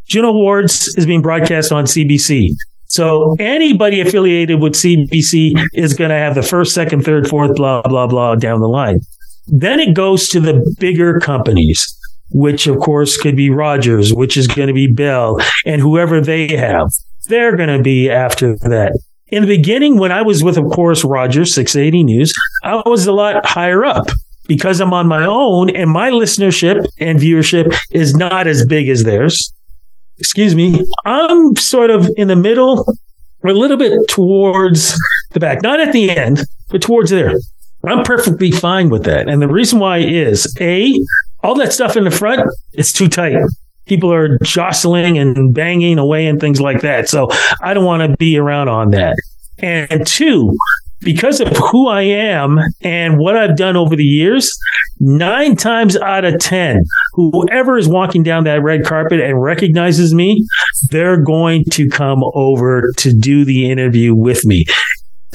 Juno 0.09 0.29
Awards 0.31 0.89
is 0.97 1.07
being 1.07 1.23
broadcast 1.23 1.71
on 1.71 1.85
CBC. 1.85 2.51
So 2.95 3.35
anybody 3.41 4.01
affiliated 4.01 4.61
with 4.61 4.75
CBC 4.75 5.61
is 5.75 5.95
going 5.95 6.11
to 6.11 6.17
have 6.17 6.37
the 6.37 6.45
first, 6.45 6.73
second, 6.73 7.05
third, 7.05 7.27
fourth, 7.27 7.57
blah, 7.57 7.83
blah, 7.83 8.07
blah 8.07 8.37
down 8.37 8.61
the 8.61 8.69
line. 8.69 9.01
Then 9.49 9.81
it 9.81 9.97
goes 9.97 10.29
to 10.29 10.39
the 10.39 10.65
bigger 10.79 11.19
companies, 11.19 11.85
which 12.31 12.69
of 12.69 12.79
course 12.79 13.17
could 13.17 13.35
be 13.35 13.51
Rogers, 13.51 14.15
which 14.15 14.37
is 14.37 14.47
going 14.47 14.69
to 14.69 14.73
be 14.75 14.87
Bell 14.87 15.41
and 15.67 15.81
whoever 15.81 16.21
they 16.21 16.57
have. 16.57 16.89
They're 17.27 17.57
going 17.57 17.77
to 17.77 17.83
be 17.83 18.09
after 18.09 18.57
that. 18.59 18.97
In 19.27 19.43
the 19.43 19.57
beginning, 19.57 19.99
when 19.99 20.13
I 20.13 20.23
was 20.23 20.45
with, 20.45 20.57
of 20.57 20.71
course, 20.71 21.03
Rogers 21.03 21.53
680 21.53 22.05
News, 22.05 22.33
I 22.63 22.81
was 22.87 23.09
a 23.09 23.13
lot 23.13 23.45
higher 23.45 23.85
up 23.85 24.07
because 24.47 24.81
I'm 24.81 24.93
on 24.93 25.09
my 25.09 25.27
own 25.27 25.69
and 25.69 25.91
my 25.91 26.11
listenership 26.11 26.87
and 27.01 27.19
viewership 27.19 27.77
is 27.91 28.15
not 28.15 28.47
as 28.47 28.65
big 28.65 28.89
as 28.89 29.03
theirs 29.03 29.53
excuse 30.19 30.55
me, 30.55 30.85
I'm 31.05 31.57
sort 31.57 31.91
of 31.91 32.09
in 32.17 32.29
the 32.29 32.37
middle, 32.37 32.85
a 33.45 33.53
little 33.53 33.77
bit 33.77 33.93
towards 34.09 34.99
the 35.33 35.41
back, 35.41 35.63
not 35.63 35.81
at 35.81 35.93
the 35.93 36.11
end, 36.11 36.45
but 36.71 36.83
towards 36.83 37.11
there. 37.11 37.35
I'm 37.87 38.03
perfectly 38.03 38.51
fine 38.51 38.89
with 38.89 39.05
that. 39.05 39.29
And 39.29 39.43
the 39.43 39.49
reason 39.49 39.79
why 39.79 39.99
is 39.99 40.55
A, 40.61 40.95
all 41.43 41.55
that 41.57 41.73
stuff 41.73 41.97
in 41.97 42.05
the 42.05 42.11
front, 42.11 42.41
it's 42.73 42.93
too 42.93 43.09
tight. 43.09 43.37
People 43.85 44.11
are 44.11 44.39
jostling 44.43 45.19
and 45.19 45.53
banging 45.53 45.99
away 45.99 46.27
and 46.27 46.41
things 46.41 46.61
like 46.61 46.81
that. 46.81 47.09
So 47.09 47.29
I 47.61 47.75
don't 47.75 47.85
want 47.85 48.11
to 48.11 48.17
be 48.17 48.39
around 48.39 48.69
on 48.69 48.93
that. 48.93 49.17
And 49.59 50.07
two, 50.07 50.57
because 51.01 51.41
of 51.41 51.49
who 51.57 51.89
I 51.89 52.03
am 52.03 52.59
and 52.81 53.19
what 53.19 53.37
I've 53.37 53.57
done 53.57 53.77
over 53.77 53.95
the 53.97 54.05
years, 54.05 54.51
nine 55.01 55.57
times 55.57 55.97
out 55.97 56.25
of 56.25 56.39
10, 56.41 56.83
whoever 57.13 57.77
is 57.77 57.89
walking 57.89 58.23
down 58.23 58.45
that 58.45 58.63
red 58.63 58.85
carpet 58.85 59.21
and 59.21 59.41
recognizes 59.43 60.15
me, 60.15 60.45
they're 60.91 61.21
going 61.23 61.65
to 61.73 61.89
come 61.89 62.23
over 62.35 62.91
to 62.99 63.13
do 63.13 63.45
the 63.45 63.71
interview 63.71 64.15
with 64.15 64.45
me. 64.47 64.65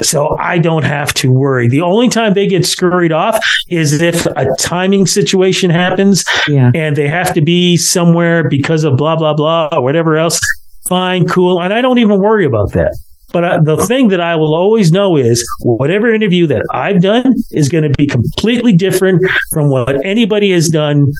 So 0.01 0.37
I 0.39 0.59
don't 0.59 0.85
have 0.85 1.13
to 1.15 1.31
worry. 1.31 1.67
The 1.67 1.81
only 1.81 2.07
time 2.07 2.33
they 2.33 2.47
get 2.47 2.65
scurried 2.65 3.11
off 3.11 3.37
is 3.67 4.01
if 4.01 4.25
a 4.27 4.45
timing 4.57 5.05
situation 5.05 5.69
happens 5.69 6.23
Yeah. 6.47 6.71
and 6.73 6.95
they 6.95 7.09
have 7.09 7.33
to 7.33 7.41
be 7.41 7.75
somewhere 7.75 8.47
because 8.47 8.85
of 8.85 8.95
blah, 8.95 9.17
blah, 9.17 9.33
blah, 9.33 9.67
or 9.73 9.83
whatever 9.83 10.15
else. 10.15 10.39
Fine, 10.87 11.27
cool. 11.27 11.61
And 11.61 11.73
I 11.73 11.81
don't 11.81 11.97
even 11.99 12.19
worry 12.21 12.45
about 12.45 12.71
that. 12.73 12.97
But 13.31 13.63
the 13.65 13.77
thing 13.85 14.07
that 14.09 14.21
I 14.21 14.35
will 14.35 14.55
always 14.55 14.91
know 14.91 15.15
is 15.15 15.47
whatever 15.61 16.13
interview 16.13 16.47
that 16.47 16.63
I've 16.71 17.01
done 17.01 17.33
is 17.51 17.69
going 17.69 17.83
to 17.83 17.89
be 17.89 18.07
completely 18.07 18.73
different 18.73 19.23
from 19.51 19.69
what 19.69 20.03
anybody 20.05 20.51
has 20.51 20.67
done 20.69 21.11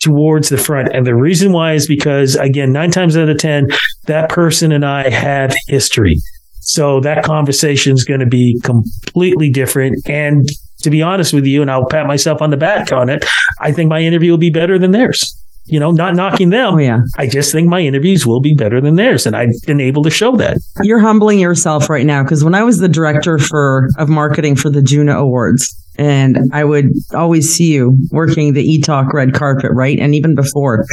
towards 0.00 0.48
the 0.48 0.58
front. 0.58 0.88
And 0.92 1.06
the 1.06 1.14
reason 1.14 1.52
why 1.52 1.74
is 1.74 1.86
because, 1.86 2.34
again, 2.34 2.72
nine 2.72 2.90
times 2.90 3.16
out 3.16 3.28
of 3.28 3.38
10, 3.38 3.68
that 4.06 4.28
person 4.28 4.72
and 4.72 4.84
I 4.84 5.08
have 5.08 5.54
history. 5.68 6.16
So 6.60 7.00
that 7.00 7.24
conversation 7.24 7.92
is 7.92 8.04
going 8.04 8.20
to 8.20 8.26
be 8.26 8.60
completely 8.64 9.50
different. 9.50 10.08
And 10.08 10.48
to 10.82 10.90
be 10.90 11.02
honest 11.02 11.32
with 11.32 11.46
you, 11.46 11.62
and 11.62 11.70
I'll 11.70 11.86
pat 11.86 12.06
myself 12.06 12.42
on 12.42 12.50
the 12.50 12.56
back 12.56 12.92
on 12.92 13.08
it, 13.08 13.24
I 13.60 13.72
think 13.72 13.88
my 13.88 14.00
interview 14.00 14.32
will 14.32 14.38
be 14.38 14.50
better 14.50 14.78
than 14.78 14.90
theirs. 14.90 15.36
You 15.64 15.78
know, 15.78 15.92
not 15.92 16.16
knocking 16.16 16.50
them. 16.50 16.74
Oh, 16.74 16.78
yeah. 16.78 16.98
I 17.16 17.28
just 17.28 17.52
think 17.52 17.68
my 17.68 17.80
interviews 17.80 18.26
will 18.26 18.40
be 18.40 18.54
better 18.54 18.80
than 18.80 18.96
theirs. 18.96 19.26
And 19.26 19.36
I've 19.36 19.54
been 19.64 19.80
able 19.80 20.02
to 20.02 20.10
show 20.10 20.34
that. 20.36 20.58
You're 20.82 20.98
humbling 20.98 21.38
yourself 21.38 21.88
right 21.88 22.04
now 22.04 22.24
because 22.24 22.42
when 22.42 22.54
I 22.54 22.64
was 22.64 22.78
the 22.78 22.88
director 22.88 23.38
for 23.38 23.88
of 23.96 24.08
marketing 24.08 24.56
for 24.56 24.70
the 24.70 24.82
Juno 24.82 25.20
Awards, 25.20 25.72
and 25.96 26.38
I 26.52 26.64
would 26.64 26.90
always 27.14 27.54
see 27.54 27.72
you 27.72 27.96
working 28.10 28.54
the 28.54 28.62
E 28.62 28.80
Talk 28.80 29.12
red 29.12 29.34
carpet, 29.34 29.70
right? 29.72 29.98
And 29.98 30.14
even 30.14 30.34
before, 30.34 30.84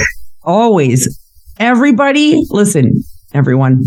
always, 0.44 1.20
everybody, 1.58 2.44
listen, 2.50 3.02
everyone, 3.34 3.82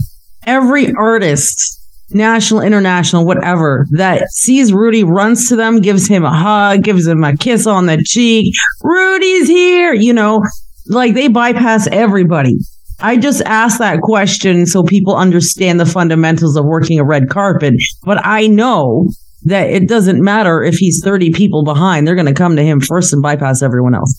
every 0.46 0.92
artist, 0.94 1.80
national, 2.10 2.62
international, 2.62 3.24
whatever, 3.24 3.86
that 3.92 4.30
sees 4.30 4.72
Rudy 4.72 5.04
runs 5.04 5.48
to 5.48 5.56
them, 5.56 5.80
gives 5.80 6.08
him 6.08 6.24
a 6.24 6.34
hug, 6.34 6.82
gives 6.82 7.06
him 7.06 7.22
a 7.24 7.36
kiss 7.36 7.66
on 7.66 7.86
the 7.86 8.02
cheek. 8.02 8.52
Rudy's 8.82 9.48
here, 9.48 9.94
you 9.94 10.12
know, 10.12 10.42
like 10.86 11.14
they 11.14 11.28
bypass 11.28 11.88
everybody. 11.90 12.58
I 13.00 13.16
just 13.16 13.42
ask 13.42 13.78
that 13.78 14.00
question 14.00 14.66
so 14.66 14.84
people 14.84 15.16
understand 15.16 15.80
the 15.80 15.86
fundamentals 15.86 16.56
of 16.56 16.64
working 16.64 16.98
a 16.98 17.04
red 17.04 17.28
carpet. 17.28 17.74
But 18.04 18.24
I 18.24 18.46
know 18.46 19.08
that 19.44 19.70
it 19.70 19.88
doesn't 19.88 20.22
matter 20.22 20.62
if 20.62 20.76
he's 20.76 21.00
30 21.02 21.32
people 21.32 21.64
behind. 21.64 22.06
They're 22.06 22.14
going 22.14 22.26
to 22.26 22.34
come 22.34 22.54
to 22.56 22.62
him 22.62 22.80
first 22.80 23.12
and 23.12 23.20
bypass 23.20 23.60
everyone 23.60 23.94
else. 23.94 24.16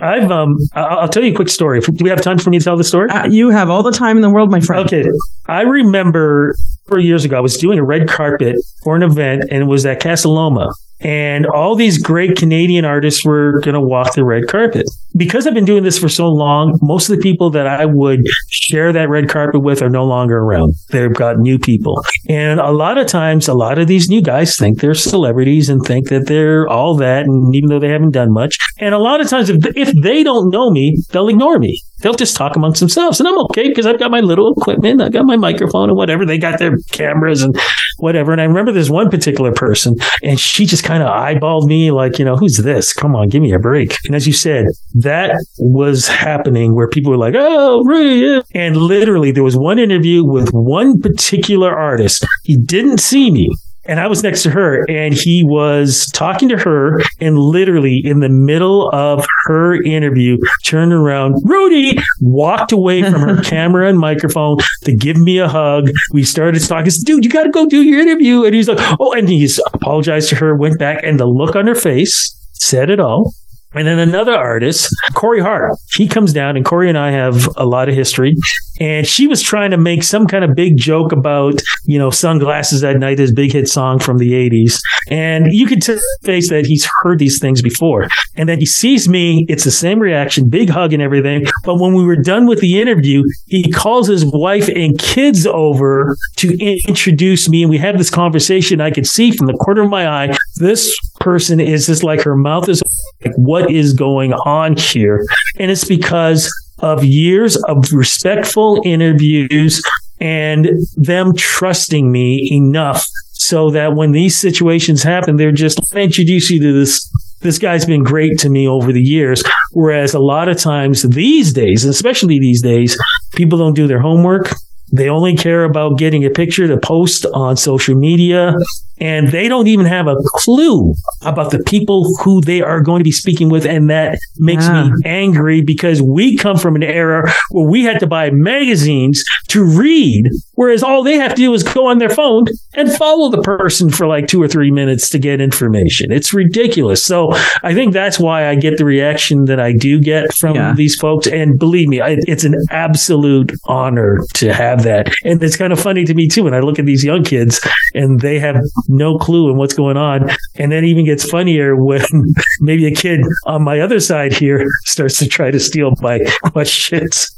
I've 0.00 0.30
um 0.30 0.56
I'll 0.74 1.08
tell 1.08 1.24
you 1.24 1.32
a 1.32 1.34
quick 1.34 1.48
story. 1.48 1.80
Do 1.80 2.04
we 2.04 2.10
have 2.10 2.20
time 2.20 2.38
for 2.38 2.50
me 2.50 2.58
to 2.58 2.64
tell 2.64 2.76
the 2.76 2.84
story? 2.84 3.10
Uh, 3.10 3.26
you 3.26 3.50
have 3.50 3.68
all 3.68 3.82
the 3.82 3.90
time 3.90 4.16
in 4.16 4.22
the 4.22 4.30
world, 4.30 4.48
my 4.48 4.60
friend. 4.60 4.86
Okay. 4.86 5.04
I 5.46 5.62
remember 5.62 6.54
four 6.86 7.00
years 7.00 7.24
ago, 7.24 7.36
I 7.36 7.40
was 7.40 7.56
doing 7.56 7.80
a 7.80 7.84
red 7.84 8.08
carpet 8.08 8.56
for 8.84 8.94
an 8.94 9.02
event 9.02 9.46
and 9.50 9.62
it 9.62 9.66
was 9.66 9.84
at 9.86 10.00
Casa 10.00 10.28
Loma. 10.28 10.68
And 11.00 11.46
all 11.46 11.76
these 11.76 11.98
great 11.98 12.36
Canadian 12.36 12.84
artists 12.84 13.24
were 13.24 13.60
going 13.60 13.74
to 13.74 13.80
walk 13.80 14.14
the 14.14 14.24
red 14.24 14.48
carpet. 14.48 14.86
Because 15.16 15.46
I've 15.46 15.54
been 15.54 15.64
doing 15.64 15.84
this 15.84 15.98
for 15.98 16.08
so 16.08 16.28
long, 16.28 16.78
most 16.82 17.08
of 17.08 17.16
the 17.16 17.22
people 17.22 17.50
that 17.50 17.66
I 17.66 17.84
would 17.86 18.20
share 18.48 18.92
that 18.92 19.08
red 19.08 19.28
carpet 19.28 19.62
with 19.62 19.80
are 19.82 19.88
no 19.88 20.04
longer 20.04 20.38
around. 20.38 20.74
They've 20.90 21.12
got 21.12 21.38
new 21.38 21.58
people. 21.58 22.02
And 22.28 22.60
a 22.60 22.72
lot 22.72 22.98
of 22.98 23.06
times, 23.06 23.48
a 23.48 23.54
lot 23.54 23.78
of 23.78 23.86
these 23.86 24.08
new 24.08 24.22
guys 24.22 24.56
think 24.56 24.80
they're 24.80 24.94
celebrities 24.94 25.68
and 25.68 25.82
think 25.84 26.08
that 26.08 26.26
they're 26.26 26.68
all 26.68 26.96
that. 26.96 27.26
And 27.26 27.54
even 27.54 27.68
though 27.68 27.80
they 27.80 27.90
haven't 27.90 28.12
done 28.12 28.32
much. 28.32 28.56
And 28.78 28.94
a 28.94 28.98
lot 28.98 29.20
of 29.20 29.28
times, 29.28 29.50
if, 29.50 29.64
if 29.76 29.92
they 30.02 30.22
don't 30.22 30.50
know 30.50 30.70
me, 30.70 30.96
they'll 31.10 31.28
ignore 31.28 31.58
me. 31.58 31.80
They'll 32.00 32.14
just 32.14 32.36
talk 32.36 32.56
amongst 32.56 32.80
themselves. 32.80 33.20
And 33.20 33.28
I'm 33.28 33.38
okay 33.46 33.68
because 33.68 33.86
I've 33.86 33.98
got 33.98 34.10
my 34.10 34.20
little 34.20 34.52
equipment. 34.52 35.02
I've 35.02 35.12
got 35.12 35.26
my 35.26 35.36
microphone 35.36 35.88
and 35.88 35.96
whatever. 35.96 36.24
They 36.24 36.38
got 36.38 36.58
their 36.58 36.76
cameras 36.90 37.42
and 37.42 37.58
whatever. 37.98 38.32
And 38.32 38.40
I 38.40 38.44
remember 38.44 38.72
there's 38.72 38.90
one 38.90 39.10
particular 39.10 39.52
person 39.52 39.96
and 40.22 40.38
she 40.38 40.66
just 40.66 40.84
kind 40.84 41.02
of 41.02 41.08
eyeballed 41.08 41.66
me 41.66 41.90
like, 41.90 42.18
you 42.18 42.24
know, 42.24 42.36
who's 42.36 42.58
this? 42.58 42.92
Come 42.92 43.16
on, 43.16 43.28
give 43.28 43.42
me 43.42 43.52
a 43.52 43.58
break. 43.58 43.96
And 44.06 44.14
as 44.14 44.26
you 44.26 44.32
said, 44.32 44.66
that 44.94 45.34
was 45.58 46.06
happening 46.06 46.74
where 46.74 46.88
people 46.88 47.10
were 47.10 47.18
like, 47.18 47.34
oh, 47.36 47.82
really? 47.84 48.42
And 48.54 48.76
literally 48.76 49.32
there 49.32 49.44
was 49.44 49.56
one 49.56 49.78
interview 49.78 50.24
with 50.24 50.50
one 50.52 51.00
particular 51.00 51.76
artist. 51.76 52.24
He 52.44 52.56
didn't 52.56 52.98
see 52.98 53.30
me. 53.30 53.50
And 53.88 53.98
I 53.98 54.06
was 54.06 54.22
next 54.22 54.42
to 54.42 54.50
her 54.50 54.84
and 54.88 55.14
he 55.14 55.42
was 55.44 56.06
talking 56.12 56.48
to 56.50 56.58
her 56.58 57.00
and 57.20 57.38
literally 57.38 58.00
in 58.04 58.20
the 58.20 58.28
middle 58.28 58.90
of 58.90 59.26
her 59.46 59.82
interview 59.82 60.38
turned 60.64 60.92
around, 60.92 61.36
Rudy 61.42 61.98
walked 62.20 62.70
away 62.70 63.02
from 63.02 63.22
her 63.22 63.42
camera 63.42 63.88
and 63.88 63.98
microphone 63.98 64.58
to 64.84 64.94
give 64.94 65.16
me 65.16 65.38
a 65.38 65.48
hug. 65.48 65.90
We 66.12 66.22
started 66.22 66.62
talking. 66.62 66.90
Said, 66.90 67.06
Dude, 67.06 67.24
you 67.24 67.30
got 67.30 67.44
to 67.44 67.50
go 67.50 67.66
do 67.66 67.82
your 67.82 68.00
interview. 68.00 68.44
And 68.44 68.54
he's 68.54 68.68
like, 68.68 68.78
Oh, 69.00 69.12
and 69.12 69.28
he's 69.28 69.58
apologized 69.72 70.28
to 70.30 70.36
her, 70.36 70.54
went 70.54 70.78
back 70.78 71.02
and 71.02 71.18
the 71.18 71.26
look 71.26 71.56
on 71.56 71.66
her 71.66 71.74
face 71.74 72.34
said 72.52 72.90
it 72.90 73.00
all. 73.00 73.32
And 73.74 73.86
then 73.86 73.98
another 73.98 74.32
artist, 74.32 74.88
Corey 75.14 75.40
Hart, 75.40 75.72
he 75.94 76.08
comes 76.08 76.32
down, 76.32 76.56
and 76.56 76.64
Corey 76.64 76.88
and 76.88 76.96
I 76.96 77.10
have 77.10 77.48
a 77.56 77.66
lot 77.66 77.88
of 77.88 77.94
history. 77.94 78.34
And 78.80 79.06
she 79.06 79.26
was 79.26 79.42
trying 79.42 79.72
to 79.72 79.76
make 79.76 80.04
some 80.04 80.26
kind 80.26 80.44
of 80.44 80.54
big 80.54 80.76
joke 80.76 81.12
about, 81.12 81.60
you 81.84 81.98
know, 81.98 82.10
Sunglasses 82.10 82.82
at 82.82 82.96
Night, 82.96 83.18
his 83.18 83.32
big 83.32 83.52
hit 83.52 83.68
song 83.68 83.98
from 83.98 84.18
the 84.18 84.32
80s. 84.32 84.80
And 85.10 85.52
you 85.52 85.66
could 85.66 85.82
tell 85.82 85.98
face 86.22 86.48
that 86.50 86.64
he's 86.64 86.88
heard 87.02 87.18
these 87.18 87.38
things 87.40 87.60
before. 87.60 88.08
And 88.36 88.48
then 88.48 88.58
he 88.58 88.66
sees 88.66 89.08
me, 89.08 89.44
it's 89.48 89.64
the 89.64 89.70
same 89.70 89.98
reaction, 89.98 90.48
big 90.48 90.70
hug 90.70 90.92
and 90.92 91.02
everything. 91.02 91.46
But 91.64 91.76
when 91.76 91.94
we 91.94 92.04
were 92.04 92.16
done 92.16 92.46
with 92.46 92.60
the 92.60 92.80
interview, 92.80 93.24
he 93.48 93.70
calls 93.70 94.06
his 94.06 94.24
wife 94.24 94.68
and 94.68 94.98
kids 94.98 95.46
over 95.46 96.16
to 96.36 96.56
introduce 96.58 97.48
me. 97.48 97.64
And 97.64 97.70
we 97.70 97.78
have 97.78 97.98
this 97.98 98.10
conversation. 98.10 98.80
I 98.80 98.92
could 98.92 99.06
see 99.06 99.32
from 99.32 99.46
the 99.46 99.54
corner 99.54 99.82
of 99.82 99.90
my 99.90 100.08
eye, 100.08 100.36
this 100.56 100.96
person 101.20 101.60
is 101.60 101.86
just 101.86 102.02
like 102.02 102.22
her 102.22 102.36
mouth 102.36 102.68
is 102.68 102.82
like, 103.24 103.34
what 103.36 103.70
is 103.70 103.92
going 103.92 104.32
on 104.32 104.76
here? 104.76 105.24
And 105.58 105.70
it's 105.70 105.84
because 105.84 106.50
of 106.80 107.04
years 107.04 107.56
of 107.64 107.92
respectful 107.92 108.80
interviews 108.84 109.82
and 110.20 110.70
them 110.96 111.34
trusting 111.34 112.10
me 112.10 112.48
enough 112.52 113.04
so 113.34 113.70
that 113.70 113.94
when 113.94 114.12
these 114.12 114.36
situations 114.36 115.02
happen, 115.02 115.36
they're 115.36 115.52
just 115.52 115.78
"Let 115.92 115.96
me 115.96 116.04
introduce 116.04 116.50
you 116.50 116.60
to 116.60 116.72
this. 116.72 117.08
This 117.40 117.58
guy's 117.58 117.86
been 117.86 118.02
great 118.02 118.38
to 118.40 118.48
me 118.50 118.66
over 118.66 118.92
the 118.92 119.00
years. 119.00 119.42
Whereas 119.72 120.12
a 120.12 120.18
lot 120.18 120.48
of 120.48 120.58
times 120.58 121.02
these 121.02 121.52
days, 121.52 121.84
especially 121.84 122.40
these 122.40 122.62
days, 122.62 122.98
people 123.34 123.58
don't 123.58 123.74
do 123.74 123.86
their 123.86 124.00
homework. 124.00 124.50
They 124.92 125.08
only 125.08 125.36
care 125.36 125.64
about 125.64 125.98
getting 125.98 126.24
a 126.24 126.30
picture 126.30 126.66
to 126.66 126.78
post 126.78 127.26
on 127.32 127.56
social 127.56 127.94
media. 127.94 128.54
And 129.00 129.28
they 129.28 129.48
don't 129.48 129.66
even 129.68 129.86
have 129.86 130.06
a 130.06 130.16
clue 130.34 130.94
about 131.24 131.50
the 131.50 131.60
people 131.64 132.14
who 132.22 132.40
they 132.40 132.62
are 132.62 132.80
going 132.80 133.00
to 133.00 133.04
be 133.04 133.12
speaking 133.12 133.48
with. 133.48 133.64
And 133.66 133.88
that 133.90 134.18
makes 134.38 134.66
Yeah. 134.66 134.84
me 134.84 134.92
ah. 134.92 135.08
angry 135.08 135.60
because 135.62 136.02
we 136.02 136.36
come 136.36 136.56
from 136.56 136.76
an 136.76 136.82
era 136.82 137.30
where 137.50 137.68
we 137.68 137.84
had 137.84 138.00
to 138.00 138.06
buy 138.06 138.30
magazines 138.30 139.22
to 139.48 139.64
read, 139.64 140.28
whereas 140.54 140.82
all 140.82 141.02
they 141.02 141.14
have 141.16 141.30
to 141.34 141.36
do 141.42 141.54
is 141.54 141.62
go 141.62 141.86
on 141.86 141.98
their 141.98 142.10
phone 142.10 142.44
and 142.74 142.90
follow 142.92 143.30
the 143.30 143.42
person 143.42 143.90
for 143.90 144.06
like 144.06 144.26
two 144.26 144.42
or 144.42 144.48
three 144.48 144.70
minutes 144.70 145.08
to 145.10 145.18
get 145.18 145.40
information. 145.40 146.10
It's 146.12 146.32
ridiculous. 146.34 147.04
So 147.04 147.32
I 147.62 147.74
think 147.74 147.92
that's 147.92 148.18
why 148.18 148.48
I 148.48 148.54
get 148.54 148.78
the 148.78 148.84
reaction 148.84 149.44
that 149.46 149.60
I 149.60 149.72
do 149.72 150.00
get 150.00 150.32
from 150.34 150.56
Yeah. 150.56 150.74
these 150.74 150.96
folks. 150.96 151.26
And 151.26 151.58
believe 151.58 151.88
me, 151.88 152.00
I, 152.00 152.16
it's 152.26 152.44
an 152.44 152.54
absolute 152.70 153.52
honor 153.64 154.18
to 154.34 154.52
have 154.52 154.82
that. 154.84 155.12
And 155.24 155.42
it's 155.42 155.56
kind 155.56 155.72
of 155.72 155.80
funny 155.80 156.04
to 156.04 156.14
me 156.14 156.28
too 156.28 156.44
when 156.44 156.54
I 156.54 156.60
look 156.60 156.78
at 156.78 156.86
these 156.86 157.04
young 157.04 157.24
kids 157.24 157.60
and 157.94 158.20
they 158.20 158.38
have 158.38 158.56
no 158.88 159.18
clue 159.18 159.50
in 159.50 159.56
what's 159.56 159.74
going 159.74 159.96
on. 159.96 160.30
And 160.56 160.72
then 160.72 160.84
even 160.84 161.04
gets 161.04 161.28
funnier 161.28 161.76
when 161.76 162.02
maybe 162.60 162.86
a 162.86 162.94
kid 162.94 163.20
on 163.44 163.62
my 163.62 163.80
other 163.80 164.00
side 164.00 164.32
here 164.32 164.66
starts 164.84 165.18
to 165.18 165.28
try 165.28 165.50
to 165.50 165.60
steal 165.60 165.94
my 166.00 166.20
questions. 166.44 167.37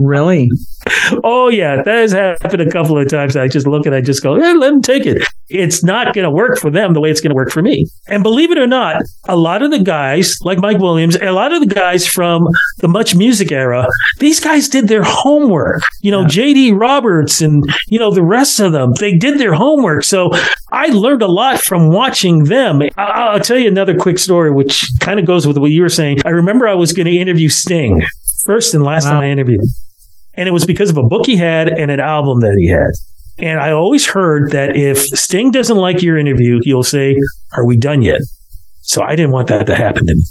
Really? 0.00 0.50
Oh 1.22 1.48
yeah, 1.48 1.82
that 1.82 1.86
has 1.86 2.12
happened 2.12 2.62
a 2.62 2.70
couple 2.70 2.98
of 2.98 3.08
times. 3.08 3.36
I 3.36 3.48
just 3.48 3.66
look 3.66 3.86
and 3.86 3.94
I 3.94 4.00
just 4.00 4.22
go, 4.22 4.34
eh, 4.36 4.52
let 4.54 4.70
them 4.70 4.82
take 4.82 5.06
it. 5.06 5.22
It's 5.48 5.82
not 5.84 6.14
going 6.14 6.24
to 6.24 6.30
work 6.30 6.58
for 6.58 6.70
them 6.70 6.94
the 6.94 7.00
way 7.00 7.10
it's 7.10 7.20
going 7.20 7.30
to 7.30 7.34
work 7.34 7.50
for 7.50 7.62
me. 7.62 7.86
And 8.08 8.22
believe 8.22 8.50
it 8.50 8.58
or 8.58 8.66
not, 8.66 9.02
a 9.28 9.36
lot 9.36 9.62
of 9.62 9.70
the 9.70 9.78
guys 9.78 10.36
like 10.42 10.58
Mike 10.58 10.78
Williams, 10.78 11.16
a 11.16 11.30
lot 11.32 11.52
of 11.52 11.60
the 11.60 11.72
guys 11.74 12.06
from 12.06 12.46
the 12.78 12.88
Much 12.88 13.14
Music 13.14 13.52
era, 13.52 13.86
these 14.18 14.40
guys 14.40 14.68
did 14.68 14.88
their 14.88 15.02
homework. 15.04 15.82
You 16.02 16.10
know, 16.10 16.26
J.D. 16.26 16.72
Roberts 16.72 17.40
and 17.40 17.62
you 17.88 17.98
know 17.98 18.10
the 18.10 18.22
rest 18.24 18.60
of 18.60 18.72
them, 18.72 18.92
they 18.98 19.16
did 19.16 19.38
their 19.38 19.54
homework. 19.54 20.04
So 20.04 20.30
I 20.72 20.86
learned 20.88 21.22
a 21.22 21.28
lot 21.30 21.60
from 21.60 21.88
watching 21.92 22.44
them. 22.44 22.82
I- 22.82 22.90
I'll 22.96 23.40
tell 23.40 23.58
you 23.58 23.68
another 23.68 23.96
quick 23.96 24.18
story, 24.18 24.50
which 24.50 24.84
kind 25.00 25.20
of 25.20 25.26
goes 25.26 25.46
with 25.46 25.58
what 25.58 25.70
you 25.70 25.82
were 25.82 25.88
saying. 25.88 26.18
I 26.24 26.30
remember 26.30 26.66
I 26.66 26.74
was 26.74 26.92
going 26.92 27.06
to 27.06 27.16
interview 27.16 27.48
Sting 27.48 28.02
first 28.44 28.74
and 28.74 28.84
last 28.84 29.04
time 29.04 29.22
I 29.22 29.28
interviewed 29.30 29.60
him. 29.60 29.68
And 30.34 30.48
it 30.48 30.52
was 30.52 30.66
because 30.66 30.90
of 30.90 30.96
a 30.96 31.02
book 31.02 31.26
he 31.26 31.36
had 31.36 31.68
and 31.68 31.90
an 31.90 32.00
album 32.00 32.40
that 32.40 32.56
he 32.58 32.68
had. 32.68 32.90
And 33.38 33.60
I 33.60 33.72
always 33.72 34.06
heard 34.06 34.52
that 34.52 34.76
if 34.76 34.98
Sting 34.98 35.50
doesn't 35.50 35.76
like 35.76 36.02
your 36.02 36.16
interview, 36.16 36.60
he'll 36.62 36.82
say, 36.82 37.16
Are 37.56 37.66
we 37.66 37.76
done 37.76 38.02
yet? 38.02 38.20
So 38.82 39.02
I 39.02 39.16
didn't 39.16 39.32
want 39.32 39.48
that 39.48 39.66
to 39.66 39.74
happen 39.74 40.06
to 40.06 40.14
me. 40.14 40.22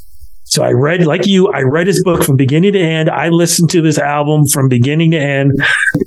So 0.45 0.63
I 0.63 0.71
read, 0.71 1.05
like 1.07 1.25
you, 1.25 1.51
I 1.51 1.61
read 1.61 1.87
his 1.87 2.03
book 2.03 2.23
from 2.23 2.35
beginning 2.35 2.73
to 2.73 2.79
end. 2.79 3.09
I 3.09 3.29
listened 3.29 3.69
to 3.71 3.81
this 3.81 3.97
album 3.97 4.45
from 4.45 4.69
beginning 4.69 5.11
to 5.11 5.17
end. 5.17 5.51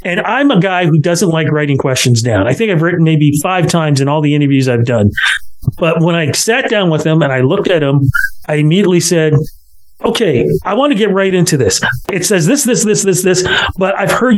And 0.05 0.21
I'm 0.21 0.51
a 0.51 0.61
guy 0.61 0.87
who 0.87 1.01
doesn't 1.01 1.31
like 1.31 1.51
writing 1.51 1.77
questions 1.77 2.23
down. 2.23 2.47
I 2.47 2.53
think 2.53 2.71
I've 2.71 2.83
written 2.83 3.03
maybe 3.03 3.33
five 3.43 3.67
times 3.67 4.01
in 4.01 4.09
all 4.09 4.21
the 4.21 4.35
interviews 4.35 4.69
I've 4.69 4.85
done. 4.85 5.11
But 5.79 6.01
when 6.01 6.15
I 6.15 6.31
sat 6.31 6.71
down 6.71 6.91
with 6.91 7.05
him 7.05 7.23
and 7.23 7.33
I 7.33 7.41
looked 7.41 7.69
at 7.69 7.83
him, 7.83 8.03
I 8.47 8.57
immediately 8.57 9.01
said, 9.01 9.33
okay, 10.05 10.47
I 10.65 10.75
want 10.75 10.93
to 10.93 10.99
get 10.99 11.11
right 11.11 11.33
into 11.33 11.57
this. 11.57 11.81
It 12.13 12.25
says 12.25 12.47
this, 12.47 12.65
this, 12.65 12.85
this, 12.85 13.05
this, 13.05 13.23
this, 13.23 13.49
but 13.79 13.99
I've 13.99 14.13
heard 14.13 14.37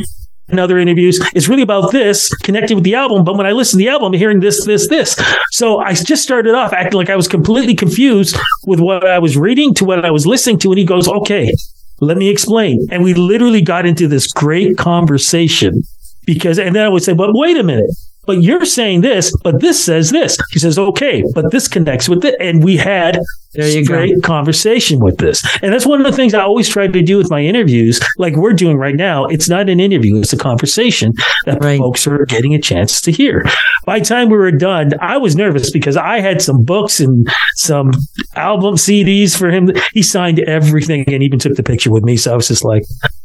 in 0.48 0.58
other 0.58 0.78
interviews, 0.78 1.20
it's 1.34 1.48
really 1.48 1.62
about 1.62 1.92
this 1.92 2.28
connected 2.36 2.74
with 2.74 2.84
the 2.84 2.94
album. 2.94 3.24
But 3.24 3.36
when 3.36 3.46
I 3.46 3.52
listen 3.52 3.78
to 3.78 3.84
the 3.84 3.90
album, 3.90 4.12
I'm 4.12 4.18
hearing 4.18 4.40
this, 4.40 4.64
this, 4.64 4.88
this. 4.88 5.20
So 5.50 5.78
I 5.80 5.92
just 5.92 6.22
started 6.22 6.54
off 6.54 6.72
acting 6.72 6.96
like 6.96 7.10
I 7.10 7.16
was 7.16 7.28
completely 7.28 7.74
confused 7.74 8.36
with 8.66 8.80
what 8.80 9.06
I 9.06 9.18
was 9.18 9.36
reading 9.36 9.74
to 9.74 9.84
what 9.84 10.04
I 10.04 10.10
was 10.10 10.26
listening 10.26 10.58
to. 10.60 10.70
And 10.70 10.78
he 10.78 10.84
goes, 10.84 11.06
okay, 11.06 11.52
let 12.00 12.16
me 12.16 12.30
explain. 12.30 12.86
And 12.90 13.02
we 13.02 13.12
literally 13.12 13.60
got 13.60 13.84
into 13.84 14.08
this 14.08 14.26
great 14.28 14.78
conversation 14.78 15.82
because, 16.24 16.58
and 16.58 16.74
then 16.74 16.84
I 16.84 16.88
would 16.88 17.02
say, 17.02 17.12
but 17.12 17.30
wait 17.32 17.58
a 17.58 17.62
minute. 17.62 17.90
But 18.28 18.42
you're 18.42 18.64
saying 18.66 19.00
this, 19.00 19.34
but 19.42 19.60
this 19.60 19.82
says 19.84 20.10
this. 20.10 20.36
He 20.52 20.58
says, 20.58 20.78
okay, 20.78 21.24
but 21.34 21.50
this 21.50 21.66
connects 21.66 22.08
with 22.10 22.24
it. 22.24 22.36
And 22.40 22.62
we 22.62 22.76
had 22.76 23.18
There 23.54 23.66
you 23.66 23.84
go. 23.86 23.94
great 23.94 24.22
conversation 24.22 25.00
with 25.00 25.16
this. 25.16 25.42
And 25.62 25.72
that's 25.72 25.86
one 25.86 25.98
of 25.98 26.06
the 26.06 26.14
things 26.14 26.34
I 26.34 26.42
always 26.42 26.68
try 26.68 26.86
to 26.86 27.02
do 27.02 27.16
with 27.16 27.30
my 27.30 27.40
interviews, 27.40 27.98
like 28.18 28.36
we're 28.36 28.52
doing 28.52 28.76
right 28.76 28.94
now. 28.94 29.24
It's 29.24 29.48
not 29.48 29.70
an 29.70 29.80
interview, 29.80 30.20
it's 30.20 30.34
a 30.34 30.36
conversation 30.36 31.14
that 31.46 31.64
Right. 31.64 31.78
folks 31.78 32.06
are 32.06 32.24
getting 32.26 32.54
a 32.54 32.60
chance 32.60 33.00
to 33.00 33.10
hear. 33.10 33.44
By 33.86 33.98
the 34.00 34.04
time 34.04 34.28
we 34.28 34.36
were 34.36 34.52
done, 34.52 34.92
I 35.00 35.16
was 35.16 35.34
nervous 35.34 35.70
because 35.70 35.96
I 35.96 36.20
had 36.20 36.42
some 36.42 36.62
books 36.64 37.00
and 37.00 37.26
some 37.56 37.92
album 38.36 38.74
CDs 38.74 39.38
for 39.38 39.50
him. 39.50 39.72
He 39.94 40.02
signed 40.02 40.40
everything 40.40 41.04
and 41.08 41.22
even 41.22 41.38
took 41.38 41.54
the 41.56 41.62
picture 41.62 41.90
with 41.90 42.04
me. 42.04 42.18
So 42.18 42.34
I 42.34 42.36
was 42.36 42.48
just 42.48 42.62
like, 42.64 42.82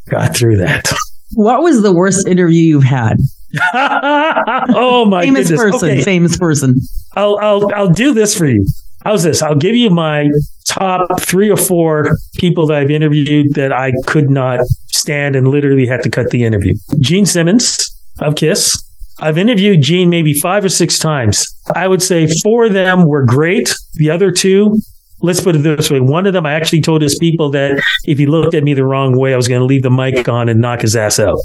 got 0.09 0.33
through 0.33 0.57
that. 0.57 0.89
What 1.35 1.61
was 1.61 1.81
the 1.81 1.91
worst 1.91 2.27
interview 2.27 2.61
you've 2.61 2.83
had? 2.83 3.17
oh 3.73 5.05
my 5.05 5.23
famous 5.23 5.49
goodness. 5.49 5.71
person. 5.71 5.89
Okay. 5.89 6.03
Famous 6.03 6.37
person. 6.37 6.75
I'll 7.15 7.37
I'll 7.39 7.73
I'll 7.73 7.89
do 7.89 8.13
this 8.13 8.35
for 8.37 8.47
you. 8.47 8.65
How's 9.03 9.23
this? 9.23 9.41
I'll 9.41 9.55
give 9.55 9.75
you 9.75 9.89
my 9.89 10.29
top 10.65 11.21
three 11.21 11.49
or 11.49 11.57
four 11.57 12.17
people 12.35 12.65
that 12.67 12.77
I've 12.77 12.91
interviewed 12.91 13.53
that 13.55 13.73
I 13.73 13.91
could 14.07 14.29
not 14.29 14.61
stand 14.87 15.35
and 15.35 15.49
literally 15.49 15.85
had 15.85 16.01
to 16.03 16.09
cut 16.09 16.29
the 16.29 16.43
interview. 16.43 16.75
Gene 16.99 17.25
Simmons 17.25 17.77
of 18.19 18.35
Kiss. 18.35 18.81
I've 19.19 19.37
interviewed 19.37 19.81
Gene 19.81 20.09
maybe 20.09 20.33
five 20.33 20.65
or 20.65 20.69
six 20.69 20.97
times. 20.97 21.45
I 21.75 21.87
would 21.87 22.01
say 22.01 22.27
four 22.41 22.65
of 22.65 22.73
them 22.73 23.05
were 23.07 23.23
great. 23.23 23.75
The 23.95 24.09
other 24.09 24.31
two, 24.31 24.79
let's 25.21 25.41
put 25.41 25.55
it 25.55 25.59
this 25.59 25.91
way. 25.91 25.99
One 25.99 26.25
of 26.25 26.33
them, 26.33 26.45
I 26.45 26.53
actually 26.53 26.81
told 26.81 27.01
his 27.01 27.17
people 27.19 27.49
that 27.51 27.81
if 28.05 28.17
he 28.17 28.25
looked 28.25 28.53
at 28.53 28.63
me 28.63 28.73
the 28.73 28.85
wrong 28.85 29.17
way, 29.17 29.33
I 29.33 29.37
was 29.37 29.47
going 29.47 29.59
to 29.61 29.65
leave 29.65 29.83
the 29.83 29.91
mic 29.91 30.27
on 30.27 30.49
and 30.49 30.59
knock 30.59 30.81
his 30.81 30.95
ass 30.95 31.19
out. 31.19 31.37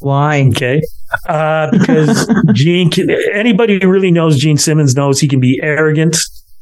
Why? 0.00 0.48
Okay. 0.48 0.80
Uh, 1.28 1.70
because 1.70 2.28
Gene, 2.52 2.90
can, 2.90 3.10
anybody 3.32 3.78
who 3.80 3.88
really 3.88 4.10
knows 4.10 4.38
Gene 4.38 4.58
Simmons 4.58 4.94
knows 4.94 5.20
he 5.20 5.28
can 5.28 5.40
be 5.40 5.60
arrogant, 5.62 6.16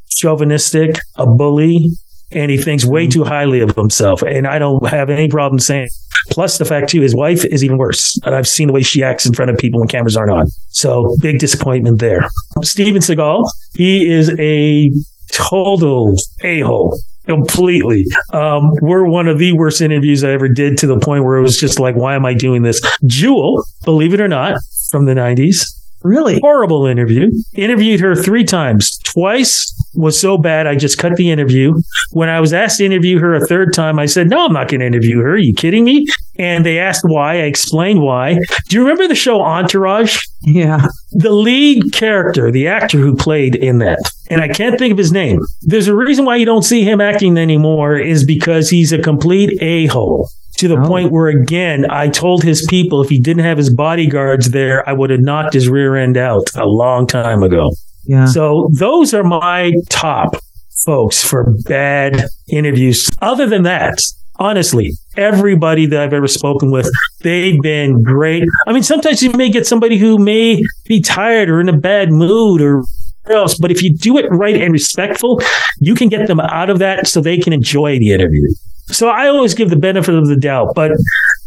chauvinistic, 0.08 0.98
a 1.16 1.26
bully, 1.26 1.88
and 2.30 2.50
he 2.50 2.58
thinks 2.58 2.84
way 2.84 3.06
too 3.06 3.24
highly 3.24 3.60
of 3.60 3.74
himself. 3.74 4.22
And 4.22 4.46
I 4.46 4.58
don't 4.58 4.86
have 4.88 5.08
any 5.10 5.28
problem 5.28 5.58
saying. 5.58 5.88
Plus, 6.30 6.58
the 6.58 6.64
fact 6.64 6.90
too, 6.90 7.00
his 7.00 7.14
wife 7.14 7.44
is 7.46 7.64
even 7.64 7.78
worse. 7.78 8.18
And 8.24 8.34
I've 8.34 8.48
seen 8.48 8.66
the 8.66 8.72
way 8.72 8.82
she 8.82 9.02
acts 9.02 9.24
in 9.24 9.32
front 9.32 9.50
of 9.50 9.56
people 9.56 9.80
when 9.80 9.88
cameras 9.88 10.16
aren't 10.16 10.32
on. 10.32 10.46
So 10.68 11.16
big 11.22 11.38
disappointment 11.38 12.00
there. 12.00 12.28
Steven 12.62 13.00
Seagal, 13.00 13.44
he 13.74 14.10
is 14.10 14.30
a 14.38 14.90
total 15.32 16.16
a 16.42 16.60
hole. 16.60 16.98
Completely. 17.28 18.06
Um, 18.32 18.72
we're 18.80 19.04
one 19.04 19.28
of 19.28 19.38
the 19.38 19.52
worst 19.52 19.80
interviews 19.82 20.24
I 20.24 20.30
ever 20.30 20.48
did 20.48 20.78
to 20.78 20.86
the 20.86 20.98
point 20.98 21.24
where 21.24 21.36
it 21.36 21.42
was 21.42 21.58
just 21.58 21.78
like, 21.78 21.94
why 21.94 22.14
am 22.14 22.24
I 22.24 22.32
doing 22.34 22.62
this? 22.62 22.80
Jewel, 23.06 23.62
believe 23.84 24.14
it 24.14 24.20
or 24.20 24.28
not, 24.28 24.58
from 24.90 25.04
the 25.04 25.14
90s. 25.14 25.74
Really? 26.02 26.38
Horrible 26.40 26.86
interview. 26.86 27.30
Interviewed 27.54 28.00
her 28.00 28.14
three 28.14 28.44
times. 28.44 28.98
Twice 28.98 29.74
was 29.94 30.18
so 30.18 30.38
bad, 30.38 30.66
I 30.66 30.76
just 30.76 30.96
cut 30.96 31.16
the 31.16 31.30
interview. 31.30 31.74
When 32.12 32.28
I 32.28 32.40
was 32.40 32.52
asked 32.52 32.78
to 32.78 32.86
interview 32.86 33.18
her 33.18 33.34
a 33.34 33.44
third 33.46 33.74
time, 33.74 33.98
I 33.98 34.06
said, 34.06 34.28
No, 34.28 34.46
I'm 34.46 34.52
not 34.52 34.68
going 34.68 34.80
to 34.80 34.86
interview 34.86 35.18
her. 35.20 35.32
Are 35.32 35.38
you 35.38 35.54
kidding 35.54 35.84
me? 35.84 36.06
And 36.38 36.64
they 36.64 36.78
asked 36.78 37.02
why. 37.04 37.34
I 37.34 37.42
explained 37.42 38.00
why. 38.00 38.34
Do 38.68 38.76
you 38.76 38.82
remember 38.82 39.08
the 39.08 39.14
show 39.14 39.40
Entourage? 39.42 40.20
Yeah. 40.42 40.86
the 41.12 41.32
lead 41.32 41.92
character, 41.92 42.50
the 42.52 42.68
actor 42.68 42.98
who 42.98 43.16
played 43.16 43.56
in 43.56 43.78
that, 43.78 43.98
and 44.30 44.40
I 44.40 44.46
can't 44.48 44.78
think 44.78 44.92
of 44.92 44.98
his 44.98 45.10
name. 45.10 45.40
There's 45.62 45.88
a 45.88 45.96
reason 45.96 46.24
why 46.24 46.36
you 46.36 46.44
don't 46.46 46.62
see 46.62 46.84
him 46.84 47.00
acting 47.00 47.36
anymore 47.36 47.96
is 47.98 48.24
because 48.24 48.70
he's 48.70 48.92
a 48.92 48.98
complete 49.02 49.60
a 49.60 49.86
hole. 49.86 50.28
To 50.58 50.66
the 50.68 50.76
Oh. 50.78 50.86
point 50.88 51.12
where, 51.12 51.28
again, 51.28 51.86
I 51.90 52.08
told 52.08 52.42
his 52.42 52.66
people 52.68 53.00
if 53.00 53.08
he 53.08 53.20
didn't 53.20 53.44
have 53.44 53.58
his 53.58 53.72
bodyguards 53.72 54.50
there, 54.50 54.88
I 54.88 54.92
would 54.92 55.10
have 55.10 55.20
knocked 55.20 55.54
his 55.54 55.68
rear 55.68 55.94
end 55.96 56.16
out 56.16 56.48
a 56.56 56.66
long 56.66 57.06
time 57.06 57.42
ago. 57.44 57.70
Yeah. 58.06 58.24
So 58.26 58.68
those 58.78 59.14
are 59.14 59.22
my 59.24 59.72
top 59.88 60.36
folks 60.84 61.22
for 61.22 61.54
bad 61.64 62.24
interviews. 62.48 63.08
Other 63.22 63.46
than 63.46 63.62
that, 63.64 63.98
honestly, 64.38 64.92
everybody 65.16 65.86
that 65.86 66.00
I've 66.00 66.12
ever 66.12 66.28
spoken 66.28 66.70
with, 66.70 66.90
they've 67.22 67.60
been 67.60 68.02
great. 68.02 68.44
I 68.66 68.72
mean, 68.72 68.82
sometimes 68.82 69.22
you 69.22 69.30
may 69.32 69.50
get 69.50 69.66
somebody 69.66 69.98
who 69.98 70.18
may 70.18 70.62
be 70.86 71.00
tired 71.00 71.50
or 71.50 71.60
in 71.60 71.68
a 71.68 71.76
bad 71.76 72.12
mood 72.12 72.60
or 72.60 72.84
else, 73.30 73.58
but 73.58 73.70
if 73.70 73.82
you 73.82 73.94
do 73.94 74.16
it 74.18 74.26
right 74.30 74.56
and 74.56 74.72
respectful, 74.72 75.40
you 75.80 75.94
can 75.94 76.08
get 76.08 76.26
them 76.26 76.40
out 76.40 76.70
of 76.70 76.78
that 76.78 77.06
so 77.06 77.20
they 77.20 77.38
can 77.38 77.52
enjoy 77.52 77.98
the 77.98 78.12
interview. 78.12 78.42
So 78.86 79.08
I 79.08 79.28
always 79.28 79.54
give 79.54 79.68
the 79.70 79.76
benefit 79.76 80.14
of 80.14 80.28
the 80.28 80.36
doubt, 80.36 80.74
but 80.74 80.92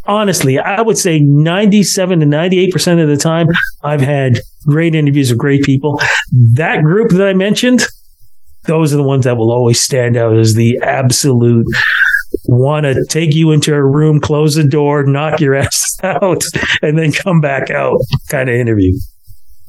honestly, 0.05 0.59
I 0.59 0.81
would 0.81 0.97
say 0.97 1.19
97 1.19 2.19
to 2.19 2.25
98% 2.25 3.01
of 3.01 3.07
the 3.07 3.17
time, 3.17 3.47
I've 3.83 4.01
had 4.01 4.39
great 4.67 4.93
interviews 4.93 5.31
with 5.31 5.39
great 5.39 5.63
people. 5.63 5.99
That 6.53 6.83
group 6.83 7.09
that 7.11 7.27
I 7.27 7.33
mentioned, 7.33 7.87
those 8.65 8.93
are 8.93 8.97
the 8.97 9.03
ones 9.03 9.25
that 9.25 9.37
will 9.37 9.51
always 9.51 9.81
stand 9.81 10.17
out 10.17 10.37
as 10.37 10.53
the 10.53 10.79
absolute 10.83 11.65
want 12.51 12.83
to 12.83 13.05
take 13.07 13.33
you 13.33 13.51
into 13.51 13.73
a 13.73 13.83
room, 13.83 14.19
close 14.19 14.55
the 14.55 14.63
door, 14.63 15.03
knock 15.03 15.39
your 15.39 15.55
ass 15.63 15.97
out, 16.03 16.43
and 16.81 16.97
then 16.97 17.11
come 17.11 17.41
back 17.41 17.69
out 17.69 17.97
kind 18.29 18.49
of 18.49 18.55
interview. 18.55 18.93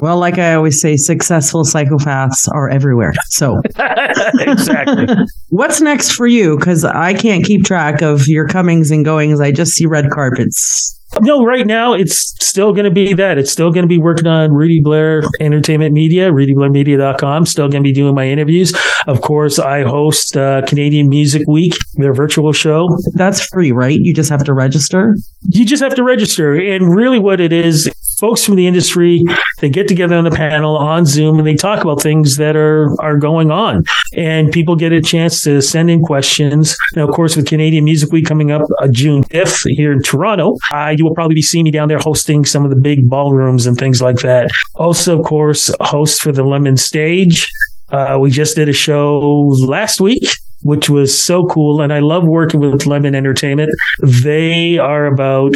Well, 0.01 0.19
like 0.19 0.37
I 0.37 0.55
always 0.55 0.81
say, 0.81 0.97
successful 0.97 1.63
psychopaths 1.63 2.49
are 2.53 2.69
everywhere. 2.69 3.13
So, 3.27 3.61
exactly. 4.41 5.07
what's 5.51 5.81
next 5.81 6.13
for 6.13 6.27
you? 6.27 6.59
Because 6.59 6.85
I 6.85 7.15
can't 7.15 7.45
keep 7.45 7.65
track 7.65 8.03
of 8.03 8.27
your 8.27 8.49
comings 8.49 8.91
and 8.91 9.05
goings. 9.05 9.41
I 9.41 9.53
just 9.53 9.73
see 9.73 9.87
red 9.87 10.11
carpets. 10.11 10.99
No, 11.21 11.45
right 11.45 11.67
now 11.67 11.93
it's 11.93 12.35
still 12.45 12.73
going 12.73 12.85
to 12.85 12.91
be 12.91 13.13
that. 13.15 13.39
It's 13.39 13.51
still 13.53 13.71
going 13.71 13.83
to 13.83 13.89
be 13.89 13.99
working 13.99 14.27
on 14.27 14.53
Rudy 14.53 14.81
Blair 14.81 15.23
Entertainment 15.41 15.93
Media, 15.93 16.31
rudyblairmedia.com. 16.31 17.47
Still 17.47 17.69
going 17.69 17.83
to 17.83 17.87
be 17.87 17.93
doing 17.93 18.15
my 18.15 18.27
interviews. 18.27 18.73
Of 19.07 19.21
course, 19.21 19.59
I 19.59 19.83
host 19.83 20.37
uh, 20.37 20.63
Canadian 20.67 21.09
Music 21.09 21.43
Week, 21.47 21.75
their 21.95 22.15
virtual 22.15 22.53
show. 22.53 22.89
That's 23.15 23.45
free, 23.47 23.73
right? 23.73 23.99
You 23.99 24.13
just 24.15 24.31
have 24.31 24.45
to 24.45 24.55
register? 24.55 25.17
You 25.43 25.65
just 25.65 25.83
have 25.83 25.95
to 25.95 26.03
register. 26.03 26.55
And 26.55 26.95
really, 26.95 27.19
what 27.19 27.41
it 27.41 27.53
is, 27.53 27.89
folks 28.23 28.45
from 28.45 28.55
the 28.55 28.69
industry, 28.69 29.25
they 29.61 29.69
get 29.69 29.89
together 29.89 30.15
on 30.15 30.23
the 30.23 30.31
panel 30.31 30.77
on 30.77 31.05
Zoom 31.05 31.39
and 31.39 31.47
they 31.47 31.57
talk 31.57 31.83
about 31.83 32.01
things 32.01 32.37
that 32.37 32.55
are, 32.55 32.95
are 33.01 33.19
going 33.19 33.51
on. 33.51 33.83
And 34.17 34.53
people 34.53 34.77
get 34.77 34.93
a 34.93 35.03
chance 35.03 35.43
to 35.43 35.61
send 35.61 35.91
in 35.91 36.03
questions. 36.03 36.77
Now, 36.95 37.09
of 37.09 37.15
course, 37.15 37.35
with 37.35 37.49
Canadian 37.49 37.85
Music 37.85 38.13
Week 38.13 38.25
coming 38.25 38.53
up 38.53 38.63
uh, 38.79 38.87
June 38.93 39.25
5th 39.25 39.69
here 39.71 39.93
in 39.93 40.03
Toronto, 40.03 40.57
I 40.71 40.93
you 40.93 41.05
will 41.05 41.15
probably 41.15 41.35
be 41.35 41.43
seeing 41.43 41.65
me 41.65 41.73
down 41.73 41.89
there 41.89 41.99
hosting 41.99 42.45
some 42.45 42.63
of 42.63 42.71
the 42.71 42.77
big 42.77 43.11
ballrooms 43.11 43.67
and 43.67 43.77
things 43.77 44.01
like 44.01 44.19
that. 44.19 44.53
Also, 44.77 45.19
of 45.19 45.27
course, 45.27 45.75
host 45.81 46.23
for 46.23 46.31
the 46.31 46.45
Lemon 46.45 46.77
Stage. 46.77 47.51
Uh, 47.91 48.19
we 48.21 48.31
just 48.31 48.55
did 48.55 48.69
a 48.69 48.73
show 48.73 49.19
last 49.67 50.01
week 50.01 50.29
which 50.65 50.89
was 50.89 51.21
so 51.21 51.45
cool. 51.47 51.83
And 51.83 51.93
I 51.93 51.99
love 51.99 52.25
working 52.25 52.61
with 52.61 52.87
Lemon 52.87 53.17
Entertainment. 53.17 53.73
They 54.01 54.79
are 54.79 55.07
about 55.07 55.55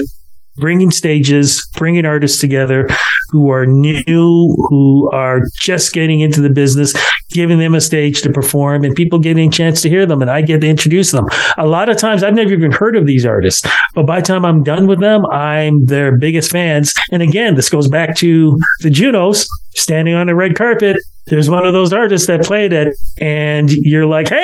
bringing 0.59 0.91
stages, 0.91 1.67
bringing 1.77 2.05
artists 2.05 2.41
together 2.41 2.89
who 3.31 3.51
are 3.51 3.67
new, 3.67 4.55
who 4.69 5.11
are 5.13 5.43
just 5.61 5.93
getting 5.93 6.21
into 6.21 6.41
the 6.41 6.51
business, 6.51 6.95
giving 7.31 7.59
them 7.59 7.75
a 7.75 7.81
stage 7.81 8.23
to 8.23 8.33
perform 8.33 8.85
and 8.85 8.95
people 8.95 9.19
getting 9.19 9.49
a 9.49 9.53
chance 9.53 9.83
to 9.83 9.89
hear 9.89 10.07
them 10.07 10.23
and 10.23 10.31
I 10.31 10.43
get 10.43 10.61
to 10.61 10.69
introduce 10.69 11.11
them. 11.11 11.27
A 11.59 11.67
lot 11.67 11.89
of 11.89 11.97
times 11.97 12.23
I've 12.23 12.35
never 12.35 12.53
even 12.53 12.73
heard 12.73 12.97
of 12.97 13.07
these 13.07 13.27
artists, 13.27 13.69
but 13.95 14.07
by 14.07 14.21
the 14.21 14.27
time 14.27 14.45
I'm 14.45 14.63
done 14.63 14.87
with 14.87 15.01
them, 15.01 15.27
I'm 15.27 15.85
their 15.87 16.17
biggest 16.17 16.51
fans. 16.51 16.95
And 17.11 17.23
again, 17.23 17.55
this 17.55 17.69
goes 17.69 17.89
back 17.89 18.17
to 18.17 18.57
the 18.81 18.91
Junos 18.91 19.49
standing 19.75 20.15
on 20.15 20.29
the 20.29 20.35
red 20.35 20.57
carpet. 20.57 20.97
There's 21.27 21.51
one 21.51 21.67
of 21.67 21.73
those 21.73 21.93
artists 21.93 22.29
that 22.29 22.45
played 22.45 22.73
it 22.73 22.97
and 23.21 23.71
you're 23.71 24.07
like, 24.07 24.29
Hey, 24.29 24.37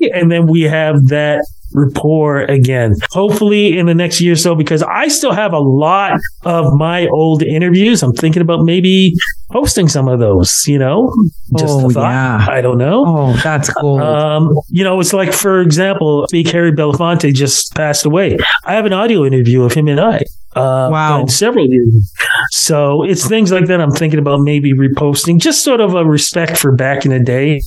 hey! 0.00 0.10
and 0.14 0.32
then 0.32 0.46
we 0.46 0.62
have 0.62 1.08
that 1.08 1.44
rapport 1.74 2.40
again. 2.42 2.94
Hopefully 3.10 3.78
in 3.78 3.86
the 3.86 3.94
next 3.94 4.20
year 4.20 4.32
or 4.32 4.36
so, 4.36 4.54
because 4.54 4.82
I 4.82 5.08
still 5.08 5.32
have 5.32 5.52
a 5.52 5.58
lot 5.58 6.18
of 6.44 6.72
my 6.74 7.06
old 7.08 7.42
interviews. 7.42 8.02
I'm 8.02 8.12
thinking 8.12 8.42
about 8.42 8.64
maybe 8.64 9.14
posting 9.50 9.88
some 9.88 10.08
of 10.08 10.18
those, 10.18 10.64
you 10.66 10.78
know, 10.78 11.12
just 11.58 11.72
Oh, 11.74 11.90
yeah. 11.90 12.46
I 12.48 12.60
don't 12.60 12.78
know. 12.78 13.04
Oh, 13.06 13.32
that's 13.42 13.72
cool. 13.74 13.98
Um, 14.00 14.50
you 14.68 14.82
know, 14.84 14.98
it's 15.00 15.12
like, 15.12 15.32
for 15.32 15.60
example, 15.60 16.26
Big 16.30 16.48
Harry 16.50 16.72
Belafonte 16.72 17.32
just 17.34 17.74
passed 17.74 18.04
away. 18.06 18.38
I 18.64 18.72
have 18.74 18.86
an 18.86 18.92
audio 18.92 19.24
interview 19.24 19.62
of 19.62 19.72
him 19.74 19.88
and 19.88 20.00
I. 20.00 20.24
Uh, 20.54 20.88
Wow. 20.92 21.26
Several 21.26 21.66
years. 21.66 22.12
So 22.50 23.02
it's 23.04 23.26
things 23.26 23.50
like 23.52 23.66
that 23.66 23.80
I'm 23.80 23.90
thinking 23.90 24.18
about 24.18 24.40
maybe 24.40 24.72
reposting, 24.74 25.38
just 25.40 25.64
sort 25.64 25.80
of 25.80 25.94
a 25.94 26.04
respect 26.04 26.56
for 26.58 26.72
back 26.72 27.04
in 27.06 27.10
the 27.10 27.20
day. 27.20 27.60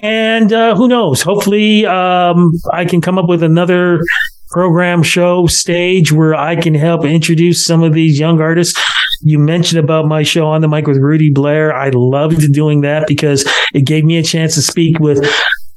And 0.00 0.52
uh, 0.52 0.76
who 0.76 0.88
knows? 0.88 1.22
Hopefully, 1.22 1.84
um, 1.84 2.52
I 2.72 2.84
can 2.84 3.00
come 3.00 3.18
up 3.18 3.28
with 3.28 3.42
another 3.42 4.00
program, 4.50 5.02
show, 5.02 5.46
stage 5.46 6.12
where 6.12 6.34
I 6.34 6.56
can 6.56 6.74
help 6.74 7.04
introduce 7.04 7.64
some 7.64 7.82
of 7.82 7.92
these 7.92 8.18
young 8.18 8.40
artists. 8.40 8.80
You 9.20 9.38
mentioned 9.38 9.80
about 9.82 10.06
my 10.06 10.22
show 10.22 10.46
on 10.46 10.60
the 10.60 10.68
mic 10.68 10.86
with 10.86 10.98
Rudy 10.98 11.30
Blair. 11.32 11.74
I 11.74 11.90
loved 11.92 12.52
doing 12.52 12.82
that 12.82 13.06
because 13.08 13.44
it 13.74 13.84
gave 13.84 14.04
me 14.04 14.16
a 14.18 14.22
chance 14.22 14.54
to 14.54 14.62
speak 14.62 15.00
with 15.00 15.28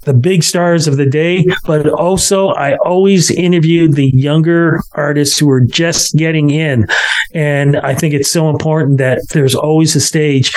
the 0.04 0.14
big 0.14 0.44
stars 0.44 0.88
of 0.88 0.98
the 0.98 1.06
day, 1.06 1.46
but 1.66 1.88
also 1.90 2.50
I 2.50 2.76
always 2.78 3.30
interviewed 3.30 3.94
the 3.94 4.12
younger 4.14 4.82
artists 4.94 5.38
who 5.38 5.50
are 5.50 5.62
just 5.62 6.16
getting 6.16 6.50
in. 6.50 6.88
And 7.34 7.78
I 7.78 7.94
think 7.96 8.14
it's 8.14 8.32
so 8.32 8.50
important 8.50 8.98
that 8.98 9.22
there's 9.32 9.56
always 9.56 9.96
a 9.96 10.02
stage 10.02 10.54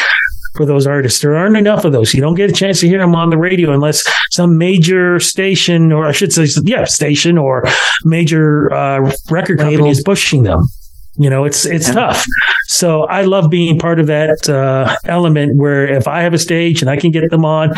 for 0.54 0.64
those 0.64 0.86
artists. 0.86 1.20
There 1.20 1.36
aren't 1.36 1.56
enough 1.56 1.84
of 1.84 1.92
those. 1.92 2.14
You 2.14 2.20
don't 2.20 2.34
get 2.34 2.50
a 2.50 2.52
chance 2.52 2.80
to 2.80 2.88
hear 2.88 2.98
them 2.98 3.14
on 3.14 3.30
the 3.30 3.38
radio 3.38 3.72
unless 3.72 4.02
some 4.30 4.56
major 4.56 5.18
station, 5.18 5.92
or 5.92 6.06
I 6.06 6.12
should 6.12 6.32
say, 6.32 6.46
yeah, 6.64 6.84
station 6.84 7.38
or 7.38 7.64
major 8.04 8.72
uh, 8.72 9.12
record 9.30 9.58
company 9.58 9.76
Label. 9.76 9.90
is 9.90 10.02
pushing 10.02 10.44
them. 10.44 10.62
You 11.16 11.30
know, 11.30 11.44
it's 11.44 11.64
it's 11.64 11.92
tough. 11.92 12.24
So 12.66 13.02
I 13.02 13.22
love 13.22 13.50
being 13.50 13.78
part 13.78 14.00
of 14.00 14.08
that 14.08 14.48
uh, 14.48 14.96
element 15.04 15.56
where 15.56 15.86
if 15.86 16.08
I 16.08 16.22
have 16.22 16.34
a 16.34 16.38
stage 16.38 16.80
and 16.80 16.90
I 16.90 16.96
can 16.96 17.12
get 17.12 17.30
them 17.30 17.44
on 17.44 17.70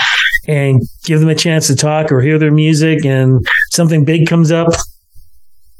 and 0.48 0.80
give 1.04 1.20
them 1.20 1.28
a 1.28 1.34
chance 1.34 1.66
to 1.66 1.76
talk 1.76 2.10
or 2.10 2.20
hear 2.22 2.38
their 2.38 2.52
music 2.52 3.04
and 3.04 3.46
something 3.72 4.06
big 4.06 4.26
comes 4.26 4.50
up, 4.50 4.68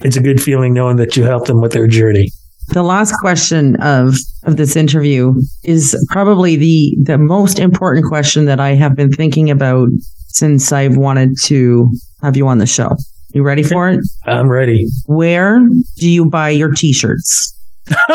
it's 0.01 0.17
a 0.17 0.21
good 0.21 0.43
feeling 0.43 0.75
knowing 0.75 0.97
that 0.97 1.17
you 1.17 1.25
helped 1.25 1.47
them 1.47 1.63
with 1.63 1.73
their 1.73 1.87
journey. 1.87 2.31
The 2.69 2.83
last 2.83 3.15
question 3.21 3.77
of 3.77 4.15
of 4.45 4.57
this 4.57 4.77
interview 4.77 5.35
is 5.63 5.97
probably 6.11 6.57
the 6.57 6.97
the 7.03 7.19
most 7.19 7.59
important 7.59 8.07
question 8.07 8.45
that 8.47 8.61
I 8.61 8.71
have 8.71 8.97
been 8.97 9.13
thinking 9.13 9.51
about 9.51 9.89
since 10.29 10.73
I've 10.73 10.97
wanted 10.97 11.37
to 11.45 11.91
have 12.23 12.37
you 12.37 12.49
on 12.49 12.59
the 12.59 12.67
show. 12.67 12.97
You 13.31 13.43
ready 13.43 13.63
for 13.63 13.89
it? 13.91 14.01
I'm 14.25 14.49
ready. 14.49 14.87
Where 15.07 15.61
do 15.97 16.09
you 16.09 16.29
buy 16.29 16.51
your 16.51 16.73
t-shirts? 16.73 17.53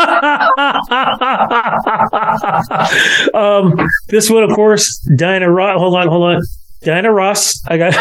um, 3.34 3.88
this 4.10 4.30
one, 4.30 4.44
of 4.44 4.52
course, 4.52 5.00
Diana 5.16 5.50
Ross. 5.50 5.80
Hold 5.80 5.96
on, 5.96 6.08
hold 6.08 6.24
on. 6.24 6.42
Diana 6.82 7.14
Ross. 7.14 7.62
I 7.68 7.78
got. 7.78 7.94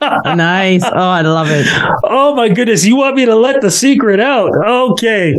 nice. 0.36 0.84
Oh, 0.84 0.90
I 0.92 1.22
love 1.22 1.48
it. 1.50 1.66
Oh 2.04 2.34
my 2.34 2.48
goodness! 2.48 2.84
You 2.84 2.96
want 2.96 3.16
me 3.16 3.24
to 3.24 3.34
let 3.34 3.60
the 3.62 3.70
secret 3.70 4.20
out? 4.20 4.50
Okay. 4.66 5.34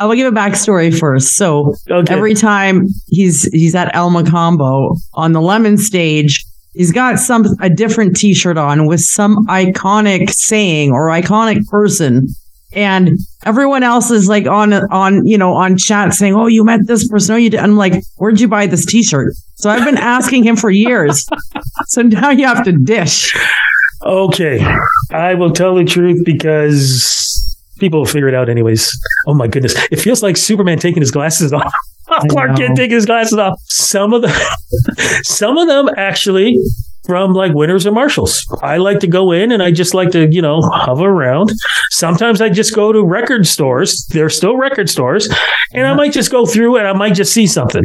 I 0.00 0.06
will 0.06 0.16
give 0.16 0.32
a 0.32 0.36
backstory 0.36 0.96
first. 0.96 1.36
So 1.36 1.74
Okay. 1.90 2.12
every 2.12 2.34
time 2.34 2.88
he's 3.08 3.44
he's 3.52 3.74
at 3.74 3.94
Elma 3.94 4.24
Combo 4.28 4.96
on 5.14 5.32
the 5.32 5.40
Lemon 5.40 5.78
stage, 5.78 6.44
he's 6.72 6.90
got 6.92 7.18
some 7.18 7.46
a 7.60 7.70
different 7.70 8.16
T-shirt 8.16 8.58
on 8.58 8.86
with 8.86 9.00
some 9.00 9.46
iconic 9.46 10.30
saying 10.30 10.90
or 10.90 11.06
iconic 11.08 11.64
person, 11.68 12.26
and 12.72 13.18
everyone 13.46 13.82
else 13.84 14.10
is 14.10 14.28
like 14.28 14.46
on 14.48 14.72
on 14.72 15.24
you 15.26 15.38
know 15.38 15.52
on 15.54 15.76
chat 15.78 16.12
saying, 16.12 16.34
"Oh, 16.34 16.46
you 16.48 16.64
met 16.64 16.86
this 16.88 17.06
person. 17.06 17.34
Oh, 17.34 17.38
you 17.38 17.50
did." 17.50 17.60
I'm 17.60 17.76
like, 17.76 18.02
"Where'd 18.16 18.40
you 18.40 18.48
buy 18.48 18.66
this 18.66 18.84
T-shirt?" 18.84 19.32
So 19.56 19.70
I've 19.70 19.84
been 19.84 19.96
asking 19.98 20.42
him 20.44 20.56
for 20.56 20.70
years. 20.70 21.26
so 21.86 22.02
now 22.02 22.30
you 22.30 22.46
have 22.46 22.64
to 22.64 22.72
dish. 22.72 23.32
Okay, 24.04 24.60
I 25.12 25.34
will 25.34 25.52
tell 25.52 25.76
the 25.76 25.84
truth 25.84 26.24
because 26.26 27.23
people 27.78 28.00
will 28.00 28.06
figure 28.06 28.28
it 28.28 28.34
out 28.34 28.48
anyways. 28.48 28.90
Oh 29.26 29.34
my 29.34 29.46
goodness, 29.46 29.74
it 29.90 30.00
feels 30.00 30.22
like 30.22 30.36
Superman 30.36 30.78
taking 30.78 31.02
his 31.02 31.10
glasses 31.10 31.52
off. 31.52 31.72
Clark. 32.28 32.56
Kent 32.56 32.76
taking 32.76 32.94
his 32.94 33.06
glasses 33.06 33.38
off. 33.38 33.58
Some 33.64 34.12
of 34.12 34.22
the, 34.22 34.28
some 35.24 35.56
of 35.56 35.68
them 35.68 35.88
actually 35.96 36.58
from 37.04 37.32
like 37.32 37.52
Winners 37.54 37.86
or 37.86 37.92
Marshalls. 37.92 38.46
I 38.62 38.78
like 38.78 39.00
to 39.00 39.06
go 39.06 39.32
in 39.32 39.52
and 39.52 39.62
I 39.62 39.70
just 39.70 39.94
like 39.94 40.10
to, 40.10 40.28
you 40.30 40.42
know, 40.42 40.60
hover 40.62 41.10
around. 41.10 41.50
Sometimes 41.90 42.40
I 42.40 42.48
just 42.48 42.74
go 42.74 42.92
to 42.92 43.02
record 43.02 43.46
stores. 43.46 44.06
They're 44.10 44.30
still 44.30 44.56
record 44.56 44.88
stores, 44.88 45.28
and 45.72 45.86
I 45.86 45.94
might 45.94 46.12
just 46.12 46.30
go 46.30 46.46
through 46.46 46.76
and 46.76 46.86
I 46.86 46.92
might 46.92 47.14
just 47.14 47.32
see 47.32 47.46
something. 47.46 47.84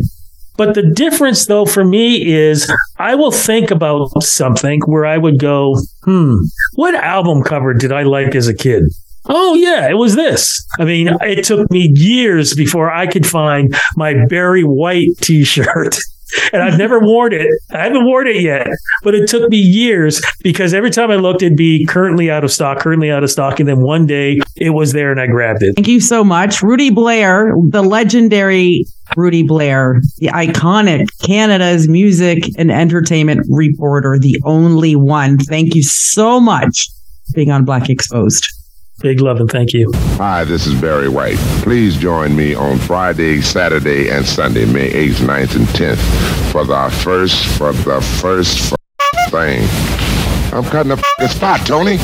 But 0.58 0.76
the 0.76 0.84
difference, 0.84 1.46
though, 1.46 1.66
for 1.66 1.86
me 1.86 2.28
is 2.28 2.70
I 2.98 3.16
will 3.16 3.32
think 3.32 3.72
about 3.72 4.10
something 4.22 4.82
where 4.88 5.06
I 5.06 5.18
would 5.18 5.40
go, 5.40 5.78
hmm, 6.04 6.36
what 6.74 6.96
album 6.96 7.44
cover 7.44 7.74
did 7.74 7.94
I 7.94 8.04
like 8.04 8.36
as 8.36 8.50
a 8.50 8.54
kid? 8.54 8.84
Oh, 9.26 9.54
yeah, 9.56 9.90
it 9.90 9.96
was 9.96 10.16
this. 10.16 10.66
I 10.80 10.86
mean, 10.86 11.10
it 11.22 11.44
took 11.44 11.70
me 11.72 11.92
years 11.96 12.56
before 12.56 12.92
I 12.92 13.06
could 13.08 13.28
find 13.28 13.76
my 13.96 14.26
Barry 14.28 14.64
White 14.64 15.18
t 15.22 15.44
shirt. 15.44 15.98
And 16.54 16.62
I've 16.62 16.78
never 16.78 17.00
worn 17.00 17.34
it. 17.34 17.48
I 17.72 17.84
haven't 17.86 18.06
worn 18.06 18.28
it 18.28 18.42
yet, 18.42 18.68
but 19.04 19.16
it 19.16 19.28
took 19.28 19.50
me 19.50 19.58
years 19.58 20.22
because 20.44 20.76
every 20.76 20.92
time 20.92 21.10
I 21.10 21.16
looked, 21.16 21.42
it'd 21.42 21.58
be 21.58 21.88
currently 21.88 22.30
out 22.30 22.44
of 22.44 22.52
stock, 22.52 22.80
currently 22.80 23.10
out 23.10 23.24
of 23.24 23.32
stock. 23.32 23.60
And 23.60 23.68
then 23.68 23.82
one 23.82 24.06
day 24.06 24.40
it 24.56 24.70
was 24.70 24.94
there 24.94 25.12
and 25.12 25.20
I 25.20 25.26
grabbed 25.26 25.64
it. 25.64 25.74
Thank 25.76 25.88
you 25.88 26.00
so 26.00 26.24
much. 26.24 26.62
Rudy 26.62 26.92
Blair, 26.92 27.52
the 27.70 27.82
legendary 27.82 28.86
Rudy 29.18 29.42
Blair, 29.42 30.02
the 30.18 30.28
iconic 30.28 31.08
Canada's 31.24 31.88
music 31.88 32.44
and 32.60 32.72
entertainment 32.72 33.46
reporter, 33.50 34.20
the 34.20 34.40
only 34.46 34.96
one. 34.96 35.40
Thank 35.40 35.74
you 35.74 35.82
so 35.82 36.40
much 36.40 36.90
being 37.34 37.50
on 37.50 37.66
Black 37.66 37.90
Exposed. 37.90 38.48
Big 39.02 39.22
love 39.22 39.40
and 39.40 39.50
thank 39.50 39.72
you. 39.74 39.90
Hi, 40.18 40.44
this 40.44 40.68
is 40.68 40.80
Barry 40.80 41.08
White. 41.08 41.38
Please 41.64 41.96
join 41.98 42.36
me 42.36 42.54
on 42.54 42.78
Friday, 42.80 43.40
Saturday, 43.42 44.10
and 44.10 44.26
Sunday, 44.26 44.66
May 44.66 44.90
8th, 44.92 45.26
9th, 45.26 45.56
and 45.56 45.68
10th 45.68 46.52
for 46.52 46.66
the 46.66 46.90
first, 47.04 47.46
for 47.58 47.72
the 47.72 48.02
first 48.22 48.74
f- 48.74 49.32
thing. 49.32 49.64
I'm 50.54 50.66
cutting 50.66 50.92
a 50.92 50.96
f- 51.22 51.32
spot, 51.32 51.66
Tony. 51.66 51.98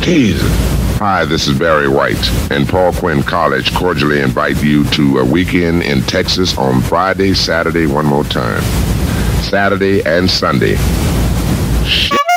Jesus. 0.00 0.50
Hi, 0.98 1.24
this 1.24 1.46
is 1.46 1.56
Barry 1.58 1.88
White, 1.88 2.30
and 2.50 2.68
Paul 2.68 2.92
Quinn 2.92 3.22
College 3.22 3.72
cordially 3.74 4.20
invite 4.20 4.62
you 4.62 4.84
to 4.90 5.18
a 5.18 5.24
weekend 5.24 5.82
in 5.84 6.02
Texas 6.02 6.56
on 6.58 6.80
Friday, 6.82 7.34
Saturday, 7.34 7.86
one 7.86 8.06
more 8.06 8.24
time. 8.24 8.62
Saturday 9.42 10.02
and 10.04 10.28
Sunday. 10.28 10.76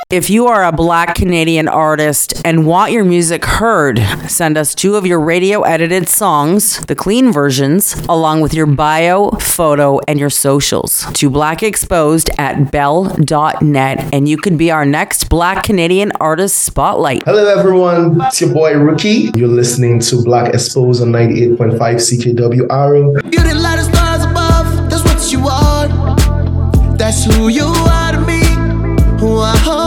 If 0.10 0.30
you 0.30 0.48
are 0.48 0.64
a 0.64 0.72
black 0.72 1.16
Canadian 1.16 1.68
artist 1.68 2.42
and 2.46 2.66
want 2.66 2.94
your 2.94 3.04
music 3.04 3.44
heard, 3.44 4.00
send 4.30 4.58
us 4.58 4.74
two 4.74 4.96
of 4.96 5.06
your 5.06 5.20
radio 5.20 5.64
edited 5.64 6.08
songs, 6.08 6.80
the 6.86 6.96
clean 6.96 7.34
versions, 7.34 7.94
along 8.08 8.40
with 8.40 8.54
your 8.54 8.68
bio, 8.68 9.32
photo, 9.32 10.00
and 10.08 10.18
your 10.18 10.30
socials 10.30 11.06
to 11.16 11.30
blackexposed 11.30 12.30
at 12.40 12.72
bell.net, 12.72 14.14
and 14.14 14.30
you 14.30 14.38
could 14.38 14.58
be 14.58 14.72
our 14.72 14.86
next 14.86 15.28
black 15.28 15.66
Canadian 15.66 16.14
artist 16.22 16.60
spotlight. 16.60 17.24
Hello, 17.26 17.46
everyone. 17.46 18.22
It's 18.22 18.40
your 18.40 18.54
boy 18.54 18.78
Rookie. 18.78 19.32
You're 19.36 19.50
listening 19.50 20.00
to 20.00 20.24
Black 20.24 20.54
Exposed 20.54 21.02
on 21.02 21.10
98.5 21.10 21.78
CKWR. 21.78 23.26
You 23.26 23.30
didn't 23.30 23.62
light 23.62 23.76
the 23.76 23.84
stars 23.84 24.24
above, 24.24 24.90
that's 24.90 25.04
what 25.04 25.34
you 25.34 25.46
are. 25.50 26.96
That's 26.96 27.26
who 27.26 27.50
you 27.50 27.66
are 27.66 28.14
to 28.14 28.22
me. 28.22 28.40
Wow. 29.20 29.87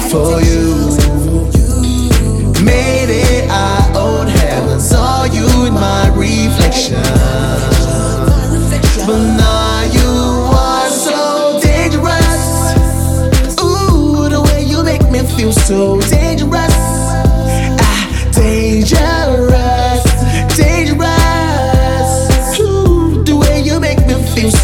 for 0.10 0.40
you. 0.42 0.96
Made 2.64 3.10
it 3.12 3.50
our 3.50 3.84
own 3.98 4.28
heaven, 4.28 4.80
saw 4.80 5.26
you 5.26 5.46
in 5.68 5.74
my 5.74 6.08
reflection. 6.16 7.04
But 9.06 9.22
now 9.36 9.84
you 9.98 10.12
are 10.68 10.90
so 10.90 11.60
dangerous. 11.62 12.44
Ooh, 13.62 14.30
the 14.30 14.42
way 14.48 14.64
you 14.64 14.84
make 14.84 15.06
me 15.12 15.20
feel 15.36 15.52
so 15.52 16.00
dangerous. 16.00 16.15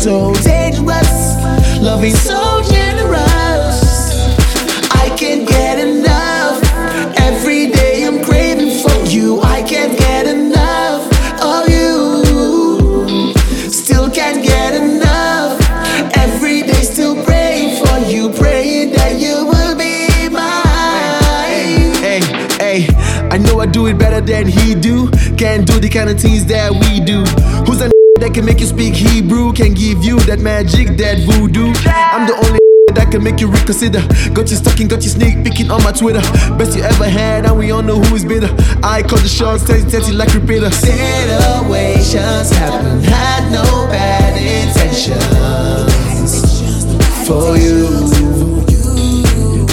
So 0.02 0.34
dangerous. 0.42 1.36
Loving 1.80 2.16
so 2.16 2.64
generous. 2.64 4.34
I 4.96 5.14
can't 5.16 5.48
get 5.48 5.78
enough. 5.78 6.60
Every 7.20 7.70
day 7.70 8.08
I'm 8.08 8.24
craving 8.24 8.82
for 8.82 9.06
you. 9.06 9.40
I 9.42 9.62
can't 9.62 9.96
get 9.96 10.26
enough 10.26 11.06
of 11.40 11.70
you. 11.70 13.36
Still 13.70 14.10
can't 14.10 14.44
get 14.44 14.74
enough. 14.74 15.62
Every 16.18 16.64
day 16.64 16.82
still 16.82 17.24
praying 17.24 17.86
for 17.86 18.00
you, 18.00 18.32
praying 18.32 18.94
that 18.94 19.20
you 19.20 19.46
will 19.46 19.76
be 19.76 20.30
mine. 20.30 21.94
Hey, 22.02 22.22
hey, 22.58 22.88
I 23.30 23.38
know 23.38 23.60
I 23.60 23.68
do 23.68 23.86
it 23.86 24.00
better 24.00 24.20
than 24.20 24.48
he 24.48 24.74
do. 24.74 25.12
Can't 25.38 25.68
do 25.68 25.80
the 25.80 25.90
kind 25.90 26.10
of 26.10 26.20
things 26.20 26.48
that 26.48 26.72
we 26.72 27.00
do. 27.00 27.24
That 28.22 28.36
can 28.36 28.46
make 28.46 28.60
you 28.60 28.68
speak 28.68 28.94
Hebrew? 28.94 29.52
Can 29.52 29.74
give 29.74 30.04
you 30.04 30.20
that 30.30 30.40
magic, 30.40 30.96
that 31.02 31.18
voodoo. 31.26 31.74
I'm 31.90 32.28
the 32.30 32.38
only 32.46 32.60
that 32.94 33.10
can 33.10 33.24
make 33.24 33.42
you 33.42 33.50
reconsider. 33.50 33.98
Got 34.30 34.52
you 34.52 34.58
stalking, 34.58 34.88
got 34.88 35.02
you 35.02 35.10
sneak 35.10 35.44
peeking 35.44 35.72
on 35.72 35.82
my 35.82 35.92
Twitter. 35.92 36.22
Best 36.54 36.78
you 36.78 36.84
ever 36.84 37.10
had, 37.10 37.48
and 37.48 37.58
we 37.58 37.72
all 37.72 37.82
know 37.82 37.98
who 38.00 38.14
is 38.16 38.24
bitter. 38.24 38.54
I 38.84 39.02
call 39.02 39.18
the 39.18 39.28
shots, 39.28 39.66
testy, 39.66 39.90
testy 39.90 40.14
like 40.14 40.32
repeater. 40.36 40.70
Situations 40.70 42.54
happen, 42.54 43.02
had 43.02 43.50
no 43.50 43.66
bad 43.90 44.38
intentions 44.38 45.26
for 47.26 47.58
you. 47.58 47.90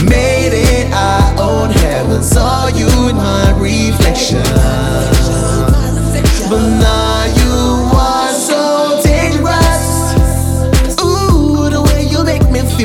Made 0.08 0.56
it 0.56 0.88
our 0.96 1.36
own 1.36 1.68
heaven, 1.84 2.22
saw 2.22 2.68
you 2.68 2.88
in 3.12 3.16
my 3.16 3.52
reflection. 3.60 4.40
But 6.48 6.77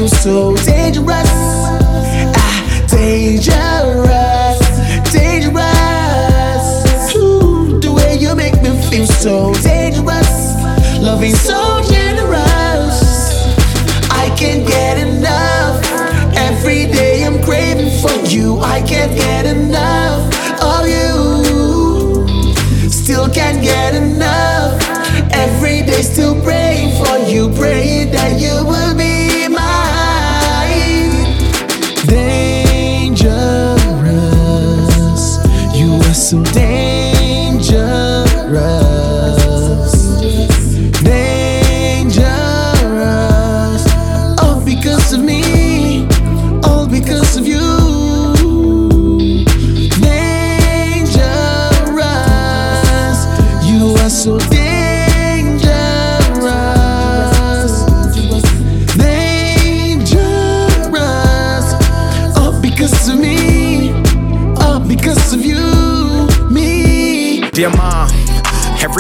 feel 0.04 0.56
so 0.56 0.56
dangerous. 0.66 1.32
Ah, 2.36 2.86
dangerous, 2.89 4.60
dangerous. 5.14 6.66
Ooh, 7.16 7.80
the 7.80 7.91
way 7.91 8.18
you 8.18 8.36
make 8.36 8.62
me 8.62 8.72
feel 8.89 9.06
so 9.06 9.54
dangerous. 9.62 10.56
Loving 10.99 11.36
so 11.36 11.82
generous. 11.89 12.99
I 14.10 14.34
can't 14.38 14.68
get 14.68 14.97
enough. 14.97 15.82
Every 16.36 16.86
day 16.86 17.24
I'm 17.24 17.41
craving 17.41 17.91
for 18.01 18.28
you. 18.28 18.60
I 18.60 18.82
can't 18.82 19.16
get 19.16 19.45
enough 19.45 20.22
of 20.62 20.86
you. 20.86 22.28
Still 22.89 23.30
can't 23.30 23.62
get 23.62 23.95
enough. 23.95 24.82
Every 25.32 25.82
day 25.82 26.01
still 26.01 26.41
praying 26.41 26.91
for 26.97 27.18
you, 27.30 27.49
praying 27.54 28.12
that 28.12 28.39
you 28.39 28.66
will 28.66 28.83
you 36.34 36.72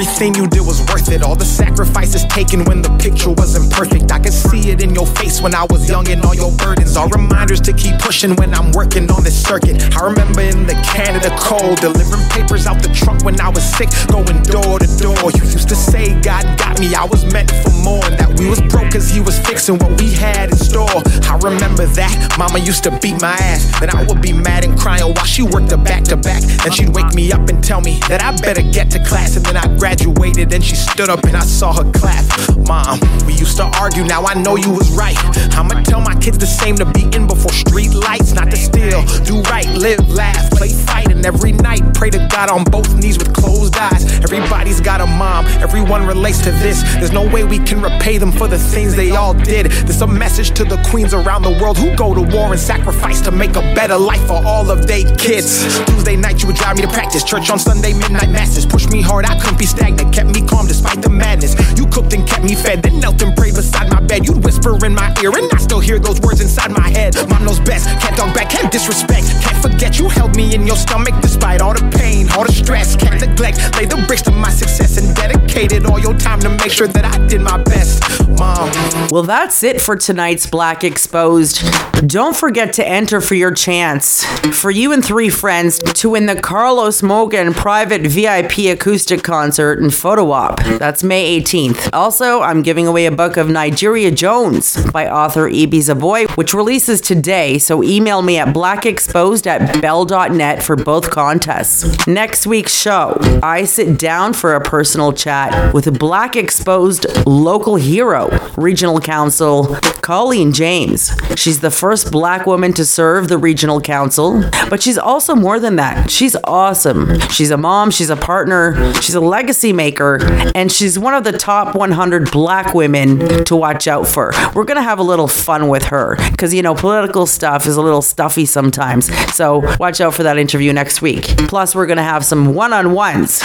everything 0.03 0.35
you 0.35 0.47
did 0.47 0.65
was 0.65 0.81
worth 0.91 1.09
it. 1.11 1.23
All 1.23 1.35
the 1.35 1.45
sacrifices 1.45 2.25
taken 2.25 2.65
when 2.65 2.81
the 2.81 2.89
picture 2.97 3.29
wasn't 3.29 3.71
perfect. 3.71 4.11
I 4.11 4.19
could 4.19 4.32
see 4.63 4.71
it 4.71 4.81
in 4.81 4.95
your 4.95 5.05
face 5.19 5.41
when 5.41 5.53
I 5.53 5.65
was 5.69 5.89
young 5.89 6.07
and 6.09 6.23
all 6.23 6.33
your 6.33 6.51
burdens 6.51 6.95
are 6.95 7.09
reminders 7.09 7.59
to 7.61 7.73
keep 7.73 7.99
pushing 7.99 8.35
when 8.35 8.53
I'm 8.53 8.71
working 8.71 9.11
on 9.11 9.23
this 9.23 9.35
circuit. 9.35 9.75
I 9.95 10.05
remember 10.05 10.41
in 10.41 10.65
the 10.65 10.75
Canada 10.87 11.35
cold, 11.37 11.81
delivering 11.81 12.23
papers 12.29 12.65
out 12.65 12.81
the 12.81 12.89
trunk 12.93 13.25
when 13.25 13.39
I 13.41 13.49
was 13.49 13.63
sick, 13.63 13.89
going 14.07 14.41
door 14.43 14.79
to 14.79 14.87
door. 15.03 15.31
You 15.35 15.43
used 15.43 15.67
to 15.69 15.75
say 15.75 16.19
God 16.21 16.43
got 16.57 16.79
me, 16.79 16.95
I 16.95 17.03
was 17.03 17.25
meant 17.33 17.51
for 17.51 17.71
more. 17.83 18.05
And 18.05 18.17
that 18.19 18.39
we 18.39 18.47
was 18.47 18.61
broke 18.61 18.91
cause 18.91 19.09
he 19.09 19.19
was 19.19 19.37
fixing 19.39 19.77
what 19.79 19.99
we 19.99 20.13
had 20.13 20.51
in 20.51 20.57
store. 20.57 21.01
I 21.27 21.35
remember 21.43 21.85
that. 21.99 22.15
Mama 22.37 22.59
used 22.59 22.83
to 22.83 22.91
beat 22.99 23.19
my 23.21 23.35
ass. 23.51 23.67
Then 23.79 23.89
I 23.89 24.03
would 24.07 24.21
be 24.21 24.31
mad 24.31 24.63
and 24.63 24.79
crying 24.79 25.03
while 25.03 25.25
she 25.25 25.43
worked 25.43 25.69
the 25.69 25.77
back 25.77 26.03
to 26.05 26.15
back. 26.15 26.41
Then 26.63 26.71
she'd 26.71 26.93
wake 26.95 27.13
me 27.13 27.31
up 27.33 27.49
and 27.49 27.61
tell 27.63 27.81
me 27.81 27.99
that 28.07 28.23
I 28.23 28.31
better 28.37 28.63
get 28.63 28.89
to 28.91 29.03
class. 29.03 29.35
And 29.35 29.45
then 29.45 29.57
I 29.57 29.67
graduated 29.77 30.53
and 30.53 30.63
she 30.63 30.75
stood 30.75 31.09
up 31.09 31.23
and 31.25 31.35
I 31.35 31.43
saw 31.43 31.73
her 31.73 31.91
clap. 31.91 32.23
Mom, 32.67 32.99
we 33.27 33.33
used 33.33 33.57
to 33.57 33.65
argue, 33.77 34.05
now 34.05 34.23
I 34.23 34.35
know 34.35 34.52
you 34.57 34.71
was 34.71 34.91
right. 34.91 35.17
I'ma 35.55 35.81
tell 35.83 36.01
my 36.01 36.15
kids 36.15 36.37
the 36.37 36.47
same 36.47 36.75
to 36.77 36.85
be 36.85 37.03
in 37.15 37.27
before 37.27 37.53
street 37.53 37.93
lights, 37.93 38.33
not 38.33 38.49
to 38.51 38.57
steal. 38.57 39.03
Do 39.23 39.41
right, 39.43 39.67
live, 39.69 40.07
laugh, 40.09 40.51
play 40.51 40.69
fight, 40.69 41.09
and 41.11 41.25
every 41.25 41.51
night 41.51 41.81
pray 41.93 42.09
to 42.09 42.27
God 42.31 42.49
on 42.49 42.63
both 42.63 42.93
knees 42.95 43.17
with 43.17 43.33
closed 43.33 43.75
eyes. 43.77 44.19
Everybody's 44.19 44.81
got 44.81 45.01
a 45.01 45.05
mom, 45.05 45.45
everyone 45.61 46.05
relates 46.05 46.41
to 46.43 46.51
this. 46.51 46.83
There's 46.95 47.11
no 47.11 47.27
way 47.27 47.43
we 47.43 47.59
can 47.59 47.81
repay 47.81 48.17
them 48.17 48.31
for 48.31 48.47
the 48.47 48.59
things 48.59 48.95
they 48.95 49.11
all 49.11 49.33
did. 49.33 49.67
This 49.87 50.01
a 50.01 50.07
message 50.07 50.51
to 50.51 50.63
the 50.63 50.77
queens 50.89 51.13
around 51.13 51.43
the 51.43 51.57
world 51.61 51.77
who 51.77 51.95
go 51.95 52.13
to 52.13 52.21
war 52.21 52.51
and 52.51 52.59
sacrifice 52.59 53.21
to 53.21 53.31
make 53.31 53.55
a 53.55 53.61
better 53.73 53.97
life 53.97 54.25
for 54.27 54.45
all 54.45 54.69
of 54.69 54.87
their 54.87 55.03
kids. 55.15 55.63
Tuesday 55.85 56.15
night 56.15 56.41
you 56.41 56.47
would 56.47 56.57
drive 56.57 56.75
me 56.75 56.81
to 56.81 56.89
practice, 56.89 57.23
church 57.23 57.49
on 57.49 57.59
Sunday 57.59 57.93
midnight 57.93 58.29
masses. 58.29 58.65
Push 58.65 58.87
me 58.87 59.01
hard, 59.01 59.25
I 59.25 59.39
couldn't 59.39 59.59
be 59.59 59.65
stagnant, 59.65 60.13
kept 60.13 60.29
me 60.29 60.45
calm 60.45 60.67
despite 60.67 61.01
the 61.01 61.09
madness. 61.09 61.55
You 61.77 61.87
cooked 61.87 62.13
and 62.13 62.27
kept 62.27 62.43
me 62.43 62.55
fed, 62.55 62.83
then 62.83 62.99
knelt 62.99 63.21
and 63.21 63.35
prayed 63.35 63.55
beside 63.55 63.89
my 63.89 64.01
bed. 64.01 64.25
You'd 64.25 64.42
whisper 64.43 64.73
in 64.85 64.93
my 64.93 65.13
ear, 65.21 65.31
and 65.31 65.49
I 65.53 65.57
still 65.57 65.79
hear 65.79 65.99
those 65.99 66.19
words 66.21 66.41
inside 66.41 66.71
my 66.71 66.89
head. 66.89 67.15
Mom 67.29 67.45
knows 67.45 67.59
best, 67.59 67.87
can't 68.01 68.15
talk 68.15 68.33
back, 68.33 68.49
can't 68.49 68.71
disrespect, 68.71 69.27
can't 69.41 69.61
forget 69.61 69.99
you 69.99 70.09
held 70.09 70.35
me 70.35 70.53
in 70.53 70.67
your 70.67 70.75
stomach 70.75 71.13
despite 71.21 71.61
all 71.61 71.73
the 71.73 71.85
pain, 71.97 72.29
all 72.31 72.45
the 72.45 72.51
stress, 72.51 72.95
can't 72.95 73.19
neglect. 73.21 73.57
Lay 73.77 73.85
the 73.85 74.03
bricks 74.07 74.21
to 74.23 74.31
my 74.31 74.49
success 74.49 74.97
and 74.97 75.15
dedicated 75.15 75.85
all 75.85 75.99
your 75.99 76.13
time 76.17 76.39
to 76.41 76.49
make 76.49 76.71
sure 76.71 76.87
that 76.87 77.05
I 77.05 77.25
did 77.27 77.41
my 77.41 77.61
best. 77.63 78.01
mom. 78.27 78.69
Well, 79.11 79.23
that's 79.23 79.63
it 79.63 79.79
for 79.79 79.95
tonight's 79.95 80.45
Black 80.45 80.83
Exposed. 80.83 81.63
Don't 82.05 82.35
forget 82.35 82.73
to 82.73 82.87
enter 82.87 83.21
for 83.21 83.35
your 83.35 83.51
chance 83.53 84.25
for 84.59 84.71
you 84.71 84.91
and 84.91 85.03
three 85.03 85.29
friends 85.29 85.79
to 85.79 86.09
win 86.09 86.25
the 86.25 86.35
Carlos 86.35 87.01
Morgan 87.01 87.53
private 87.53 88.01
VIP 88.01 88.59
acoustic 88.71 89.23
concert 89.23 89.79
and 89.79 89.93
photo 89.93 90.31
op. 90.31 90.61
That's 90.63 91.03
May 91.03 91.39
18th. 91.41 91.89
Also, 91.93 92.41
I'm 92.41 92.61
giving 92.61 92.87
away 92.87 93.05
a 93.05 93.11
book 93.11 93.37
of 93.37 93.49
Nigeria 93.49 94.11
Jones 94.33 94.83
by 94.89 95.07
author 95.07 95.47
Ibi 95.47 95.77
Zoboi, 95.77 96.27
which 96.37 96.55
releases 96.55 96.99
today, 97.01 97.59
so 97.59 97.83
email 97.83 98.23
me 98.23 98.39
at 98.39 98.47
blackexposed 98.47 99.45
at 99.45 99.79
bell.net 99.79 100.63
for 100.63 100.75
both 100.75 101.11
contests. 101.11 102.07
Next 102.07 102.47
week's 102.47 102.73
show, 102.73 103.15
I 103.43 103.65
sit 103.65 103.99
down 103.99 104.33
for 104.33 104.55
a 104.55 104.59
personal 104.59 105.13
chat 105.13 105.71
with 105.71 105.99
Black 105.99 106.35
Exposed 106.35 107.05
local 107.27 107.75
hero, 107.75 108.35
Regional 108.57 108.99
Council 108.99 109.75
Colleen 110.01 110.51
James. 110.51 111.11
She's 111.35 111.59
the 111.59 111.69
first 111.69 112.11
black 112.11 112.47
woman 112.47 112.73
to 112.73 112.85
serve 112.85 113.27
the 113.27 113.37
Regional 113.37 113.79
Council, 113.81 114.41
but 114.67 114.81
she's 114.81 114.97
also 114.97 115.35
more 115.35 115.59
than 115.59 115.75
that. 115.75 116.09
She's 116.09 116.35
awesome. 116.43 117.19
She's 117.29 117.51
a 117.51 117.57
mom, 117.57 117.91
she's 117.91 118.09
a 118.09 118.17
partner, 118.17 118.93
she's 118.95 119.15
a 119.15 119.21
legacy 119.21 119.73
maker, 119.73 120.17
and 120.55 120.71
she's 120.71 120.97
one 120.97 121.13
of 121.13 121.23
the 121.23 121.31
top 121.31 121.75
100 121.75 122.31
black 122.31 122.73
women 122.73 123.45
to 123.45 123.55
watch 123.55 123.87
out 123.87 124.07
for. 124.07 124.22
We're 124.55 124.65
going 124.65 124.77
to 124.77 124.83
have 124.83 124.99
a 124.99 125.03
little 125.03 125.27
fun 125.27 125.67
with 125.67 125.83
her 125.85 126.15
because, 126.31 126.53
you 126.53 126.61
know, 126.61 126.75
political 126.75 127.25
stuff 127.25 127.65
is 127.65 127.75
a 127.75 127.81
little 127.81 128.01
stuffy 128.01 128.45
sometimes. 128.45 129.13
So 129.33 129.61
watch 129.79 130.01
out 130.01 130.13
for 130.13 130.23
that 130.23 130.37
interview 130.37 130.73
next 130.73 131.01
week. 131.01 131.23
Plus, 131.47 131.75
we're 131.75 131.85
going 131.85 131.97
to 131.97 132.03
have 132.03 132.25
some 132.25 132.53
one 132.53 132.73
on 132.73 132.93
ones 132.93 133.41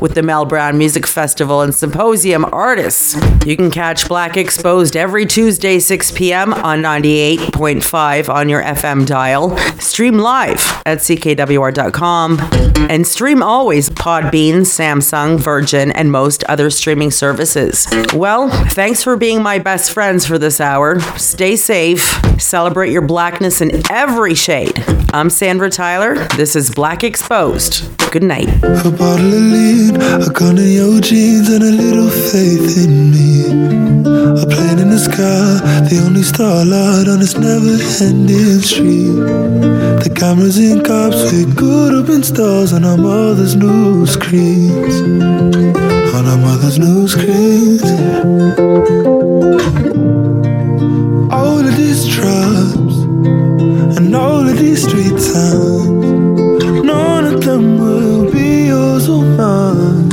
with 0.00 0.14
the 0.14 0.22
Mel 0.22 0.44
Brown 0.44 0.78
Music 0.78 1.06
Festival 1.06 1.62
and 1.62 1.74
Symposium 1.74 2.44
artists. 2.46 3.16
You 3.46 3.56
can 3.56 3.70
catch 3.70 4.08
Black 4.08 4.36
Exposed 4.36 4.96
every 4.96 5.26
Tuesday, 5.26 5.78
6 5.78 6.12
p.m. 6.12 6.52
on 6.52 6.82
98.5 6.82 8.28
on 8.28 8.48
your 8.48 8.62
FM 8.62 9.06
dial. 9.06 9.56
Stream 9.78 10.18
live 10.18 10.60
at 10.86 10.98
ckwr.com 10.98 12.38
and 12.90 13.06
stream 13.06 13.42
always 13.42 13.90
Podbean, 13.90 14.60
Samsung, 14.60 15.38
Virgin, 15.38 15.90
and 15.92 16.10
most 16.12 16.44
other 16.44 16.70
streaming 16.70 17.10
services. 17.10 17.86
Well, 18.14 18.50
thanks 18.68 19.02
for 19.02 19.16
being 19.16 19.42
my 19.42 19.58
best 19.58 19.92
friends 19.92 20.19
for 20.26 20.38
this 20.38 20.60
hour. 20.60 21.00
Stay 21.16 21.56
safe, 21.56 22.00
celebrate 22.40 22.90
your 22.90 23.02
blackness 23.02 23.60
in 23.60 23.82
every 23.90 24.34
shade. 24.34 24.82
I'm 25.12 25.30
Sandra 25.30 25.70
Tyler. 25.70 26.26
This 26.36 26.56
is 26.56 26.70
Black 26.70 27.04
Exposed. 27.04 27.84
Good 28.10 28.22
night. 28.22 28.48
A 28.62 28.90
bottle 28.90 29.26
of 29.26 29.42
lean, 29.52 29.96
a 29.96 30.28
gun 30.32 30.58
in 30.58 30.72
your 30.72 31.00
jeans, 31.00 31.48
and 31.48 31.62
a 31.62 31.70
little 31.70 32.10
faith 32.10 32.76
in 32.76 33.10
me. 33.10 33.46
A 34.42 34.46
plane 34.46 34.78
in 34.78 34.90
the 34.90 34.98
sky, 34.98 35.88
the 35.88 36.02
only 36.04 36.22
starlight 36.22 37.08
on 37.08 37.20
this 37.20 37.36
never-ending 37.36 38.60
street. 38.60 39.14
The 40.02 40.12
cameras 40.14 40.58
in 40.58 40.82
cops 40.82 41.32
with 41.32 41.56
good 41.56 41.94
open 41.94 42.22
stars 42.22 42.72
on 42.72 42.84
our 42.84 42.96
mother's 42.96 43.54
new 43.54 44.06
screens 44.06 45.69
on 46.20 46.26
her 46.26 46.36
mother's 46.36 46.78
news 46.78 47.12
screens. 47.12 47.82
All 51.32 51.60
of 51.66 51.76
these 51.76 52.06
traps 52.06 52.96
and 53.96 54.14
all 54.14 54.46
of 54.46 54.58
these 54.58 54.82
street 54.86 55.18
signs, 55.18 56.84
none 56.84 57.24
of 57.24 57.42
them 57.42 57.78
will 57.78 58.30
be 58.30 58.66
yours 58.66 59.08
or 59.08 59.24
mine, 59.24 60.10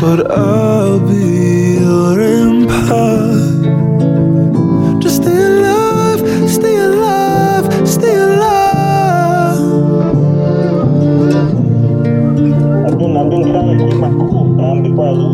but 0.00 0.30
I'll 0.30 1.00
be 1.00 1.76
your 1.78 2.18
empire. 2.20 3.36
Just 5.00 5.16
stay 5.22 5.40
alive, 5.50 6.20
stay 6.48 6.76
alive, 6.76 7.66
stay 7.86 8.16
alive. 8.16 9.60
I've 12.86 12.98
been, 12.98 13.16
I've 13.20 13.30
been 13.30 13.42
trying 13.52 13.78
to 13.78 13.84
keep 13.84 14.00
my 14.00 14.08
cool. 14.08 15.33